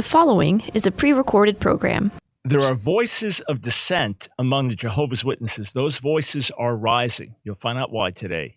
The 0.00 0.08
following 0.08 0.62
is 0.72 0.86
a 0.86 0.90
pre 0.90 1.12
recorded 1.12 1.60
program. 1.60 2.10
There 2.42 2.62
are 2.62 2.74
voices 2.74 3.40
of 3.40 3.60
dissent 3.60 4.30
among 4.38 4.68
the 4.68 4.74
Jehovah's 4.74 5.26
Witnesses. 5.26 5.74
Those 5.74 5.98
voices 5.98 6.50
are 6.52 6.74
rising. 6.74 7.34
You'll 7.44 7.54
find 7.54 7.78
out 7.78 7.92
why 7.92 8.10
today. 8.10 8.56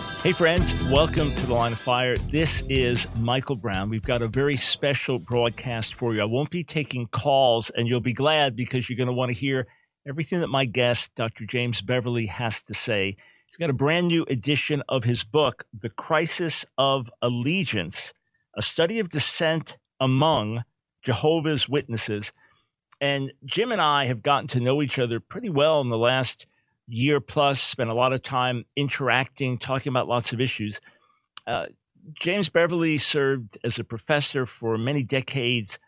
Hey, 0.23 0.33
friends, 0.33 0.75
welcome 0.83 1.33
to 1.33 1.47
the 1.47 1.55
Line 1.55 1.71
of 1.71 1.79
Fire. 1.79 2.15
This 2.15 2.61
is 2.69 3.07
Michael 3.15 3.55
Brown. 3.55 3.89
We've 3.89 4.03
got 4.03 4.21
a 4.21 4.27
very 4.27 4.55
special 4.55 5.17
broadcast 5.17 5.95
for 5.95 6.13
you. 6.13 6.21
I 6.21 6.25
won't 6.25 6.51
be 6.51 6.63
taking 6.63 7.07
calls, 7.07 7.71
and 7.71 7.87
you'll 7.87 8.01
be 8.01 8.13
glad 8.13 8.55
because 8.55 8.87
you're 8.87 8.97
going 8.97 9.07
to 9.07 9.13
want 9.13 9.29
to 9.29 9.33
hear 9.33 9.65
everything 10.07 10.41
that 10.41 10.49
my 10.49 10.65
guest, 10.65 11.09
Dr. 11.15 11.47
James 11.47 11.81
Beverly, 11.81 12.27
has 12.27 12.61
to 12.61 12.75
say. 12.75 13.15
He's 13.47 13.57
got 13.57 13.71
a 13.71 13.73
brand 13.73 14.09
new 14.09 14.23
edition 14.29 14.83
of 14.87 15.05
his 15.05 15.23
book, 15.23 15.63
The 15.73 15.89
Crisis 15.89 16.67
of 16.77 17.09
Allegiance, 17.23 18.13
a 18.55 18.61
study 18.61 18.99
of 18.99 19.09
dissent 19.09 19.79
among 19.99 20.65
Jehovah's 21.01 21.67
Witnesses. 21.67 22.31
And 23.01 23.33
Jim 23.43 23.71
and 23.71 23.81
I 23.81 24.05
have 24.05 24.21
gotten 24.21 24.47
to 24.49 24.59
know 24.59 24.83
each 24.83 24.99
other 24.99 25.19
pretty 25.19 25.49
well 25.49 25.81
in 25.81 25.89
the 25.89 25.97
last 25.97 26.45
year 26.87 27.19
plus, 27.19 27.61
spent 27.61 27.89
a 27.89 27.95
lot 27.95 28.13
of 28.13 28.21
time 28.21 28.65
interacting, 28.75 29.57
talking 29.57 29.91
about 29.91 30.07
lots 30.07 30.33
of 30.33 30.41
issues. 30.41 30.81
Uh, 31.47 31.67
James 32.13 32.49
Beverly 32.49 32.97
served 32.97 33.57
as 33.63 33.79
a 33.79 33.83
professor 33.83 34.45
for 34.45 34.77
many 34.77 35.03
decades, 35.03 35.79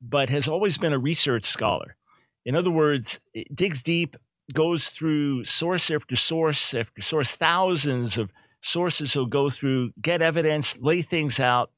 but 0.00 0.28
has 0.28 0.48
always 0.48 0.78
been 0.78 0.92
a 0.92 0.98
research 0.98 1.44
scholar. 1.44 1.96
In 2.44 2.56
other 2.56 2.70
words, 2.70 3.20
it 3.34 3.54
digs 3.54 3.82
deep, 3.82 4.16
goes 4.52 4.88
through 4.88 5.44
source 5.44 5.90
after 5.90 6.16
source 6.16 6.74
after 6.74 7.02
source, 7.02 7.36
thousands 7.36 8.18
of 8.18 8.32
sources 8.60 9.12
he'll 9.12 9.26
go 9.26 9.48
through, 9.48 9.92
get 10.00 10.22
evidence, 10.22 10.78
lay 10.80 11.02
things 11.02 11.38
out, 11.38 11.70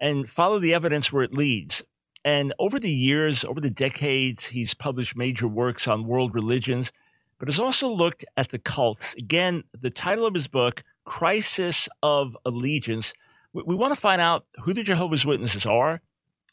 and 0.00 0.28
follow 0.28 0.58
the 0.58 0.74
evidence 0.74 1.12
where 1.12 1.22
it 1.22 1.34
leads. 1.34 1.82
And 2.24 2.52
over 2.58 2.78
the 2.78 2.92
years, 2.92 3.44
over 3.44 3.60
the 3.60 3.70
decades, 3.70 4.46
he's 4.46 4.74
published 4.74 5.16
major 5.16 5.48
works 5.48 5.88
on 5.88 6.06
world 6.06 6.34
religions 6.34 6.92
but 7.40 7.48
has 7.48 7.58
also 7.58 7.88
looked 7.88 8.24
at 8.36 8.50
the 8.50 8.58
cults. 8.58 9.14
Again, 9.14 9.64
the 9.72 9.90
title 9.90 10.26
of 10.26 10.34
his 10.34 10.46
book, 10.46 10.84
Crisis 11.04 11.88
of 12.02 12.36
Allegiance. 12.44 13.14
We, 13.54 13.62
we 13.66 13.74
want 13.74 13.94
to 13.94 14.00
find 14.00 14.20
out 14.20 14.44
who 14.62 14.74
the 14.74 14.82
Jehovah's 14.82 15.24
Witnesses 15.24 15.64
are, 15.64 16.02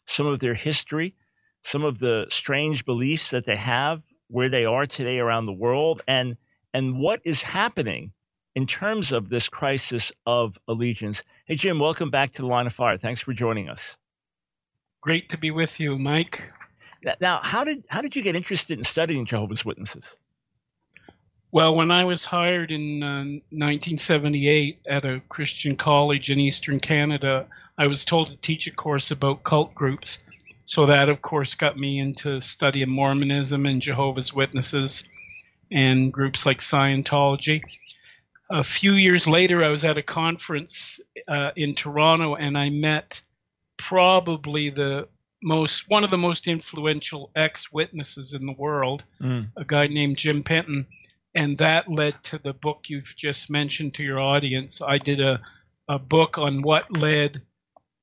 some 0.06 0.26
of 0.26 0.40
their 0.40 0.54
history, 0.54 1.14
some 1.62 1.84
of 1.84 2.00
the 2.00 2.26
strange 2.30 2.86
beliefs 2.86 3.30
that 3.32 3.46
they 3.46 3.58
have, 3.58 4.06
where 4.30 4.48
they 4.48 4.64
are 4.64 4.88
today 4.88 5.20
around 5.20 5.46
the 5.46 5.54
world, 5.54 6.02
and 6.08 6.38
and 6.74 6.98
what 6.98 7.20
is 7.26 7.44
happening 7.44 8.14
in 8.56 8.66
terms 8.66 9.12
of 9.12 9.30
this 9.30 9.50
crisis 9.50 10.12
of 10.26 10.58
allegiance. 10.68 11.24
Hey, 11.46 11.56
Jim, 11.56 11.80
welcome 11.80 12.10
back 12.10 12.32
to 12.32 12.42
the 12.42 12.48
Line 12.48 12.66
of 12.66 12.74
Fire. 12.74 12.98
Thanks 12.98 13.20
for 13.20 13.34
joining 13.34 13.68
us. 13.68 13.98
Great 15.02 15.28
to 15.30 15.38
be 15.38 15.52
with 15.52 15.80
you, 15.80 15.98
Mike. 15.98 16.54
Now, 17.20 17.40
how 17.44 17.66
did 17.66 17.84
how 17.90 18.02
did 18.02 18.16
you 18.16 18.22
get 18.22 18.38
interested 18.38 18.78
in 18.78 18.86
studying 18.86 19.26
Jehovah's 19.26 19.66
Witnesses? 19.66 20.16
Well, 21.58 21.73
when 21.73 21.89
I 21.89 22.03
was 22.05 22.23
hired 22.23 22.69
in 22.69 23.02
uh, 23.02 23.25
1978 23.50 24.78
at 24.88 25.06
a 25.06 25.22
Christian 25.28 25.75
college 25.75 26.29
in 26.29 26.38
Eastern 26.38 26.79
Canada, 26.79 27.47
I 27.75 27.88
was 27.88 28.06
told 28.06 28.28
to 28.28 28.38
teach 28.38 28.68
a 28.68 28.72
course 28.72 29.09
about 29.09 29.44
cult 29.44 29.73
groups. 29.73 30.19
So 30.66 30.85
that, 30.85 31.09
of 31.09 31.23
course, 31.23 31.56
got 31.56 31.75
me 31.75 31.97
into 31.97 32.41
studying 32.41 32.91
Mormonism 32.91 33.66
and 33.66 33.81
Jehovah's 33.81 34.31
Witnesses 34.31 35.09
and 35.72 36.13
groups 36.13 36.46
like 36.46 36.59
Scientology. 36.59 37.63
A 38.51 38.63
few 38.63 38.91
years 38.91 39.28
later, 39.28 39.63
I 39.63 39.69
was 39.69 39.84
at 39.84 39.97
a 39.97 40.03
conference 40.03 41.00
uh, 41.28 41.53
in 41.56 41.73
Toronto 41.73 42.35
and 42.35 42.56
I 42.56 42.69
met 42.69 43.23
probably 43.78 44.69
the 44.69 45.07
most 45.41 45.90
one 45.90 46.03
of 46.03 46.12
the 46.12 46.17
most 46.17 46.47
influential 46.47 47.31
ex-witnesses 47.35 48.35
in 48.35 48.46
the 48.46 48.53
world, 48.53 49.06
mm. 49.19 49.47
a 49.57 49.66
guy 49.66 49.88
named 49.88 50.17
Jim 50.17 50.44
Penton 50.44 50.85
and 51.36 51.58
that 51.58 51.90
led 51.90 52.22
to 52.24 52.38
the 52.38 52.54
book 52.54 52.86
you've 52.88 53.16
just 53.16 53.50
mentioned 53.50 53.96
to 53.96 54.04
your 54.04 54.20
audience. 54.20 54.82
I 54.82 54.98
did 54.98 55.20
a, 55.20 55.42
a 55.88 56.00
book 56.00 56.38
on 56.38 56.62
what 56.62 56.98
led 56.98 57.42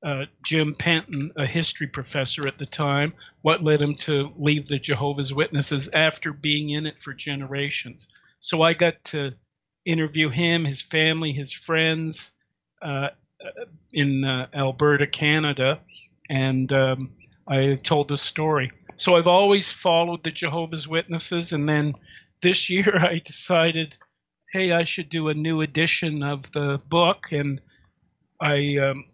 uh, 0.05 0.25
Jim 0.43 0.75
Penton, 0.77 1.31
a 1.35 1.45
history 1.45 1.87
professor 1.87 2.47
at 2.47 2.59
the 2.59 2.65
time, 2.65 3.13
what 3.41 3.63
led 3.63 3.81
him 3.81 3.95
to 3.95 4.31
leave 4.37 4.67
the 4.67 4.77
Jehovah's 4.77 5.33
Witnesses 5.33 5.89
after 5.91 6.31
being 6.31 6.69
in 6.69 6.85
it 6.85 6.99
for 6.99 7.13
generations. 7.13 8.07
So 8.39 8.61
I 8.61 8.73
got 8.73 9.03
to 9.05 9.33
interview 9.83 10.29
him, 10.29 10.63
his 10.63 10.81
family, 10.81 11.31
his 11.31 11.51
friends 11.51 12.33
uh, 12.81 13.09
in 13.91 14.23
uh, 14.23 14.47
Alberta, 14.53 15.07
Canada, 15.07 15.79
and 16.29 16.71
um, 16.77 17.11
I 17.47 17.75
told 17.75 18.07
the 18.07 18.17
story. 18.17 18.71
So 18.97 19.15
I've 19.15 19.27
always 19.27 19.71
followed 19.71 20.23
the 20.23 20.31
Jehovah's 20.31 20.87
Witnesses, 20.87 21.51
and 21.51 21.67
then 21.67 21.93
this 22.41 22.69
year 22.69 22.95
I 22.99 23.19
decided, 23.23 23.97
hey, 24.51 24.71
I 24.71 24.83
should 24.83 25.09
do 25.09 25.29
a 25.29 25.33
new 25.33 25.61
edition 25.61 26.23
of 26.23 26.51
the 26.51 26.81
book, 26.87 27.31
and 27.31 27.61
I 28.39 28.77
um, 28.77 29.05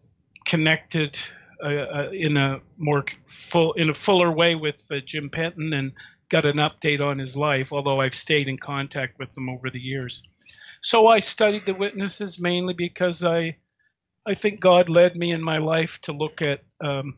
connected 0.45 1.17
uh, 1.63 1.67
uh, 1.67 2.09
in 2.11 2.37
a 2.37 2.61
more 2.77 3.05
full, 3.25 3.73
in 3.73 3.89
a 3.89 3.93
fuller 3.93 4.31
way 4.31 4.55
with 4.55 4.87
uh, 4.91 4.99
Jim 5.05 5.29
Penton, 5.29 5.73
and 5.73 5.93
got 6.29 6.45
an 6.45 6.57
update 6.57 7.01
on 7.01 7.19
his 7.19 7.35
life. 7.35 7.73
Although 7.73 8.01
I've 8.01 8.15
stayed 8.15 8.47
in 8.47 8.57
contact 8.57 9.19
with 9.19 9.37
him 9.37 9.49
over 9.49 9.69
the 9.69 9.79
years, 9.79 10.23
so 10.81 11.07
I 11.07 11.19
studied 11.19 11.65
the 11.65 11.75
witnesses 11.75 12.39
mainly 12.39 12.73
because 12.73 13.23
I, 13.23 13.57
I 14.25 14.33
think 14.33 14.59
God 14.59 14.89
led 14.89 15.15
me 15.15 15.31
in 15.31 15.43
my 15.43 15.59
life 15.59 16.01
to 16.01 16.11
look 16.11 16.41
at 16.41 16.61
um, 16.83 17.17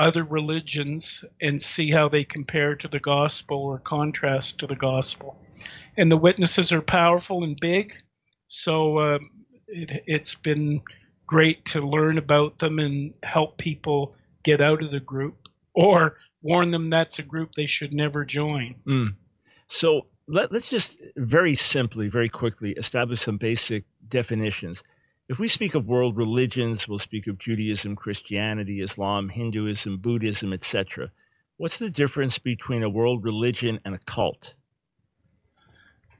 other 0.00 0.24
religions 0.24 1.24
and 1.40 1.60
see 1.60 1.90
how 1.90 2.08
they 2.08 2.24
compare 2.24 2.74
to 2.74 2.88
the 2.88 2.98
gospel 2.98 3.58
or 3.58 3.78
contrast 3.78 4.60
to 4.60 4.66
the 4.66 4.74
gospel. 4.74 5.38
And 5.96 6.10
the 6.10 6.16
witnesses 6.16 6.72
are 6.72 6.80
powerful 6.80 7.44
and 7.44 7.58
big, 7.60 7.92
so 8.48 8.98
um, 8.98 9.30
it, 9.68 10.02
it's 10.06 10.34
been 10.34 10.80
great 11.26 11.64
to 11.66 11.86
learn 11.86 12.16
about 12.16 12.58
them 12.58 12.78
and 12.78 13.14
help 13.22 13.58
people 13.58 14.16
get 14.42 14.62
out 14.62 14.82
of 14.82 14.90
the 14.90 15.00
group 15.00 15.48
or 15.74 16.16
warn 16.42 16.70
them 16.70 16.88
that's 16.88 17.18
a 17.18 17.22
group 17.22 17.54
they 17.54 17.66
should 17.66 17.92
never 17.92 18.24
join. 18.24 18.74
Mm. 18.86 19.14
So 19.68 20.06
let, 20.26 20.50
us 20.52 20.70
just 20.70 20.98
very 21.16 21.54
simply, 21.54 22.08
very 22.08 22.28
quickly 22.28 22.72
establish 22.72 23.20
some 23.20 23.36
basic 23.36 23.84
definitions. 24.08 24.82
If 25.30 25.38
we 25.38 25.46
speak 25.46 25.76
of 25.76 25.86
world 25.86 26.16
religions, 26.16 26.88
we'll 26.88 26.98
speak 26.98 27.28
of 27.28 27.38
Judaism, 27.38 27.94
Christianity, 27.94 28.80
Islam, 28.80 29.28
Hinduism, 29.28 29.98
Buddhism, 29.98 30.52
etc. 30.52 31.12
What's 31.56 31.78
the 31.78 31.88
difference 31.88 32.38
between 32.38 32.82
a 32.82 32.90
world 32.90 33.22
religion 33.22 33.78
and 33.84 33.94
a 33.94 34.00
cult? 34.00 34.54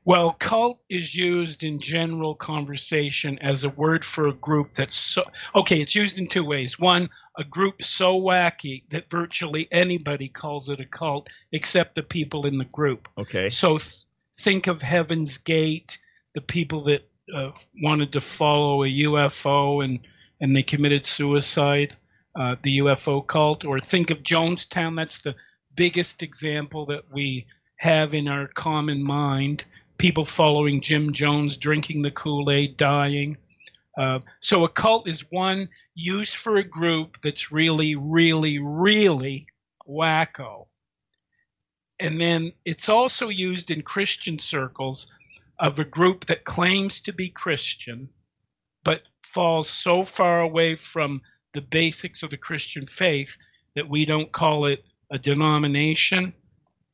Well, 0.04 0.30
cult 0.34 0.78
is 0.88 1.12
used 1.12 1.64
in 1.64 1.80
general 1.80 2.36
conversation 2.36 3.40
as 3.40 3.64
a 3.64 3.70
word 3.70 4.04
for 4.04 4.28
a 4.28 4.32
group 4.32 4.74
that's 4.74 4.94
so 4.94 5.24
okay, 5.56 5.80
it's 5.80 5.96
used 5.96 6.20
in 6.20 6.28
two 6.28 6.44
ways. 6.44 6.78
One, 6.78 7.08
a 7.36 7.42
group 7.42 7.82
so 7.82 8.20
wacky 8.20 8.84
that 8.90 9.10
virtually 9.10 9.66
anybody 9.72 10.28
calls 10.28 10.68
it 10.68 10.78
a 10.78 10.86
cult 10.86 11.28
except 11.50 11.96
the 11.96 12.04
people 12.04 12.46
in 12.46 12.58
the 12.58 12.64
group. 12.64 13.08
Okay. 13.18 13.50
So 13.50 13.78
th- 13.78 14.04
think 14.38 14.68
of 14.68 14.80
Heaven's 14.80 15.38
Gate, 15.38 15.98
the 16.32 16.42
people 16.42 16.82
that 16.82 17.09
uh, 17.34 17.52
wanted 17.82 18.12
to 18.12 18.20
follow 18.20 18.84
a 18.84 18.88
UFO 18.88 19.84
and 19.84 20.00
and 20.40 20.56
they 20.56 20.62
committed 20.62 21.04
suicide, 21.04 21.94
uh, 22.34 22.56
the 22.62 22.78
UFO 22.78 23.26
cult, 23.26 23.64
or 23.64 23.78
think 23.80 24.10
of 24.10 24.22
Jonestown. 24.22 24.96
That's 24.96 25.22
the 25.22 25.36
biggest 25.74 26.22
example 26.22 26.86
that 26.86 27.12
we 27.12 27.46
have 27.76 28.14
in 28.14 28.28
our 28.28 28.46
common 28.46 29.02
mind. 29.02 29.64
People 29.98 30.24
following 30.24 30.80
Jim 30.80 31.12
Jones, 31.12 31.58
drinking 31.58 32.02
the 32.02 32.10
Kool 32.10 32.50
Aid, 32.50 32.78
dying. 32.78 33.36
Uh, 33.98 34.20
so 34.40 34.64
a 34.64 34.68
cult 34.68 35.06
is 35.06 35.30
one 35.30 35.68
used 35.94 36.34
for 36.34 36.56
a 36.56 36.64
group 36.64 37.20
that's 37.20 37.52
really, 37.52 37.96
really, 37.96 38.58
really 38.58 39.46
wacko. 39.86 40.66
And 41.98 42.18
then 42.18 42.52
it's 42.64 42.88
also 42.88 43.28
used 43.28 43.70
in 43.70 43.82
Christian 43.82 44.38
circles 44.38 45.12
of 45.60 45.78
a 45.78 45.84
group 45.84 46.26
that 46.26 46.44
claims 46.44 47.02
to 47.02 47.12
be 47.12 47.28
Christian, 47.28 48.08
but 48.82 49.02
falls 49.22 49.68
so 49.68 50.02
far 50.02 50.40
away 50.40 50.74
from 50.74 51.20
the 51.52 51.60
basics 51.60 52.22
of 52.22 52.30
the 52.30 52.38
Christian 52.38 52.86
faith 52.86 53.36
that 53.74 53.88
we 53.88 54.06
don't 54.06 54.32
call 54.32 54.66
it 54.66 54.84
a 55.10 55.18
denomination. 55.18 56.32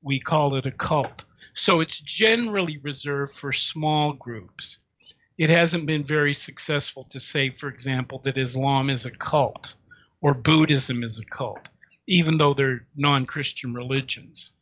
we 0.03 0.21
call 0.21 0.55
it 0.55 0.67
a 0.67 0.71
cult. 0.71 1.25
So 1.55 1.81
it's 1.81 2.01
generally 2.01 2.79
reserved 2.79 3.33
for 3.33 3.53
small 3.53 4.13
groups. 4.13 4.81
It 5.39 5.51
hasn't 5.51 5.87
been 5.87 6.03
very 6.03 6.35
successful 6.35 7.05
to 7.11 7.19
say, 7.19 7.51
for 7.51 7.69
example, 7.69 8.21
that 8.21 8.39
Islam 8.39 8.91
is 8.91 9.07
a 9.07 9.11
cult 9.11 9.75
or 10.21 10.35
Buddhism 10.35 11.03
is 11.03 11.19
a 11.19 11.25
cult, 11.25 11.69
even 12.07 12.39
though 12.39 12.55
they're 12.55 12.87
non 12.95 13.27
Christian 13.27 13.75
religions. 13.75 14.53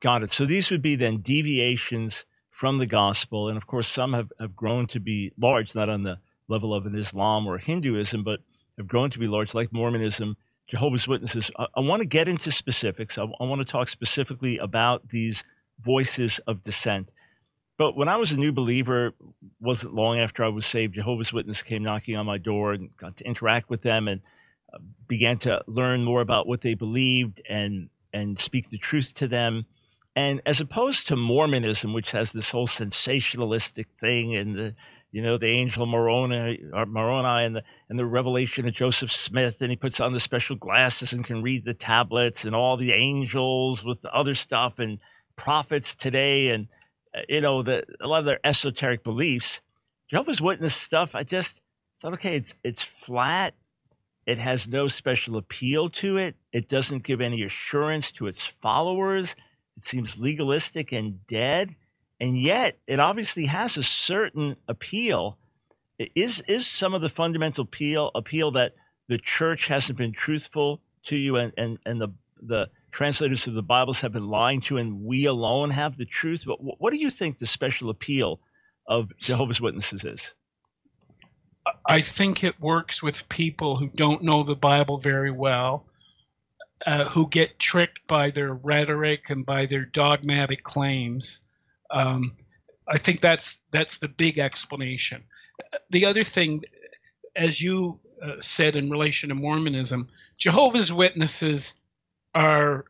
Got 0.00 0.22
it. 0.22 0.32
So 0.32 0.44
these 0.44 0.70
would 0.70 0.82
be 0.82 0.96
then 0.96 1.18
deviations 1.18 2.26
from 2.54 2.78
the 2.78 2.86
gospel. 2.86 3.48
And 3.48 3.56
of 3.56 3.66
course, 3.66 3.88
some 3.88 4.12
have, 4.12 4.32
have 4.38 4.54
grown 4.54 4.86
to 4.86 5.00
be 5.00 5.32
large, 5.36 5.74
not 5.74 5.88
on 5.88 6.04
the 6.04 6.20
level 6.46 6.72
of 6.72 6.86
an 6.86 6.94
Islam 6.94 7.48
or 7.48 7.58
Hinduism, 7.58 8.22
but 8.22 8.38
have 8.78 8.86
grown 8.86 9.10
to 9.10 9.18
be 9.18 9.26
large, 9.26 9.54
like 9.54 9.72
Mormonism, 9.72 10.36
Jehovah's 10.68 11.08
Witnesses. 11.08 11.50
I, 11.58 11.66
I 11.74 11.80
want 11.80 12.02
to 12.02 12.08
get 12.08 12.28
into 12.28 12.52
specifics. 12.52 13.18
I, 13.18 13.24
I 13.24 13.44
want 13.44 13.58
to 13.60 13.64
talk 13.64 13.88
specifically 13.88 14.56
about 14.58 15.08
these 15.08 15.42
voices 15.80 16.38
of 16.46 16.62
dissent. 16.62 17.12
But 17.76 17.96
when 17.96 18.06
I 18.06 18.14
was 18.14 18.30
a 18.30 18.38
new 18.38 18.52
believer, 18.52 19.14
wasn't 19.60 19.96
long 19.96 20.20
after 20.20 20.44
I 20.44 20.48
was 20.48 20.64
saved, 20.64 20.94
Jehovah's 20.94 21.32
Witness 21.32 21.64
came 21.64 21.82
knocking 21.82 22.14
on 22.14 22.24
my 22.24 22.38
door 22.38 22.72
and 22.72 22.96
got 22.96 23.16
to 23.16 23.24
interact 23.26 23.68
with 23.68 23.82
them 23.82 24.06
and 24.06 24.20
uh, 24.72 24.78
began 25.08 25.38
to 25.38 25.60
learn 25.66 26.04
more 26.04 26.20
about 26.20 26.46
what 26.46 26.60
they 26.60 26.74
believed 26.74 27.42
and 27.50 27.90
and 28.12 28.38
speak 28.38 28.70
the 28.70 28.78
truth 28.78 29.12
to 29.14 29.26
them. 29.26 29.66
And 30.16 30.40
as 30.46 30.60
opposed 30.60 31.08
to 31.08 31.16
Mormonism, 31.16 31.92
which 31.92 32.12
has 32.12 32.32
this 32.32 32.52
whole 32.52 32.68
sensationalistic 32.68 33.86
thing 33.86 34.36
and 34.36 34.56
the, 34.56 34.74
you 35.10 35.22
know, 35.22 35.38
the 35.38 35.46
angel 35.46 35.86
Moroni, 35.86 36.60
or 36.72 36.86
Moroni 36.86 37.44
and 37.44 37.56
the, 37.56 37.64
and 37.88 37.98
the 37.98 38.06
revelation 38.06 38.66
of 38.66 38.74
Joseph 38.74 39.12
Smith, 39.12 39.60
and 39.60 39.70
he 39.70 39.76
puts 39.76 40.00
on 40.00 40.12
the 40.12 40.20
special 40.20 40.56
glasses 40.56 41.12
and 41.12 41.24
can 41.24 41.42
read 41.42 41.64
the 41.64 41.74
tablets 41.74 42.44
and 42.44 42.54
all 42.54 42.76
the 42.76 42.92
angels 42.92 43.84
with 43.84 44.02
the 44.02 44.12
other 44.14 44.34
stuff 44.34 44.78
and 44.78 44.98
prophets 45.36 45.96
today 45.96 46.50
and, 46.50 46.68
uh, 47.16 47.20
you 47.28 47.40
know, 47.40 47.62
the, 47.62 47.84
a 48.00 48.06
lot 48.06 48.20
of 48.20 48.24
their 48.24 48.40
esoteric 48.44 49.02
beliefs. 49.02 49.60
Jehovah's 50.08 50.40
Witness 50.40 50.74
stuff, 50.74 51.16
I 51.16 51.24
just 51.24 51.60
thought, 52.00 52.12
okay, 52.14 52.36
it's, 52.36 52.54
it's 52.62 52.82
flat. 52.82 53.54
It 54.26 54.38
has 54.38 54.68
no 54.68 54.86
special 54.86 55.36
appeal 55.36 55.88
to 55.90 56.18
it. 56.18 56.36
It 56.52 56.68
doesn't 56.68 57.02
give 57.02 57.20
any 57.20 57.42
assurance 57.42 58.12
to 58.12 58.26
its 58.26 58.46
followers 58.46 59.34
it 59.76 59.84
seems 59.84 60.18
legalistic 60.18 60.92
and 60.92 61.26
dead, 61.26 61.76
and 62.20 62.38
yet 62.38 62.78
it 62.86 62.98
obviously 62.98 63.46
has 63.46 63.76
a 63.76 63.82
certain 63.82 64.56
appeal. 64.68 65.38
Is 65.98 66.42
is 66.48 66.66
some 66.66 66.94
of 66.94 67.00
the 67.00 67.08
fundamental 67.08 67.62
appeal 67.62 68.10
appeal 68.14 68.50
that 68.52 68.74
the 69.08 69.18
church 69.18 69.68
hasn't 69.68 69.98
been 69.98 70.12
truthful 70.12 70.80
to 71.04 71.16
you, 71.16 71.36
and 71.36 71.52
and 71.56 71.78
and 71.86 72.00
the 72.00 72.08
the 72.40 72.70
translators 72.90 73.46
of 73.46 73.54
the 73.54 73.62
Bibles 73.62 74.00
have 74.02 74.12
been 74.12 74.28
lying 74.28 74.60
to, 74.62 74.76
and 74.76 75.02
we 75.02 75.24
alone 75.24 75.70
have 75.70 75.96
the 75.96 76.04
truth. 76.04 76.44
But 76.46 76.58
what 76.60 76.92
do 76.92 76.98
you 76.98 77.10
think 77.10 77.38
the 77.38 77.46
special 77.46 77.90
appeal 77.90 78.40
of 78.86 79.16
Jehovah's 79.18 79.60
Witnesses 79.60 80.04
is? 80.04 80.34
I 81.86 82.02
think 82.02 82.44
it 82.44 82.60
works 82.60 83.02
with 83.02 83.28
people 83.28 83.76
who 83.76 83.88
don't 83.88 84.22
know 84.22 84.42
the 84.42 84.54
Bible 84.54 84.98
very 84.98 85.30
well 85.30 85.86
uh, 86.86 87.04
who 87.06 87.28
get 87.28 87.58
tricked 87.58 88.06
by 88.06 88.30
their 88.30 88.52
rhetoric 88.52 89.30
and 89.30 89.46
by 89.46 89.66
their 89.66 89.84
dogmatic 89.84 90.62
claims. 90.62 91.42
Um, 91.90 92.36
I 92.86 92.98
think 92.98 93.20
that's 93.20 93.60
that's 93.70 93.98
the 93.98 94.08
big 94.08 94.38
explanation. 94.38 95.24
The 95.90 96.06
other 96.06 96.24
thing, 96.24 96.64
as 97.34 97.60
you 97.60 98.00
uh, 98.22 98.40
said 98.40 98.76
in 98.76 98.90
relation 98.90 99.30
to 99.30 99.34
Mormonism, 99.34 100.08
Jehovah's 100.36 100.92
Witnesses 100.92 101.74
are 102.34 102.84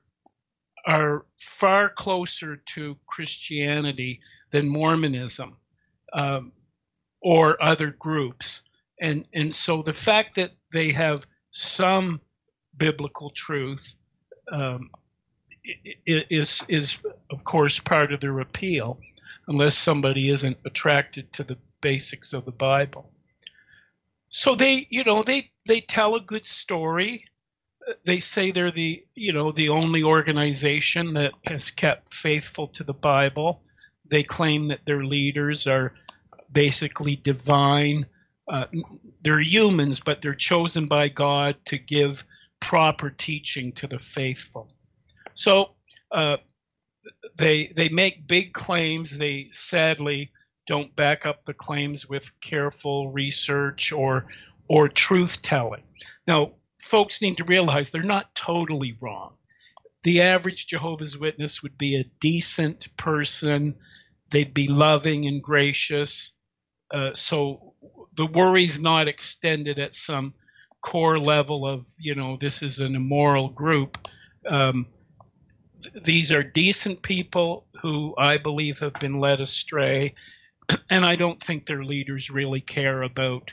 are 0.87 1.25
far 1.38 1.88
closer 1.88 2.56
to 2.56 2.99
Christianity 3.06 4.20
than 4.50 4.69
Mormonism 4.69 5.56
um, 6.12 6.52
or 7.23 7.62
other 7.62 7.91
groups, 7.91 8.62
and 9.00 9.25
and 9.32 9.55
so 9.55 9.82
the 9.82 9.93
fact 9.93 10.37
that 10.37 10.50
they 10.73 10.93
have 10.93 11.26
some 11.52 12.20
biblical 12.76 13.30
truth 13.30 13.96
um, 14.50 14.90
is 16.06 16.62
is 16.68 16.98
of 17.30 17.44
course 17.44 17.80
part 17.80 18.12
of 18.12 18.20
their 18.20 18.40
appeal, 18.40 18.98
unless 19.48 19.76
somebody 19.76 20.28
isn't 20.28 20.58
attracted 20.64 21.32
to 21.34 21.44
the 21.44 21.58
basics 21.80 22.32
of 22.32 22.44
the 22.44 22.52
Bible. 22.52 23.10
So 24.30 24.54
they, 24.54 24.86
you 24.90 25.04
know, 25.04 25.22
they 25.22 25.50
they 25.66 25.80
tell 25.80 26.16
a 26.16 26.20
good 26.20 26.46
story. 26.46 27.26
They 28.04 28.20
say 28.20 28.50
they're 28.50 28.70
the, 28.70 29.04
you 29.14 29.32
know, 29.32 29.52
the 29.52 29.68
only 29.68 30.02
organization 30.02 31.14
that 31.14 31.32
has 31.44 31.70
kept 31.70 32.14
faithful 32.14 32.68
to 32.68 32.84
the 32.84 32.94
Bible. 32.94 33.62
They 34.06 34.22
claim 34.22 34.68
that 34.68 34.86
their 34.86 35.04
leaders 35.04 35.66
are 35.66 35.92
basically 36.50 37.16
divine. 37.16 38.06
Uh, 38.48 38.66
they're 39.22 39.38
humans, 39.38 40.00
but 40.00 40.22
they're 40.22 40.34
chosen 40.34 40.86
by 40.86 41.08
God 41.08 41.56
to 41.66 41.78
give 41.78 42.24
proper 42.64 43.11
teaching 43.11 43.72
to 43.72 43.87
the 43.87 43.99
faithful. 43.99 44.70
So 45.34 45.75
uh, 46.11 46.38
they 47.37 47.66
they 47.66 47.90
make 47.90 48.26
big 48.26 48.55
claims. 48.55 49.16
They 49.16 49.49
sadly 49.52 50.31
don't 50.66 50.96
back 50.96 51.26
up 51.26 51.44
the 51.44 51.52
claims 51.52 52.08
with 52.08 52.40
careful 52.40 53.12
research 53.12 53.93
or 53.93 54.28
or 54.66 54.88
truth 54.88 55.43
telling. 55.43 55.82
Now, 56.26 56.52
folks 56.81 57.20
need 57.20 57.37
to 57.37 57.44
realize 57.44 57.90
they're 57.90 58.02
not 58.02 58.34
totally 58.34 58.96
wrong. 58.99 59.34
The 60.02 60.22
average 60.22 60.67
Jehovah's 60.67 61.19
Witness 61.19 61.62
would 61.62 61.76
be 61.76 61.96
a 61.96 62.10
decent 62.19 62.96
person. 62.96 63.75
They'd 64.31 64.55
be 64.55 64.69
loving 64.69 65.26
and 65.26 65.43
gracious. 65.43 66.34
Uh, 66.90 67.12
so 67.12 67.75
the 68.14 68.26
worry's 68.26 68.82
not 68.82 69.06
extended 69.06 69.78
at 69.78 69.94
some 69.94 70.32
core 70.84 71.19
level 71.19 71.66
of 71.66 71.88
you 71.98 72.14
know 72.14 72.36
this 72.36 72.62
is 72.62 72.78
an 72.78 72.94
immoral 72.94 73.48
group. 73.48 73.96
Um, 74.46 74.86
th- 75.82 76.04
these 76.04 76.31
are 76.31 76.42
decent 76.42 77.02
people 77.02 77.66
who 77.81 78.14
I 78.19 78.36
believe 78.36 78.81
have 78.81 78.92
been 78.92 79.19
led 79.19 79.40
astray, 79.40 80.14
and 80.90 81.04
I 81.04 81.16
don't 81.16 81.42
think 81.42 81.64
their 81.64 81.82
leaders 81.82 82.31
really 82.31 82.60
care 82.60 83.02
about 83.02 83.52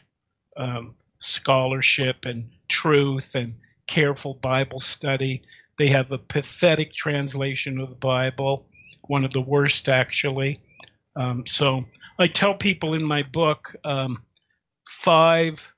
um, 0.58 0.96
scholarship 1.20 2.26
and 2.26 2.50
truth 2.68 3.34
and 3.34 3.56
careful 3.88 4.34
Bible 4.34 4.82
study. 4.82 5.44
They 5.78 5.88
have 5.88 6.12
a 6.12 6.18
pathetic 6.18 6.92
translation 6.92 7.80
of 7.80 7.90
the 7.90 7.96
Bible, 7.96 8.68
one 9.04 9.24
of 9.24 9.32
the 9.32 9.42
worst 9.42 9.88
actually. 9.88 10.60
Um, 11.16 11.46
so 11.46 11.86
I 12.20 12.28
tell 12.28 12.56
people 12.56 12.94
in 12.94 13.04
my 13.04 13.24
book 13.24 13.74
um, 13.86 14.22
five 14.86 15.74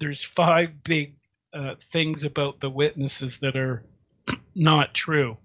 there's 0.00 0.24
five 0.24 0.82
big 0.82 1.14
uh, 1.52 1.74
things 1.78 2.24
about 2.24 2.60
the 2.60 2.70
witnesses 2.70 3.38
that 3.38 3.56
are 3.56 3.84
not 4.54 4.94
true. 4.94 5.36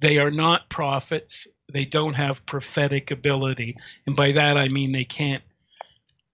They 0.00 0.18
are 0.18 0.30
not 0.30 0.68
prophets. 0.68 1.48
They 1.72 1.84
don't 1.84 2.14
have 2.14 2.46
prophetic 2.46 3.10
ability. 3.10 3.76
And 4.06 4.16
by 4.16 4.32
that 4.32 4.56
I 4.56 4.68
mean 4.68 4.92
they 4.92 5.04
can't 5.04 5.42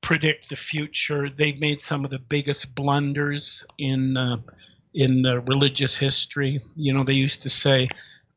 predict 0.01 0.51
the 0.51 0.57
future. 0.57 1.31
They've 1.31 1.59
made 1.59 1.81
some 1.81 2.05
of 2.05 2.11
the 2.11 2.19
biggest 2.19 2.75
blunders 2.75 3.67
in 3.79 4.17
uh, 4.17 4.37
in 4.93 5.27
uh, 5.27 5.37
religious 5.47 5.97
history. 5.97 6.61
You 6.77 6.93
know, 6.93 7.05
they 7.05 7.15
used 7.15 7.43
to 7.43 7.49
say, 7.49 7.89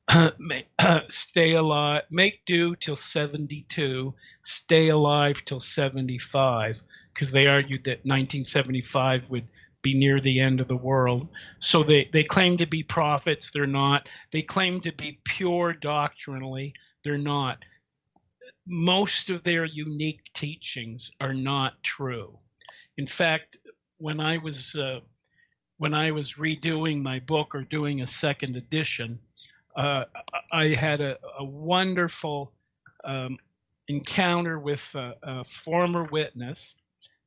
"Stay 1.09 1.53
alive, 1.53 2.03
make 2.09 2.45
do 2.45 2.75
till 2.75 2.95
72, 2.95 4.13
stay 4.41 4.87
alive 4.87 5.43
till 5.43 5.59
75." 5.59 6.81
Because 7.17 7.31
they 7.31 7.47
argued 7.47 7.85
that 7.85 8.05
1975 8.05 9.31
would 9.31 9.49
be 9.81 9.97
near 9.97 10.19
the 10.19 10.39
end 10.39 10.61
of 10.61 10.67
the 10.67 10.77
world. 10.77 11.27
So 11.59 11.81
they, 11.81 12.07
they 12.13 12.23
claim 12.23 12.57
to 12.57 12.67
be 12.67 12.83
prophets, 12.83 13.49
they're 13.49 13.65
not. 13.65 14.07
They 14.29 14.43
claim 14.43 14.81
to 14.81 14.91
be 14.91 15.19
pure 15.23 15.73
doctrinally, 15.73 16.75
they're 17.03 17.17
not. 17.17 17.65
Most 18.67 19.31
of 19.31 19.41
their 19.41 19.65
unique 19.65 20.31
teachings 20.35 21.11
are 21.19 21.33
not 21.33 21.81
true. 21.81 22.37
In 22.97 23.07
fact, 23.07 23.57
when 23.97 24.19
I 24.19 24.37
was 24.37 24.75
uh, 24.75 24.99
when 25.77 25.95
I 25.95 26.11
was 26.11 26.35
redoing 26.35 27.01
my 27.01 27.19
book 27.19 27.55
or 27.55 27.61
doing 27.63 28.01
a 28.01 28.07
second 28.07 28.57
edition, 28.57 29.19
uh, 29.75 30.03
I 30.51 30.67
had 30.67 31.01
a, 31.01 31.17
a 31.39 31.43
wonderful 31.43 32.51
um, 33.03 33.37
encounter 33.87 34.59
with 34.59 34.93
a, 34.95 35.15
a 35.23 35.43
former 35.43 36.03
witness 36.03 36.75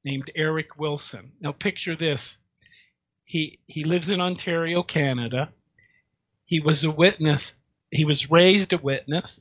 named 0.05 0.31
Eric 0.35 0.79
Wilson. 0.79 1.33
Now 1.41 1.53
picture 1.53 1.97
this. 1.97 2.39
He 3.25 3.61
he 3.67 3.85
lives 3.85 4.11
in 4.11 4.21
Ontario, 4.21 4.83
Canada. 4.83 5.51
He 6.47 6.61
was 6.61 6.85
a 6.85 6.91
witness. 6.91 7.57
He 7.91 8.05
was 8.05 8.31
raised 8.31 8.73
a 8.73 8.79
witness 8.79 9.41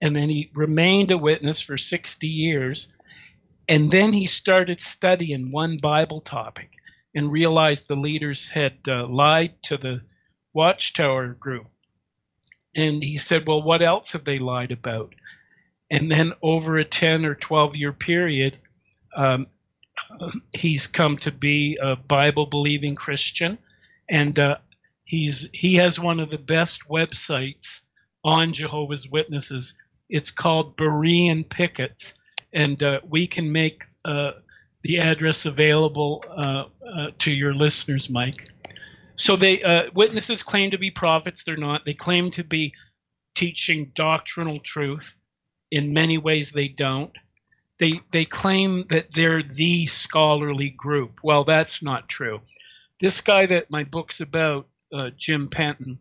and 0.00 0.14
then 0.14 0.28
he 0.28 0.50
remained 0.54 1.10
a 1.10 1.18
witness 1.18 1.60
for 1.60 1.76
60 1.76 2.26
years. 2.26 2.92
And 3.68 3.90
then 3.90 4.12
he 4.12 4.26
started 4.26 4.80
studying 4.80 5.50
one 5.50 5.78
Bible 5.78 6.20
topic 6.20 6.72
and 7.14 7.32
realized 7.32 7.88
the 7.88 7.96
leaders 7.96 8.48
had 8.48 8.78
uh, 8.88 9.06
lied 9.06 9.62
to 9.64 9.76
the 9.76 10.02
Watchtower 10.52 11.28
group. 11.34 11.66
And 12.74 13.02
he 13.02 13.16
said, 13.16 13.46
Well, 13.46 13.62
what 13.62 13.82
else 13.82 14.12
have 14.12 14.24
they 14.24 14.38
lied 14.38 14.72
about? 14.72 15.14
And 15.90 16.10
then 16.10 16.32
over 16.42 16.76
a 16.76 16.84
10 16.84 17.24
or 17.24 17.34
12 17.34 17.76
year 17.76 17.92
period, 17.92 18.58
um, 19.16 19.46
he's 20.52 20.86
come 20.86 21.16
to 21.18 21.32
be 21.32 21.78
a 21.80 21.96
Bible 21.96 22.46
believing 22.46 22.94
Christian. 22.94 23.58
And 24.08 24.38
uh, 24.38 24.58
he's 25.04 25.48
he 25.52 25.76
has 25.76 26.00
one 26.00 26.20
of 26.20 26.30
the 26.30 26.38
best 26.38 26.88
websites 26.88 27.82
on 28.24 28.52
Jehovah's 28.52 29.08
Witnesses. 29.08 29.76
It's 30.08 30.30
called 30.30 30.76
Beroean 30.76 31.48
Pickets. 31.48 32.18
And 32.52 32.82
uh, 32.82 33.00
we 33.06 33.26
can 33.26 33.52
make 33.52 33.84
uh, 34.04 34.32
the 34.82 34.98
address 34.98 35.44
available 35.46 36.24
uh, 36.28 36.64
uh, 36.86 37.10
to 37.18 37.30
your 37.30 37.54
listeners, 37.54 38.08
Mike. 38.08 38.48
So 39.16 39.36
they 39.36 39.62
uh, 39.62 39.90
witnesses 39.94 40.42
claim 40.42 40.70
to 40.70 40.78
be 40.78 40.90
prophets. 40.90 41.44
They're 41.44 41.56
not. 41.56 41.84
They 41.84 41.94
claim 41.94 42.30
to 42.32 42.44
be 42.44 42.74
teaching 43.34 43.92
doctrinal 43.94 44.60
truth. 44.60 45.16
In 45.70 45.92
many 45.92 46.18
ways, 46.18 46.52
they 46.52 46.68
don't. 46.68 47.12
They 47.78 48.00
they 48.10 48.24
claim 48.24 48.84
that 48.88 49.12
they're 49.12 49.42
the 49.42 49.86
scholarly 49.86 50.70
group. 50.70 51.20
Well, 51.22 51.44
that's 51.44 51.82
not 51.82 52.08
true. 52.08 52.40
This 53.00 53.20
guy 53.20 53.46
that 53.46 53.70
my 53.70 53.84
book's 53.84 54.20
about, 54.20 54.66
uh, 54.92 55.10
Jim 55.16 55.48
Penton, 55.48 56.00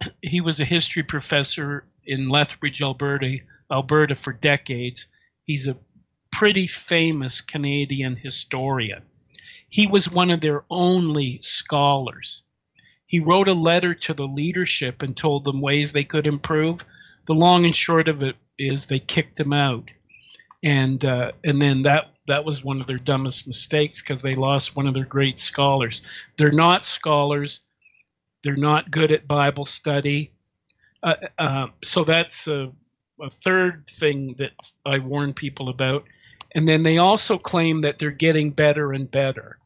he 0.22 0.40
was 0.40 0.60
a 0.60 0.64
history 0.64 1.04
professor 1.04 1.84
in 2.04 2.28
Lethbridge, 2.28 2.82
Alberta, 2.82 3.38
Alberta 3.70 4.16
for 4.16 4.32
decades. 4.32 5.06
He's 5.44 5.68
a 5.68 5.76
pretty 6.32 6.66
famous 6.66 7.40
Canadian 7.40 8.16
historian. 8.16 9.02
He 9.68 9.86
was 9.86 10.10
one 10.10 10.30
of 10.30 10.40
their 10.40 10.64
only 10.68 11.38
scholars. 11.42 12.42
He 13.06 13.20
wrote 13.20 13.48
a 13.48 13.54
letter 13.54 13.94
to 13.94 14.14
the 14.14 14.26
leadership 14.26 15.02
and 15.02 15.16
told 15.16 15.44
them 15.44 15.60
ways 15.60 15.92
they 15.92 16.04
could 16.04 16.26
improve. 16.26 16.84
The 17.26 17.34
long 17.34 17.64
and 17.64 17.74
short 17.74 18.08
of 18.08 18.22
it 18.22 18.36
is 18.58 18.86
they 18.86 18.98
kicked 18.98 19.38
him 19.38 19.52
out, 19.52 19.90
and 20.62 21.04
uh, 21.04 21.32
and 21.44 21.60
then 21.60 21.82
that 21.82 22.12
that 22.26 22.44
was 22.44 22.64
one 22.64 22.80
of 22.80 22.86
their 22.86 22.98
dumbest 22.98 23.46
mistakes 23.46 24.00
because 24.00 24.22
they 24.22 24.34
lost 24.34 24.76
one 24.76 24.86
of 24.86 24.94
their 24.94 25.04
great 25.04 25.38
scholars. 25.38 26.02
They're 26.36 26.52
not 26.52 26.84
scholars. 26.84 27.62
They're 28.44 28.56
not 28.56 28.90
good 28.90 29.12
at 29.12 29.26
Bible 29.26 29.64
study. 29.64 30.32
Uh, 31.02 31.14
uh, 31.38 31.66
so 31.82 32.04
that's 32.04 32.46
a, 32.46 32.72
a 33.20 33.30
third 33.30 33.86
thing 33.88 34.36
that 34.38 34.52
I 34.86 34.98
warn 34.98 35.34
people 35.34 35.68
about. 35.68 36.04
And 36.54 36.68
then 36.68 36.82
they 36.82 36.98
also 36.98 37.38
claim 37.38 37.80
that 37.80 37.98
they're 37.98 38.10
getting 38.10 38.50
better 38.50 38.92
and 38.92 39.10
better. 39.10 39.58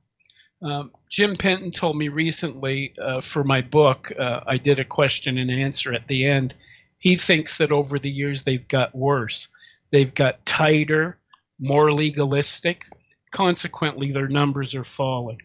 Um, 0.62 0.92
Jim 1.10 1.36
Penton 1.36 1.72
told 1.72 1.96
me 1.96 2.08
recently 2.08 2.94
uh, 2.98 3.20
for 3.20 3.44
my 3.44 3.60
book, 3.60 4.10
uh, 4.18 4.40
I 4.46 4.56
did 4.56 4.78
a 4.78 4.84
question 4.84 5.36
and 5.36 5.50
answer 5.50 5.92
at 5.92 6.06
the 6.08 6.26
end. 6.26 6.54
He 6.98 7.16
thinks 7.16 7.58
that 7.58 7.72
over 7.72 7.98
the 7.98 8.10
years 8.10 8.44
they've 8.44 8.66
got 8.66 8.94
worse. 8.94 9.48
They've 9.90 10.14
got 10.14 10.44
tighter, 10.44 11.18
more 11.58 11.92
legalistic. 11.92 12.84
Consequently, 13.30 14.12
their 14.12 14.28
numbers 14.28 14.74
are 14.74 14.84
falling. 14.84 15.42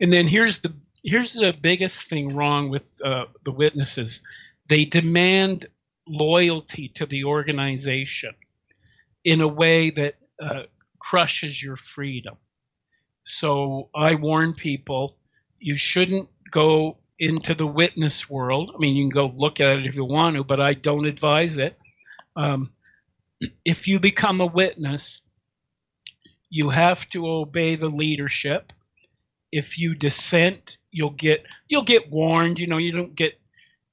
And 0.00 0.12
then 0.12 0.26
here's 0.26 0.60
the 0.60 0.74
here's 1.02 1.34
the 1.34 1.54
biggest 1.58 2.08
thing 2.08 2.34
wrong 2.34 2.68
with 2.68 3.00
uh, 3.04 3.26
the 3.44 3.52
witnesses. 3.52 4.22
They 4.68 4.84
demand 4.84 5.66
loyalty 6.08 6.88
to 6.88 7.06
the 7.06 7.24
organization 7.24 8.34
in 9.24 9.40
a 9.40 9.48
way 9.48 9.90
that 9.90 10.14
uh, 10.40 10.62
crushes 10.98 11.60
your 11.62 11.76
freedom. 11.76 12.36
So 13.24 13.90
I 13.94 14.14
warn 14.14 14.54
people 14.54 15.16
you 15.58 15.76
shouldn't 15.76 16.28
go 16.50 16.98
into 17.18 17.54
the 17.54 17.66
witness 17.66 18.28
world. 18.28 18.72
I 18.74 18.78
mean, 18.78 18.94
you 18.94 19.04
can 19.04 19.10
go 19.10 19.32
look 19.34 19.60
at 19.60 19.78
it 19.78 19.86
if 19.86 19.96
you 19.96 20.04
want 20.04 20.36
to, 20.36 20.44
but 20.44 20.60
I 20.60 20.74
don't 20.74 21.06
advise 21.06 21.56
it. 21.58 21.78
Um, 22.36 22.70
if 23.64 23.88
you 23.88 24.00
become 24.00 24.40
a 24.40 24.46
witness, 24.46 25.22
you 26.48 26.70
have 26.70 27.08
to 27.10 27.26
obey 27.28 27.74
the 27.74 27.88
leadership. 27.88 28.72
If 29.52 29.78
you 29.78 29.94
dissent, 29.94 30.78
you'll 30.90 31.10
get 31.10 31.46
you'll 31.68 31.84
get 31.84 32.10
warned. 32.10 32.58
You 32.58 32.66
know, 32.66 32.78
you 32.78 32.92
don't 32.92 33.14
get 33.14 33.38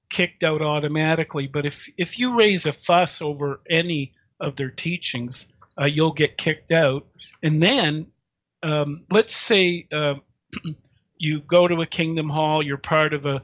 kicked 0.09 0.43
out 0.43 0.61
automatically. 0.61 1.47
But 1.47 1.65
if 1.65 1.89
if 1.97 2.19
you 2.19 2.37
raise 2.37 2.65
a 2.65 2.71
fuss 2.71 3.21
over 3.21 3.61
any 3.69 4.13
of 4.39 4.55
their 4.55 4.69
teachings, 4.69 5.51
uh, 5.79 5.85
you'll 5.85 6.13
get 6.13 6.37
kicked 6.37 6.71
out. 6.71 7.07
And 7.41 7.61
then 7.61 8.05
um, 8.61 9.05
let's 9.11 9.35
say 9.35 9.87
uh, 9.91 10.15
you 11.17 11.41
go 11.41 11.67
to 11.67 11.81
a 11.81 11.85
kingdom 11.85 12.29
hall, 12.29 12.63
you're 12.63 12.77
part 12.77 13.13
of 13.13 13.25
a 13.25 13.43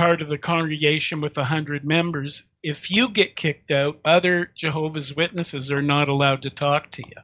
part 0.00 0.22
of 0.22 0.28
the 0.28 0.38
congregation 0.38 1.20
with 1.20 1.36
a 1.36 1.44
hundred 1.44 1.84
members. 1.84 2.48
If 2.62 2.90
you 2.90 3.10
get 3.10 3.36
kicked 3.36 3.70
out, 3.70 4.00
other 4.06 4.50
Jehovah's 4.56 5.14
Witnesses 5.14 5.70
are 5.70 5.82
not 5.82 6.08
allowed 6.08 6.40
to 6.42 6.50
talk 6.50 6.90
to 6.92 7.02
you, 7.06 7.16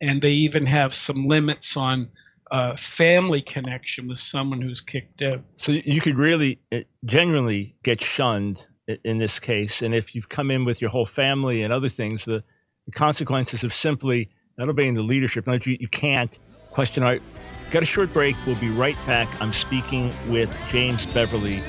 and 0.00 0.20
they 0.20 0.32
even 0.32 0.66
have 0.66 0.92
some 0.92 1.28
limits 1.28 1.76
on 1.76 2.10
uh, 2.50 2.74
family 2.74 3.42
connection 3.42 4.08
with 4.08 4.18
someone 4.18 4.60
who's 4.60 4.80
kicked 4.80 5.22
out. 5.22 5.42
So 5.54 5.70
you 5.70 6.00
could 6.00 6.18
really, 6.18 6.58
uh, 6.72 6.80
genuinely 7.04 7.76
get 7.84 8.02
shunned 8.02 8.66
in 9.04 9.18
this 9.18 9.38
case, 9.38 9.80
and 9.80 9.94
if 9.94 10.16
you've 10.16 10.28
come 10.28 10.50
in 10.50 10.64
with 10.64 10.80
your 10.80 10.90
whole 10.90 11.06
family 11.06 11.62
and 11.62 11.72
other 11.72 11.88
things, 11.88 12.24
the, 12.24 12.42
the 12.86 12.92
consequences 12.92 13.62
of 13.62 13.72
simply 13.72 14.30
not 14.58 14.68
obeying 14.68 14.94
the 14.94 15.02
leadership. 15.02 15.46
Not 15.46 15.64
you, 15.64 15.76
you 15.78 15.88
can't 15.88 16.36
question. 16.70 17.04
Right, 17.04 17.22
got 17.70 17.84
a 17.84 17.86
short 17.86 18.12
break. 18.12 18.34
We'll 18.46 18.56
be 18.56 18.70
right 18.70 18.98
back. 19.06 19.28
I'm 19.40 19.52
speaking 19.52 20.12
with 20.28 20.52
James 20.70 21.06
Beverly, 21.06 21.62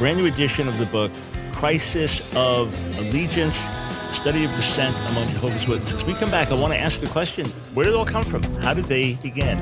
brand 0.00 0.16
new 0.16 0.24
edition 0.24 0.66
of 0.66 0.78
the 0.78 0.86
book, 0.86 1.12
Crisis 1.52 2.34
of 2.34 2.74
Allegiance, 2.98 3.70
Study 4.12 4.46
of 4.46 4.50
Dissent 4.52 4.96
Among 5.10 5.28
Jehovah's 5.28 5.68
Witnesses. 5.68 6.02
We 6.04 6.14
come 6.14 6.30
back. 6.30 6.50
I 6.50 6.54
want 6.54 6.72
to 6.72 6.78
ask 6.78 7.02
the 7.02 7.06
question 7.08 7.44
where 7.74 7.84
did 7.84 7.92
it 7.92 7.96
all 7.96 8.06
come 8.06 8.24
from? 8.24 8.42
How 8.62 8.72
did 8.72 8.86
they 8.86 9.16
begin? 9.16 9.60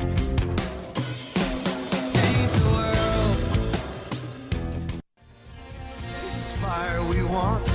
Fire 6.61 7.03
we 7.03 7.25
want, 7.25 7.67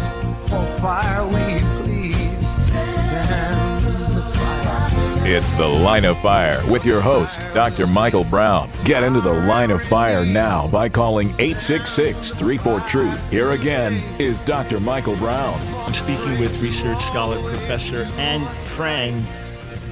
for 0.48 0.66
fire 0.80 1.28
we 1.28 1.63
It's 5.26 5.54
The 5.54 5.66
Line 5.66 6.04
of 6.04 6.20
Fire 6.20 6.62
with 6.70 6.86
your 6.86 7.00
host, 7.00 7.40
Dr. 7.54 7.88
Michael 7.88 8.26
Brown. 8.26 8.70
Get 8.84 9.04
into 9.04 9.22
the 9.22 9.32
line 9.32 9.72
of 9.72 9.82
fire 9.82 10.26
now 10.26 10.68
by 10.68 10.90
calling 10.90 11.30
866 11.40 12.36
34 12.36 12.82
Truth. 12.82 13.32
Here 13.32 13.52
again 13.52 14.04
is 14.20 14.42
Dr. 14.42 14.82
Michael 14.82 15.16
Brown. 15.16 15.58
I'm 15.86 15.94
speaking 15.94 16.38
with 16.40 16.62
research 16.62 17.00
scholar, 17.00 17.42
professor, 17.42 18.04
and 18.18 18.46
friend 18.50 19.26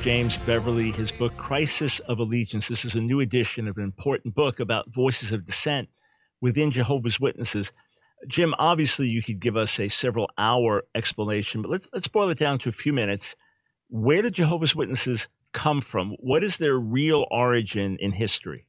James 0.01 0.35
Beverly. 0.35 0.91
His 0.91 1.13
book, 1.13 1.38
Crisis 1.38 2.00
of 2.01 2.19
Allegiance. 2.19 2.67
This 2.67 2.83
is 2.83 2.95
a 2.95 3.01
new 3.01 3.21
edition 3.21 3.69
of 3.69 3.77
an 3.77 3.85
important 3.85 4.35
book 4.35 4.59
about 4.59 4.93
voices 4.93 5.31
of 5.31 5.45
dissent 5.45 5.88
within 6.41 6.71
Jehovah's 6.71 7.21
Witnesses. 7.21 7.71
Jim, 8.27 8.53
obviously, 8.59 9.07
you 9.07 9.23
could 9.23 9.39
give 9.39 9.55
us 9.55 9.79
a 9.79 9.88
several 9.88 10.29
hour 10.38 10.83
explanation, 10.93 11.61
but 11.61 11.71
let's, 11.71 11.89
let's 11.93 12.09
boil 12.09 12.29
it 12.29 12.38
down 12.38 12.59
to 12.59 12.67
a 12.67 12.73
few 12.73 12.91
minutes 12.91 13.38
where 13.91 14.21
did 14.21 14.33
Jehovah's 14.33 14.75
Witnesses 14.75 15.27
come 15.51 15.81
from? 15.81 16.12
What 16.19 16.43
is 16.43 16.57
their 16.57 16.79
real 16.79 17.27
origin 17.29 17.98
in 18.00 18.13
history? 18.13 18.65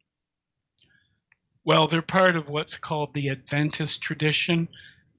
Well, 1.64 1.87
they're 1.87 2.02
part 2.02 2.35
of 2.35 2.49
what's 2.49 2.76
called 2.76 3.14
the 3.14 3.31
Adventist 3.31 4.02
tradition. 4.02 4.69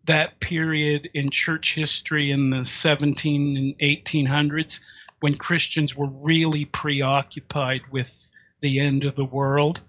That 0.04 0.42
period 0.42 1.10
in 1.14 1.30
church 1.30 1.74
history 1.74 2.32
in 2.32 2.50
the 2.50 2.66
17 2.66 3.58
and 3.58 3.80
1800s 3.80 4.82
when 5.22 5.38
Christians 5.38 5.96
were 5.96 6.10
really 6.10 6.66
preoccupied 6.66 7.84
with 7.90 8.30
the 8.60 8.82
end 8.82 9.06
of 9.06 9.16
the 9.16 9.24
world. 9.24 9.80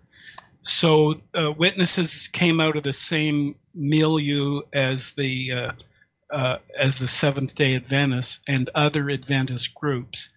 So 0.63 1.21
uh, 1.35 1.51
witnesses 1.51 2.29
came 2.29 2.61
out 2.61 2.77
of 2.77 2.85
the 2.85 2.93
same 2.93 3.57
milieu 3.75 4.61
as 4.73 5.15
the 5.15 5.53
uh, 5.53 5.73
uh, 6.31 6.59
as 6.79 6.99
the 6.99 7.09
Seventh 7.09 7.55
day 7.55 7.75
Adventists 7.75 8.43
and 8.49 8.71
other 8.75 9.11
Adventist 9.11 9.75
groups. 9.75 10.33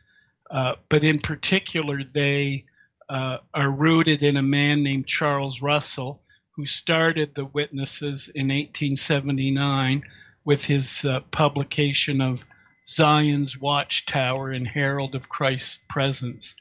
Uh, 0.50 0.76
but 0.90 1.04
in 1.04 1.20
particular, 1.20 2.02
they 2.04 2.66
uh, 3.10 3.38
are 3.54 3.72
rooted 3.72 4.24
in 4.24 4.38
a 4.38 4.44
man 4.44 4.84
named 4.84 5.08
Charles 5.08 5.62
Russell, 5.62 6.22
who 6.52 6.66
started 6.66 7.34
the 7.36 7.46
Witnesses 7.46 8.30
in 8.30 8.48
1879 8.48 10.04
with 10.44 10.66
his 10.66 11.06
uh, 11.06 11.20
publication 11.32 12.22
of 12.22 12.46
Zion's 12.88 13.60
Watchtower 13.60 14.52
and 14.52 14.68
Herald 14.68 15.16
of 15.16 15.30
Christ's 15.30 15.84
Presence. 15.90 16.56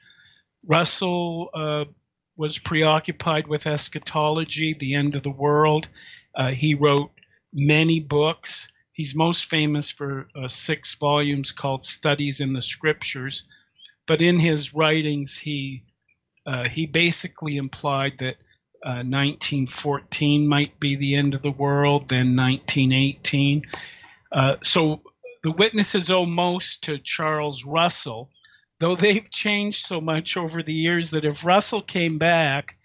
Russell 0.68 1.50
uh, 1.54 1.84
was 2.36 2.58
preoccupied 2.58 3.46
with 3.46 3.66
eschatology, 3.66 4.74
the 4.74 4.96
end 4.96 5.14
of 5.14 5.22
the 5.22 5.30
world. 5.30 5.88
Uh, 6.34 6.50
he 6.50 6.74
wrote 6.74 7.12
many 7.52 8.00
books. 8.00 8.72
He's 8.96 9.14
most 9.14 9.44
famous 9.44 9.90
for 9.90 10.26
uh, 10.34 10.48
six 10.48 10.94
volumes 10.94 11.52
called 11.52 11.84
Studies 11.84 12.40
in 12.40 12.54
the 12.54 12.62
Scriptures. 12.62 13.46
But 14.06 14.22
in 14.22 14.38
his 14.38 14.72
writings, 14.72 15.36
he 15.36 15.82
uh, 16.46 16.66
he 16.66 16.86
basically 16.86 17.58
implied 17.58 18.20
that 18.20 18.36
uh, 18.82 19.04
1914 19.04 20.48
might 20.48 20.80
be 20.80 20.96
the 20.96 21.16
end 21.16 21.34
of 21.34 21.42
the 21.42 21.50
world, 21.50 22.08
then 22.08 22.36
1918. 22.36 23.64
Uh, 24.32 24.56
so 24.62 25.02
the 25.42 25.52
witnesses 25.52 26.10
owe 26.10 26.24
most 26.24 26.84
to 26.84 26.96
Charles 26.96 27.66
Russell, 27.66 28.30
though 28.78 28.96
they've 28.96 29.30
changed 29.30 29.84
so 29.84 30.00
much 30.00 30.38
over 30.38 30.62
the 30.62 30.72
years 30.72 31.10
that 31.10 31.26
if 31.26 31.44
Russell 31.44 31.82
came 31.82 32.16
back, 32.16 32.78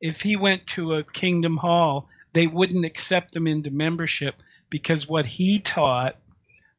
if 0.00 0.22
he 0.22 0.34
went 0.36 0.66
to 0.68 0.94
a 0.94 1.04
Kingdom 1.04 1.58
Hall, 1.58 2.08
they 2.32 2.46
wouldn't 2.46 2.86
accept 2.86 3.36
him 3.36 3.46
into 3.46 3.70
membership 3.70 4.42
because 4.72 5.06
what 5.06 5.26
he 5.26 5.58
taught 5.58 6.16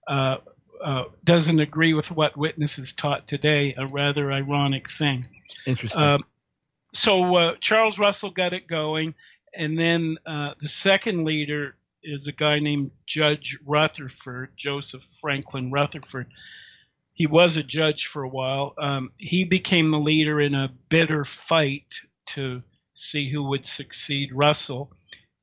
uh, 0.08 0.38
uh, 0.84 1.04
doesn't 1.24 1.60
agree 1.60 1.94
with 1.94 2.10
what 2.10 2.36
witnesses 2.36 2.94
taught 2.94 3.28
today. 3.28 3.76
A 3.78 3.86
rather 3.86 4.32
ironic 4.32 4.90
thing. 4.90 5.24
Interesting. 5.68 6.02
Uh, 6.02 6.18
so 6.92 7.36
uh, 7.36 7.56
Charles 7.62 8.00
Russell 8.00 8.32
got 8.32 8.54
it 8.54 8.66
going, 8.66 9.14
and 9.54 9.78
then 9.78 10.18
uh, 10.26 10.56
the 10.60 10.68
second 10.68 11.24
leader 11.24 11.76
is 12.04 12.28
a 12.28 12.32
guy 12.32 12.60
named 12.60 12.90
Judge 13.06 13.60
Rutherford, 13.64 14.50
Joseph 14.58 15.04
Franklin 15.04 15.72
Rutherford. 15.72 16.28
He 17.14 17.28
was 17.28 17.58
a 17.58 17.64
judge 17.64 18.08
for 18.08 18.24
a 18.24 18.30
while. 18.30 18.74
Um, 18.80 19.12
he 19.18 19.44
became 19.44 19.92
the 19.92 20.00
leader 20.00 20.42
in 20.42 20.56
a 20.56 20.74
bitter 20.90 21.24
fight 21.24 22.02
to 22.30 22.64
see 22.96 23.30
who 23.30 23.44
would 23.50 23.68
succeed 23.68 24.34
Russell, 24.34 24.92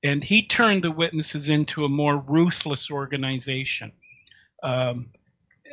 and 0.02 0.24
he 0.24 0.46
turned 0.46 0.82
the 0.82 0.90
witnesses 0.90 1.50
into 1.50 1.84
a 1.84 1.88
more 1.88 2.16
ruthless 2.16 2.90
organization. 2.90 3.92
Um, 4.62 5.10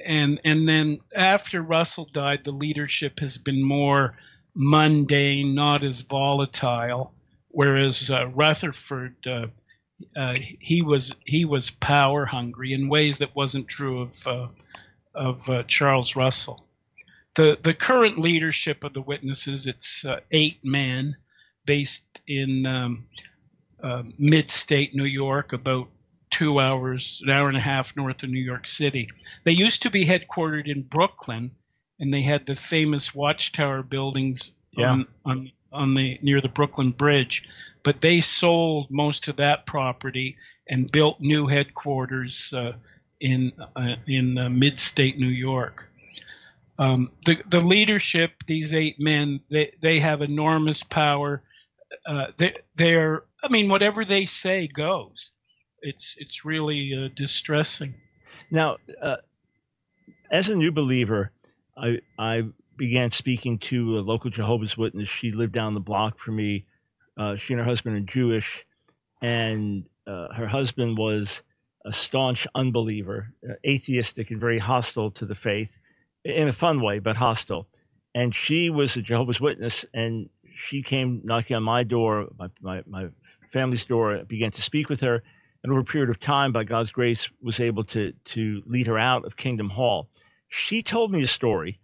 and 0.06 0.40
and 0.44 0.68
then 0.68 1.00
after 1.16 1.62
Russell 1.62 2.10
died, 2.12 2.44
the 2.44 2.52
leadership 2.52 3.20
has 3.20 3.38
been 3.38 3.64
more 3.64 4.18
mundane, 4.56 5.56
not 5.56 5.84
as 5.84 6.02
volatile. 6.02 7.14
Whereas 7.50 8.12
uh, 8.12 8.28
Rutherford, 8.28 9.16
uh, 9.26 9.48
uh, 10.16 10.36
he 10.60 10.82
was 10.82 11.16
he 11.26 11.46
was 11.46 11.72
power 11.72 12.26
hungry 12.26 12.74
in 12.74 12.90
ways 12.90 13.20
that 13.20 13.36
wasn't 13.36 13.68
true 13.68 14.02
of 14.02 14.28
uh, 14.28 14.48
of 15.16 15.50
uh, 15.50 15.64
Charles 15.64 16.16
Russell. 16.16 16.68
The 17.36 17.58
the 17.62 17.74
current 17.74 18.20
leadership 18.20 18.84
of 18.84 18.94
the 18.94 19.02
witnesses 19.02 19.68
it's 19.68 20.06
uh, 20.06 20.20
eight 20.32 20.60
men, 20.64 21.16
based 21.66 22.22
in 22.28 22.66
um, 22.66 23.08
mid-state 24.18 24.96
New 24.96 25.06
York, 25.06 25.54
about 25.54 25.88
two 26.30 26.60
hours, 26.60 27.22
an 27.24 27.30
hour 27.30 27.48
and 27.48 27.58
a 27.58 27.62
half 27.62 27.96
north 27.96 28.24
of 28.24 28.30
New 28.30 28.40
York 28.40 28.68
City. 28.68 29.10
They 29.44 29.54
used 29.54 29.84
to 29.84 29.90
be 29.90 30.06
headquartered 30.06 30.68
in 30.68 30.84
Brooklyn 30.84 31.52
and 32.00 32.14
they 32.14 32.22
had 32.22 32.46
the 32.46 32.56
famous 32.56 33.14
watchtower 33.14 33.84
buildings 33.84 34.56
yeah. 34.72 34.92
on, 34.92 35.08
on 35.26 35.52
on 35.72 35.94
the 35.96 36.18
near 36.22 36.42
the 36.42 36.50
Brooklyn 36.50 36.92
Bridge, 36.92 37.48
but 37.84 38.02
they 38.02 38.22
sold 38.22 38.88
most 38.90 39.28
of 39.28 39.38
that 39.38 39.66
property 39.66 40.38
and 40.68 40.92
built 40.92 41.20
new 41.20 41.48
headquarters 41.48 42.54
uh, 42.54 42.74
in 43.20 43.52
uh, 43.76 43.96
in 44.08 44.38
uh, 44.38 44.50
mid-state 44.50 45.18
New 45.18 45.28
York. 45.28 45.90
Um, 46.80 47.12
the 47.26 47.42
the 47.50 47.60
leadership, 47.60 48.32
these 48.46 48.74
eight 48.74 49.00
men, 49.00 49.42
they 49.50 49.74
they 49.82 50.00
have 50.00 50.22
enormous 50.22 50.84
power. 50.84 51.44
Uh, 52.06 52.28
they 52.38 52.54
they're 52.76 53.24
I 53.48 53.50
mean 53.50 53.70
whatever 53.70 54.04
they 54.04 54.26
say 54.26 54.68
goes. 54.68 55.32
It's 55.82 56.16
it's 56.18 56.44
really 56.44 56.94
uh, 56.94 57.10
distressing. 57.16 57.96
Now, 58.52 58.78
uh, 59.02 59.18
as 60.30 60.50
a 60.50 60.56
new 60.56 60.72
believer, 60.72 61.32
I 61.78 62.00
I 62.20 62.44
began 62.76 63.10
speaking 63.10 63.58
to 63.60 63.98
a 63.98 64.02
local 64.02 64.30
Jehovah's 64.30 64.78
Witness. 64.78 65.08
She 65.08 65.32
lived 65.32 65.54
down 65.54 65.76
the 65.76 65.80
block 65.80 66.18
from 66.18 66.36
me. 66.36 66.66
Uh, 67.18 67.38
she 67.38 67.54
and 67.54 67.62
her 67.62 67.66
husband 67.66 67.96
are 67.96 68.02
Jewish, 68.02 68.66
and 69.22 69.86
uh, 70.06 70.34
her 70.34 70.48
husband 70.48 70.98
was 70.98 71.42
a 71.86 71.94
staunch 71.94 72.48
unbeliever, 72.54 73.34
uh, 73.50 73.54
atheistic, 73.66 74.30
and 74.30 74.42
very 74.42 74.60
hostile 74.60 75.10
to 75.12 75.26
the 75.26 75.36
faith, 75.36 75.80
in 76.26 76.50
a 76.50 76.54
fun 76.54 76.82
way, 76.82 77.00
but 77.00 77.16
hostile. 77.16 77.70
And 78.14 78.36
she 78.36 78.70
was 78.70 78.98
a 78.98 79.02
Jehovah's 79.02 79.40
Witness, 79.40 79.86
and 79.94 80.30
she 80.58 80.82
came 80.82 81.22
knocking 81.24 81.56
on 81.56 81.64
my 81.64 81.84
door, 81.84 82.30
my, 82.38 82.50
my, 82.62 82.84
my 82.86 83.08
family's 83.46 83.86
door, 83.86 84.24
began 84.28 84.52
to 84.52 84.62
speak 84.62 84.90
with 84.90 85.02
her, 85.02 85.24
and 85.64 85.72
over 85.72 85.82
a 85.82 85.86
period 85.86 86.10
of 86.10 86.20
time, 86.20 86.52
by 86.52 86.64
God's 86.64 86.92
grace, 86.92 87.30
was 87.42 87.60
able 87.60 87.84
to 87.86 88.14
to 88.26 88.64
lead 88.66 88.88
her 88.88 88.98
out 88.98 89.26
of 89.26 89.38
Kingdom 89.38 89.70
Hall 89.72 90.10
she 90.48 90.82
told 90.82 91.12
me 91.12 91.24
a 91.24 91.28
story, 91.28 91.80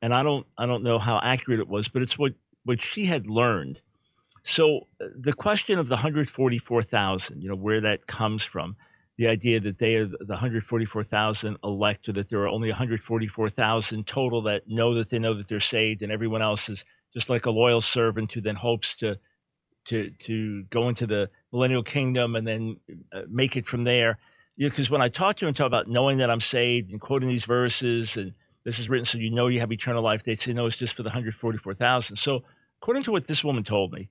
and 0.00 0.14
I 0.14 0.22
don't 0.22 0.46
I 0.56 0.66
don't 0.66 0.82
know 0.82 0.98
how 0.98 1.20
accurate 1.22 1.60
it 1.60 1.68
was, 1.68 1.88
but 1.88 2.02
it's 2.02 2.18
what 2.18 2.34
what 2.64 2.82
she 2.82 3.06
had 3.06 3.26
learned. 3.26 3.80
So 4.42 4.88
uh, 5.00 5.06
the 5.16 5.32
question 5.32 5.78
of 5.78 5.88
the 5.88 5.96
144,000, 5.96 7.42
you 7.42 7.48
know, 7.48 7.56
where 7.56 7.80
that 7.80 8.06
comes 8.06 8.44
from, 8.44 8.76
the 9.16 9.26
idea 9.26 9.58
that 9.58 9.78
they 9.78 9.96
are 9.96 10.06
the 10.06 10.16
144,000 10.28 11.56
elect, 11.64 12.08
or 12.08 12.12
that 12.12 12.28
there 12.28 12.40
are 12.40 12.48
only 12.48 12.68
144,000 12.68 14.06
total 14.06 14.42
that 14.42 14.68
know 14.68 14.94
that 14.94 15.10
they 15.10 15.18
know 15.18 15.34
that 15.34 15.48
they're 15.48 15.58
saved, 15.58 16.02
and 16.02 16.12
everyone 16.12 16.42
else 16.42 16.68
is 16.68 16.84
just 17.12 17.30
like 17.30 17.46
a 17.46 17.50
loyal 17.50 17.80
servant 17.80 18.32
who 18.32 18.40
then 18.40 18.56
hopes 18.56 18.96
to 18.96 19.18
to 19.86 20.10
to 20.18 20.64
go 20.64 20.88
into 20.88 21.06
the 21.06 21.30
millennial 21.52 21.82
kingdom 21.82 22.36
and 22.36 22.46
then 22.46 22.80
uh, 23.12 23.22
make 23.28 23.56
it 23.56 23.66
from 23.66 23.84
there 23.84 24.18
you 24.56 24.66
know, 24.66 24.70
because 24.70 24.90
when 24.90 25.02
I 25.02 25.08
talk 25.08 25.36
to 25.36 25.44
them, 25.44 25.54
talk 25.54 25.66
about 25.66 25.86
knowing 25.86 26.18
that 26.18 26.30
I'm 26.30 26.40
saved 26.40 26.90
and 26.90 27.00
quoting 27.00 27.28
these 27.28 27.44
verses 27.44 28.16
and 28.16 28.32
this 28.64 28.78
is 28.78 28.88
written 28.88 29.04
so 29.04 29.18
you 29.18 29.30
know 29.30 29.46
you 29.46 29.60
have 29.60 29.70
eternal 29.70 30.02
life, 30.02 30.24
they'd 30.24 30.40
say, 30.40 30.52
no, 30.52 30.66
it's 30.66 30.76
just 30.76 30.94
for 30.94 31.02
the 31.02 31.10
144,000. 31.10 32.16
So, 32.16 32.42
according 32.80 33.04
to 33.04 33.12
what 33.12 33.28
this 33.28 33.44
woman 33.44 33.62
told 33.62 33.92
me, 33.92 34.08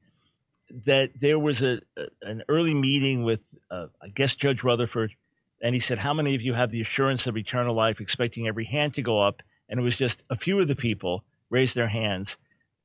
that 0.86 1.12
there 1.20 1.38
was 1.38 1.62
a, 1.62 1.82
a 1.98 2.06
an 2.22 2.44
early 2.48 2.74
meeting 2.74 3.24
with, 3.24 3.58
uh, 3.70 3.88
I 4.02 4.08
guess, 4.08 4.34
Judge 4.34 4.64
Rutherford, 4.64 5.16
and 5.62 5.76
he 5.76 5.80
said, 5.80 6.00
How 6.00 6.14
many 6.14 6.36
of 6.36 6.42
you 6.42 6.54
have 6.54 6.70
the 6.70 6.80
assurance 6.80 7.28
of 7.28 7.36
eternal 7.36 7.76
life, 7.76 8.00
expecting 8.00 8.48
every 8.48 8.66
hand 8.66 8.94
to 8.94 9.02
go 9.02 9.20
up? 9.20 9.44
And 9.68 9.80
it 9.80 9.84
was 9.84 9.98
just 9.98 10.24
a 10.30 10.36
few 10.36 10.60
of 10.60 10.68
the 10.68 10.76
people 10.76 11.26
raised 11.50 11.76
their 11.76 11.88
hands. 11.88 12.38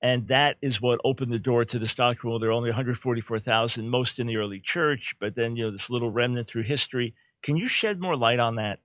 And 0.02 0.28
that 0.28 0.56
is 0.62 0.80
what 0.80 1.00
opened 1.04 1.32
the 1.32 1.38
door 1.38 1.64
to 1.64 1.78
this 1.78 1.94
doctrine. 1.94 2.30
Well, 2.30 2.38
there 2.38 2.48
are 2.50 2.54
only 2.54 2.70
144,000, 2.70 3.88
most 3.88 4.18
in 4.18 4.26
the 4.26 4.38
early 4.38 4.60
church, 4.60 5.14
but 5.20 5.34
then, 5.34 5.56
you 5.56 5.64
know, 5.64 5.70
this 5.70 5.90
little 5.90 6.10
remnant 6.10 6.46
through 6.46 6.62
history. 6.62 7.14
Can 7.42 7.56
you 7.56 7.68
shed 7.68 8.00
more 8.00 8.16
light 8.16 8.40
on 8.40 8.56
that? 8.56 8.80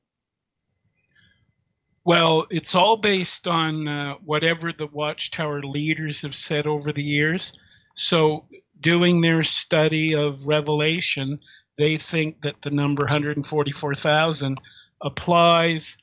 Well, 2.03 2.45
it's 2.51 2.75
all 2.75 2.97
based 2.97 3.47
on 3.47 3.87
uh, 3.87 4.15
whatever 4.25 4.71
the 4.71 4.87
Watchtower 4.87 5.63
leaders 5.63 6.21
have 6.21 6.35
said 6.35 6.67
over 6.67 6.91
the 6.91 7.03
years. 7.03 7.53
So, 7.95 8.45
doing 8.79 9.21
their 9.21 9.43
study 9.43 10.13
of 10.13 10.45
Revelation, 10.45 11.39
they 11.77 11.97
think 11.97 12.41
that 12.41 12.61
the 12.61 12.69
number 12.69 13.03
144,000 13.03 14.57
applies 15.01 15.97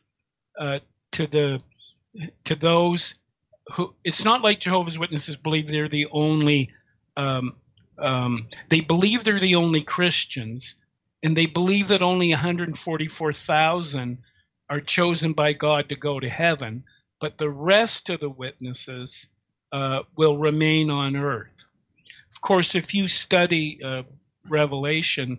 uh, 0.58 0.80
to 1.12 1.26
the 1.26 1.62
to 2.44 2.54
those 2.54 3.21
who. 3.72 3.94
It's 4.04 4.24
not 4.24 4.42
like 4.42 4.60
Jehovah's 4.60 4.98
Witnesses 4.98 5.36
believe 5.36 5.68
they're 5.68 5.88
the 5.88 6.08
only. 6.10 6.72
Um, 7.16 7.56
um, 7.98 8.48
they 8.68 8.80
believe 8.80 9.22
they're 9.22 9.38
the 9.38 9.56
only 9.56 9.82
Christians, 9.82 10.76
and 11.22 11.36
they 11.36 11.46
believe 11.46 11.88
that 11.88 12.02
only 12.02 12.30
144,000 12.30 14.18
are 14.68 14.80
chosen 14.80 15.34
by 15.34 15.52
God 15.52 15.90
to 15.90 15.96
go 15.96 16.18
to 16.18 16.28
heaven, 16.28 16.84
but 17.20 17.36
the 17.36 17.50
rest 17.50 18.08
of 18.08 18.20
the 18.20 18.30
witnesses 18.30 19.28
uh, 19.70 20.00
will 20.16 20.38
remain 20.38 20.90
on 20.90 21.16
earth. 21.16 21.66
Of 22.32 22.40
course, 22.40 22.74
if 22.74 22.94
you 22.94 23.08
study 23.08 23.80
uh, 23.84 24.02
Revelation, 24.48 25.38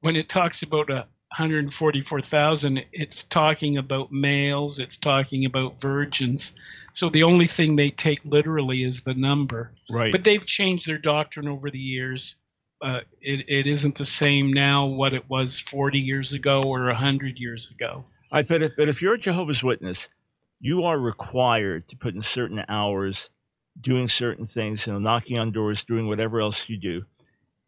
when 0.00 0.16
it 0.16 0.28
talks 0.28 0.62
about 0.62 0.90
144,000, 1.36 2.84
it's 2.92 3.24
talking 3.24 3.78
about 3.78 4.12
males, 4.12 4.78
it's 4.78 4.96
talking 4.96 5.44
about 5.44 5.80
virgins. 5.80 6.54
So 6.92 7.08
the 7.08 7.22
only 7.22 7.46
thing 7.46 7.76
they 7.76 7.90
take 7.90 8.20
literally 8.24 8.82
is 8.82 9.02
the 9.02 9.14
number. 9.14 9.72
Right. 9.90 10.12
But 10.12 10.24
they've 10.24 10.44
changed 10.44 10.86
their 10.86 10.98
doctrine 10.98 11.48
over 11.48 11.70
the 11.70 11.78
years 11.78 12.38
uh, 12.82 13.00
it, 13.20 13.44
it 13.48 13.66
isn't 13.66 13.96
the 13.96 14.04
same 14.04 14.52
now 14.52 14.86
what 14.86 15.14
it 15.14 15.30
was 15.30 15.60
40 15.60 16.00
years 16.00 16.32
ago 16.32 16.60
or 16.64 16.86
100 16.86 17.38
years 17.38 17.70
ago. 17.70 18.04
I 18.30 18.42
but 18.42 18.62
if, 18.62 18.72
but 18.76 18.88
if 18.88 19.00
you're 19.00 19.14
a 19.14 19.18
Jehovah's 19.18 19.62
Witness, 19.62 20.08
you 20.58 20.82
are 20.82 20.98
required 20.98 21.86
to 21.88 21.96
put 21.96 22.14
in 22.14 22.22
certain 22.22 22.64
hours 22.68 23.30
doing 23.80 24.08
certain 24.08 24.44
things, 24.44 24.86
you 24.86 24.92
know, 24.92 24.98
knocking 24.98 25.38
on 25.38 25.52
doors, 25.52 25.84
doing 25.84 26.08
whatever 26.08 26.40
else 26.40 26.68
you 26.68 26.76
do. 26.76 27.04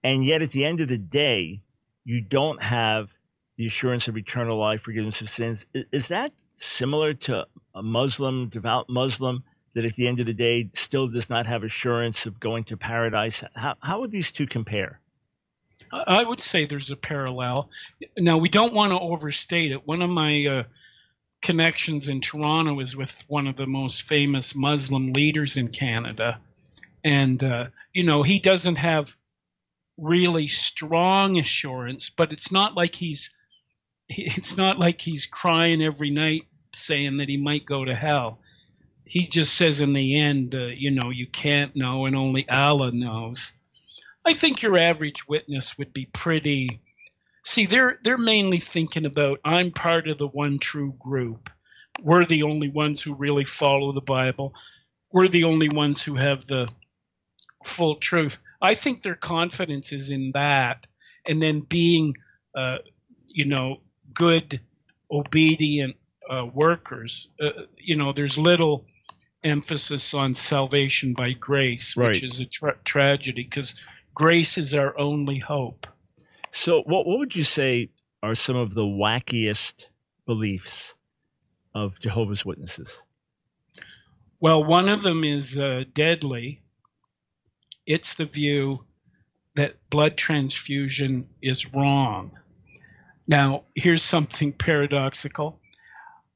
And 0.03 0.25
yet 0.25 0.43
at 0.43 0.51
the 0.51 0.65
end 0.65 0.81
of 0.81 0.89
the 0.89 0.99
day, 0.99 1.63
you 2.05 2.21
don't 2.21 2.63
have 2.63 3.17
the 3.57 3.67
assurance 3.67 4.09
of 4.09 4.17
eternal 4.17 4.59
life, 4.59 4.83
forgiveness 4.83 5.21
of 5.21 5.31
sins. 5.31 5.67
Is 5.75 6.09
that 6.09 6.33
similar 6.53 7.15
to 7.15 7.47
a 7.75 7.83
Muslim, 7.83 8.49
devout 8.49 8.89
Muslim, 8.89 9.45
that 9.75 9.85
at 9.85 9.95
the 9.95 10.07
end 10.07 10.21
of 10.21 10.27
the 10.27 10.35
day 10.35 10.71
still 10.73 11.09
does 11.09 11.31
not 11.31 11.47
have 11.47 11.63
assurance 11.63 12.27
of 12.27 12.41
going 12.41 12.65
to 12.65 12.77
paradise? 12.77 13.45
How, 13.55 13.75
how 13.83 14.01
would 14.01 14.11
these 14.11 14.33
two 14.33 14.47
compare? 14.47 15.01
I 15.93 16.25
would 16.25 16.41
say 16.41 16.65
there's 16.65 16.91
a 16.91 16.97
parallel. 16.97 17.71
Now, 18.19 18.39
we 18.39 18.49
don't 18.49 18.75
want 18.75 18.91
to 18.93 18.99
overstate 18.99 19.71
it. 19.71 19.87
One 19.87 20.03
of 20.03 20.11
my 20.11 20.47
uh, 20.47 20.63
connections 21.43 22.09
in 22.09 22.21
Toronto 22.21 22.81
is 22.81 22.97
with 22.97 23.25
one 23.29 23.47
of 23.47 23.57
the 23.57 23.67
most 23.67 24.03
famous 24.03 24.55
Muslim 24.57 25.13
leaders 25.13 25.57
in 25.57 25.69
Canada. 25.69 26.41
And, 27.05 27.43
uh, 27.45 27.67
you 27.93 28.05
know, 28.05 28.23
he 28.23 28.41
doesn't 28.41 28.79
have 28.79 29.15
really 29.97 30.49
strong 30.49 31.39
assurance, 31.39 32.11
but 32.11 32.33
it's 32.33 32.51
not 32.51 32.75
like 32.75 32.95
he's 32.95 33.33
it's 34.09 34.57
not 34.57 34.79
like 34.79 35.01
he's 35.01 35.27
crying 35.27 35.83
every 35.83 36.11
night 36.11 36.43
saying 36.75 37.19
that 37.19 37.29
he 37.29 37.43
might 37.43 37.67
go 37.67 37.85
to 37.85 37.95
hell. 37.95 38.41
He 39.05 39.27
just 39.27 39.55
says 39.55 39.81
in 39.81 39.93
the 39.93 40.19
end, 40.19 40.55
uh, 40.55 40.67
you 40.67 40.91
know, 40.91 41.11
you 41.11 41.27
can't 41.27 41.77
know 41.77 42.07
and 42.07 42.17
only 42.17 42.49
Allah 42.49 42.91
knows. 42.93 43.53
I 44.25 44.33
think 44.33 44.63
your 44.63 44.79
average 44.79 45.29
witness 45.29 45.77
would 45.77 45.93
be 45.93 46.07
pretty 46.07 46.81
See, 47.45 47.67
they're 47.67 47.99
they're 48.03 48.17
mainly 48.17 48.59
thinking 48.59 49.05
about 49.05 49.41
I'm 49.45 49.71
part 49.71 50.09
of 50.09 50.17
the 50.17 50.27
one 50.27 50.59
true 50.59 50.95
group. 50.99 51.51
We're 52.03 52.25
the 52.25 52.45
only 52.45 52.71
ones 52.71 53.03
who 53.03 53.15
really 53.15 53.45
follow 53.45 53.93
the 53.93 54.01
Bible. 54.01 54.55
We're 55.13 55.29
the 55.29 55.45
only 55.45 55.69
ones 55.69 56.03
who 56.03 56.15
have 56.15 56.47
the 56.47 56.67
full 57.63 57.97
truth. 57.97 58.43
I 58.61 58.75
think 58.75 59.03
their 59.03 59.15
confidence 59.15 59.93
is 59.93 60.11
in 60.11 60.33
that, 60.33 60.87
and 61.29 61.41
then 61.41 61.61
being, 61.61 62.15
uh, 62.57 62.79
you 63.27 63.45
know, 63.45 63.83
good, 64.15 64.61
obedient 65.11 65.97
uh, 66.31 66.47
workers. 66.53 67.33
Uh, 67.41 67.51
you 67.77 67.97
know, 67.97 68.13
there's 68.13 68.39
little 68.39 68.87
emphasis 69.43 70.15
on 70.15 70.35
salvation 70.35 71.13
by 71.15 71.33
grace, 71.39 71.97
Right. 71.97 72.09
which 72.09 72.23
is 72.23 72.41
a 72.41 72.47
tra- 72.47 72.79
tragedy 72.85 73.43
because 73.43 73.81
grace 74.15 74.57
is 74.57 74.73
our 74.75 74.99
only 74.99 75.39
hope. 75.39 75.87
So, 76.51 76.83
what 76.83 77.07
what 77.07 77.19
would 77.19 77.37
you 77.37 77.45
say 77.45 77.91
are 78.23 78.35
some 78.35 78.57
of 78.57 78.75
the 78.75 78.85
wackiest 78.85 79.87
beliefs 80.25 80.97
of 81.75 82.01
Jehovah's 82.01 82.45
Witnesses? 82.45 83.03
Well, 84.41 84.63
one 84.65 84.89
of 84.89 85.03
them 85.03 85.25
is 85.25 85.59
uh, 85.59 85.85
deadly. 85.93 86.61
It's 87.87 88.15
the 88.17 88.25
view 88.25 88.85
that 89.57 89.77
blood 89.91 90.17
transfusion 90.17 91.29
is 91.43 91.75
wrong. 91.75 92.33
Now, 93.27 93.65
here's 93.75 94.03
something 94.03 94.53
paradoxical. 94.59 95.61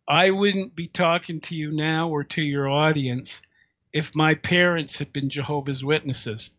I 0.07 0.31
wouldn't 0.31 0.74
be 0.74 0.87
talking 0.88 1.40
to 1.42 1.55
you 1.55 1.70
now 1.72 2.09
or 2.09 2.24
to 2.24 2.42
your 2.42 2.68
audience 2.68 3.42
if 3.92 4.16
my 4.16 4.35
parents 4.35 4.98
had 4.98 5.12
been 5.12 5.29
Jehovah's 5.29 5.85
Witnesses. 5.85 6.55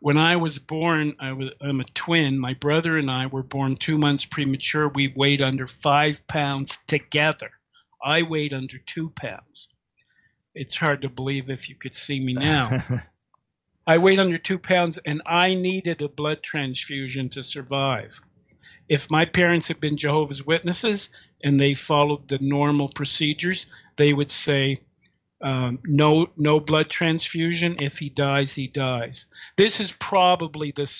When 0.00 0.18
I 0.18 0.36
was 0.36 0.58
born, 0.58 1.14
I 1.18 1.32
was, 1.32 1.50
I'm 1.62 1.80
a 1.80 1.84
twin. 1.84 2.38
My 2.38 2.52
brother 2.52 2.98
and 2.98 3.10
I 3.10 3.26
were 3.26 3.42
born 3.42 3.76
two 3.76 3.96
months 3.96 4.26
premature. 4.26 4.88
We 4.88 5.08
weighed 5.08 5.40
under 5.40 5.66
five 5.66 6.26
pounds 6.26 6.76
together. 6.84 7.50
I 8.02 8.22
weighed 8.22 8.52
under 8.52 8.76
two 8.76 9.08
pounds. 9.08 9.70
It's 10.54 10.76
hard 10.76 11.02
to 11.02 11.08
believe 11.08 11.48
if 11.48 11.70
you 11.70 11.74
could 11.74 11.96
see 11.96 12.20
me 12.20 12.34
now. 12.34 12.70
I 13.86 13.96
weighed 13.96 14.20
under 14.20 14.36
two 14.36 14.58
pounds 14.58 14.98
and 14.98 15.22
I 15.26 15.54
needed 15.54 16.02
a 16.02 16.08
blood 16.08 16.42
transfusion 16.42 17.30
to 17.30 17.42
survive. 17.42 18.20
If 18.88 19.10
my 19.10 19.24
parents 19.24 19.68
had 19.68 19.80
been 19.80 19.96
Jehovah's 19.96 20.44
Witnesses 20.46 21.14
and 21.42 21.58
they 21.58 21.74
followed 21.74 22.28
the 22.28 22.38
normal 22.40 22.88
procedures, 22.88 23.66
they 23.96 24.12
would 24.12 24.30
say, 24.30 24.78
um, 25.40 25.78
no, 25.84 26.28
no 26.36 26.60
blood 26.60 26.90
transfusion. 26.90 27.76
If 27.80 27.98
he 27.98 28.08
dies, 28.08 28.52
he 28.54 28.66
dies. 28.66 29.26
This 29.56 29.80
is 29.80 29.92
probably 29.92 30.72
the 30.72 30.90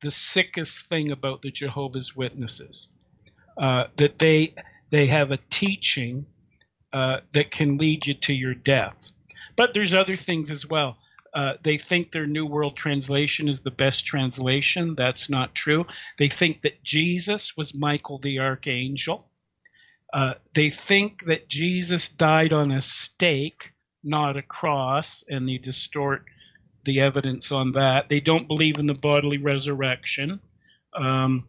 the 0.00 0.10
sickest 0.10 0.88
thing 0.88 1.12
about 1.12 1.40
the 1.40 1.50
Jehovah's 1.50 2.14
Witnesses, 2.14 2.90
uh, 3.56 3.84
that 3.96 4.18
they 4.18 4.54
they 4.90 5.06
have 5.06 5.30
a 5.30 5.38
teaching 5.48 6.26
uh, 6.92 7.20
that 7.32 7.50
can 7.50 7.78
lead 7.78 8.06
you 8.06 8.14
to 8.14 8.34
your 8.34 8.54
death. 8.54 9.12
But 9.56 9.72
there's 9.72 9.94
other 9.94 10.16
things 10.16 10.50
as 10.50 10.68
well. 10.68 10.98
Uh, 11.34 11.54
they 11.62 11.78
think 11.78 12.12
their 12.12 12.26
New 12.26 12.46
World 12.46 12.76
Translation 12.76 13.48
is 13.48 13.60
the 13.60 13.72
best 13.72 14.06
translation. 14.06 14.94
That's 14.94 15.28
not 15.28 15.54
true. 15.54 15.86
They 16.16 16.28
think 16.28 16.60
that 16.60 16.84
Jesus 16.84 17.56
was 17.56 17.74
Michael 17.74 18.18
the 18.18 18.38
Archangel. 18.38 19.28
Uh, 20.12 20.34
they 20.52 20.70
think 20.70 21.24
that 21.24 21.48
Jesus 21.48 22.10
died 22.10 22.52
on 22.52 22.70
a 22.70 22.80
stake, 22.80 23.72
not 24.04 24.36
a 24.36 24.42
cross, 24.42 25.24
and 25.28 25.48
they 25.48 25.58
distort 25.58 26.24
the 26.84 27.00
evidence 27.00 27.50
on 27.50 27.72
that. 27.72 28.08
They 28.08 28.20
don't 28.20 28.46
believe 28.46 28.78
in 28.78 28.86
the 28.86 28.94
bodily 28.94 29.38
resurrection. 29.38 30.40
Um, 30.96 31.48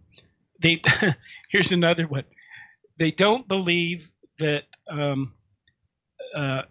they 0.62 0.82
here's 1.50 1.72
another 1.72 2.08
one. 2.08 2.24
They 2.98 3.12
don't 3.12 3.48
believe 3.48 4.10
that 4.40 4.64
um, 4.90 5.34
uh, 6.36 6.64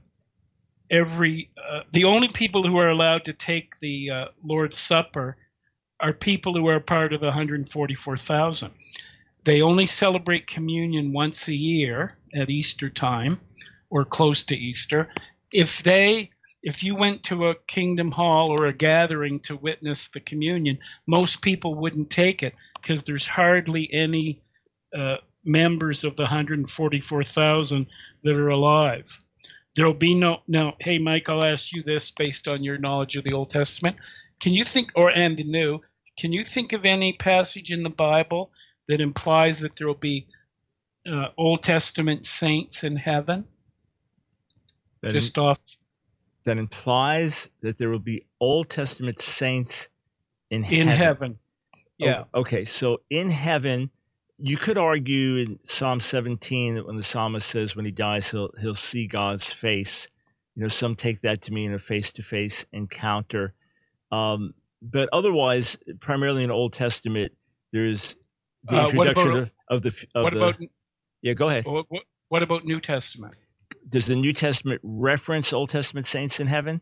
every 0.91 1.51
uh, 1.69 1.81
the 1.93 2.05
only 2.05 2.29
people 2.29 2.63
who 2.63 2.77
are 2.79 2.91
allowed 2.91 3.25
to 3.27 3.33
take 3.33 3.79
the 3.79 4.11
uh, 4.11 4.25
Lord's 4.43 4.79
Supper 4.79 5.37
are 6.01 6.13
people 6.13 6.55
who 6.55 6.69
are 6.69 6.81
part 6.81 7.13
of 7.13 7.21
the 7.21 7.27
144,000. 7.27 8.71
They 9.45 9.63
only 9.63 9.87
celebrate 9.87 10.47
communion 10.47 11.13
once 11.13 11.49
a 11.49 11.55
year 11.55 12.17
at 12.35 12.51
Easter 12.51 12.91
time 12.91 13.41
or 13.91 14.05
close 14.05 14.45
to 14.45 14.57
Easter. 14.57 15.09
If 15.53 15.83
they 15.83 16.31
if 16.63 16.83
you 16.83 16.97
went 16.97 17.25
to 17.25 17.49
a 17.49 17.55
kingdom 17.67 18.11
hall 18.11 18.57
or 18.59 18.67
a 18.67 18.73
gathering 18.73 19.41
to 19.41 19.57
witness 19.57 20.09
the 20.09 20.21
communion, 20.21 20.79
most 21.07 21.43
people 21.43 21.75
wouldn't 21.75 22.09
take 22.09 22.43
it 22.43 22.55
because 22.81 23.03
there's 23.03 23.27
hardly 23.27 23.89
any 23.93 24.43
uh, 24.97 25.17
members 25.45 26.05
of 26.05 26.17
the 26.17 26.23
144,000 26.23 27.87
that 28.23 28.35
are 28.35 28.49
alive. 28.49 29.21
There'll 29.77 29.95
be 29.95 30.15
no 30.15 30.39
no. 30.47 30.75
Hey, 30.81 30.99
Mike, 30.99 31.29
I'll 31.29 31.45
ask 31.45 31.73
you 31.73 31.83
this 31.83 32.11
based 32.11 32.47
on 32.49 32.63
your 32.63 32.79
knowledge 32.79 33.17
of 33.17 33.25
the 33.25 33.33
Old 33.33 33.51
Testament. 33.51 33.97
Can 34.41 34.53
you 34.53 34.65
think, 34.65 34.91
or 34.95 35.11
and 35.11 35.37
the 35.37 35.45
New? 35.45 35.81
Can 36.17 36.33
you 36.33 36.45
think 36.45 36.73
of 36.73 36.87
any 36.87 37.13
passage 37.15 37.73
in 37.73 37.83
the 37.83 37.91
Bible 37.91 38.53
that 38.87 39.01
implies 39.01 39.61
that 39.61 39.77
there 39.77 39.87
will 39.89 39.95
be 39.95 40.27
uh, 41.11 41.29
Old 41.37 41.63
Testament 41.63 42.25
saints 42.25 42.85
in 42.85 42.97
heaven? 42.97 43.47
That, 45.01 45.13
Just 45.13 45.37
off. 45.39 45.59
that 46.45 46.57
implies 46.57 47.51
that 47.61 47.79
there 47.79 47.91
will 47.91 47.99
be 47.99 48.27
Old 48.41 48.69
Testament 48.71 49.21
saints 49.21 49.89
in, 50.51 50.63
heaven. 50.63 50.81
in 50.81 50.87
heaven. 50.89 51.39
Yeah. 51.99 52.25
O- 52.33 52.41
Okay, 52.41 52.65
so 52.65 52.99
in 53.11 53.29
heaven, 53.31 53.91
you 54.39 54.57
could 54.57 54.79
argue 54.79 55.37
in 55.37 55.59
Psalm 55.65 56.01
17 56.01 56.75
that 56.75 56.87
when 56.87 56.97
the 56.97 57.03
psalmist 57.03 57.49
says 57.49 57.77
when 57.77 57.85
he 57.85 57.91
dies 57.93 58.31
he'll 58.31 58.51
he'll 58.61 58.75
see 58.75 59.07
God's 59.07 59.49
face. 59.51 60.09
You 60.57 60.63
know, 60.63 60.69
some 60.69 60.95
take 60.95 61.21
that 61.23 61.43
to 61.43 61.53
mean 61.53 61.73
a 61.75 61.79
face-to-face 61.81 62.67
encounter. 62.73 63.55
Um, 64.13 64.55
but 64.81 65.09
otherwise, 65.13 65.77
primarily 66.01 66.45
in 66.45 66.49
the 66.49 66.55
Old 66.55 66.73
Testament, 66.73 67.33
there's 67.73 68.15
the 68.65 68.77
Uh, 68.77 68.85
introduction 68.85 69.31
about- 69.31 69.43
of, 69.43 69.53
of 69.69 69.83
the 69.83 70.07
of 70.15 70.23
what 70.23 70.33
the 70.33 70.39
about 70.39 70.57
yeah. 71.23 71.33
Go 71.35 71.49
ahead. 71.49 71.65
what, 71.67 71.87
what, 71.89 72.03
what 72.29 72.43
about 72.43 72.65
New 72.65 72.81
Testament? 72.81 73.35
Does 73.89 74.07
the 74.07 74.17
New 74.17 74.33
Testament 74.33 74.81
reference 74.85 75.53
Old 75.53 75.71
Testament 75.71 76.07
saints 76.07 76.39
in 76.41 76.47
heaven? 76.47 76.81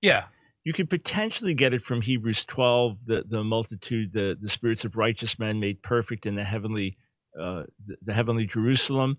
Yeah. 0.00 0.24
You 0.64 0.72
could 0.72 0.90
potentially 0.90 1.54
get 1.54 1.72
it 1.72 1.82
from 1.82 2.02
Hebrews 2.02 2.44
12, 2.44 3.06
the, 3.06 3.24
the 3.26 3.42
multitude, 3.42 4.12
the, 4.12 4.36
the 4.38 4.48
spirits 4.48 4.84
of 4.84 4.96
righteous 4.96 5.38
men 5.38 5.58
made 5.58 5.82
perfect 5.82 6.26
in 6.26 6.34
the 6.34 6.44
heavenly, 6.44 6.98
uh, 7.38 7.64
the, 7.84 7.96
the 8.02 8.12
heavenly 8.12 8.46
Jerusalem, 8.46 9.18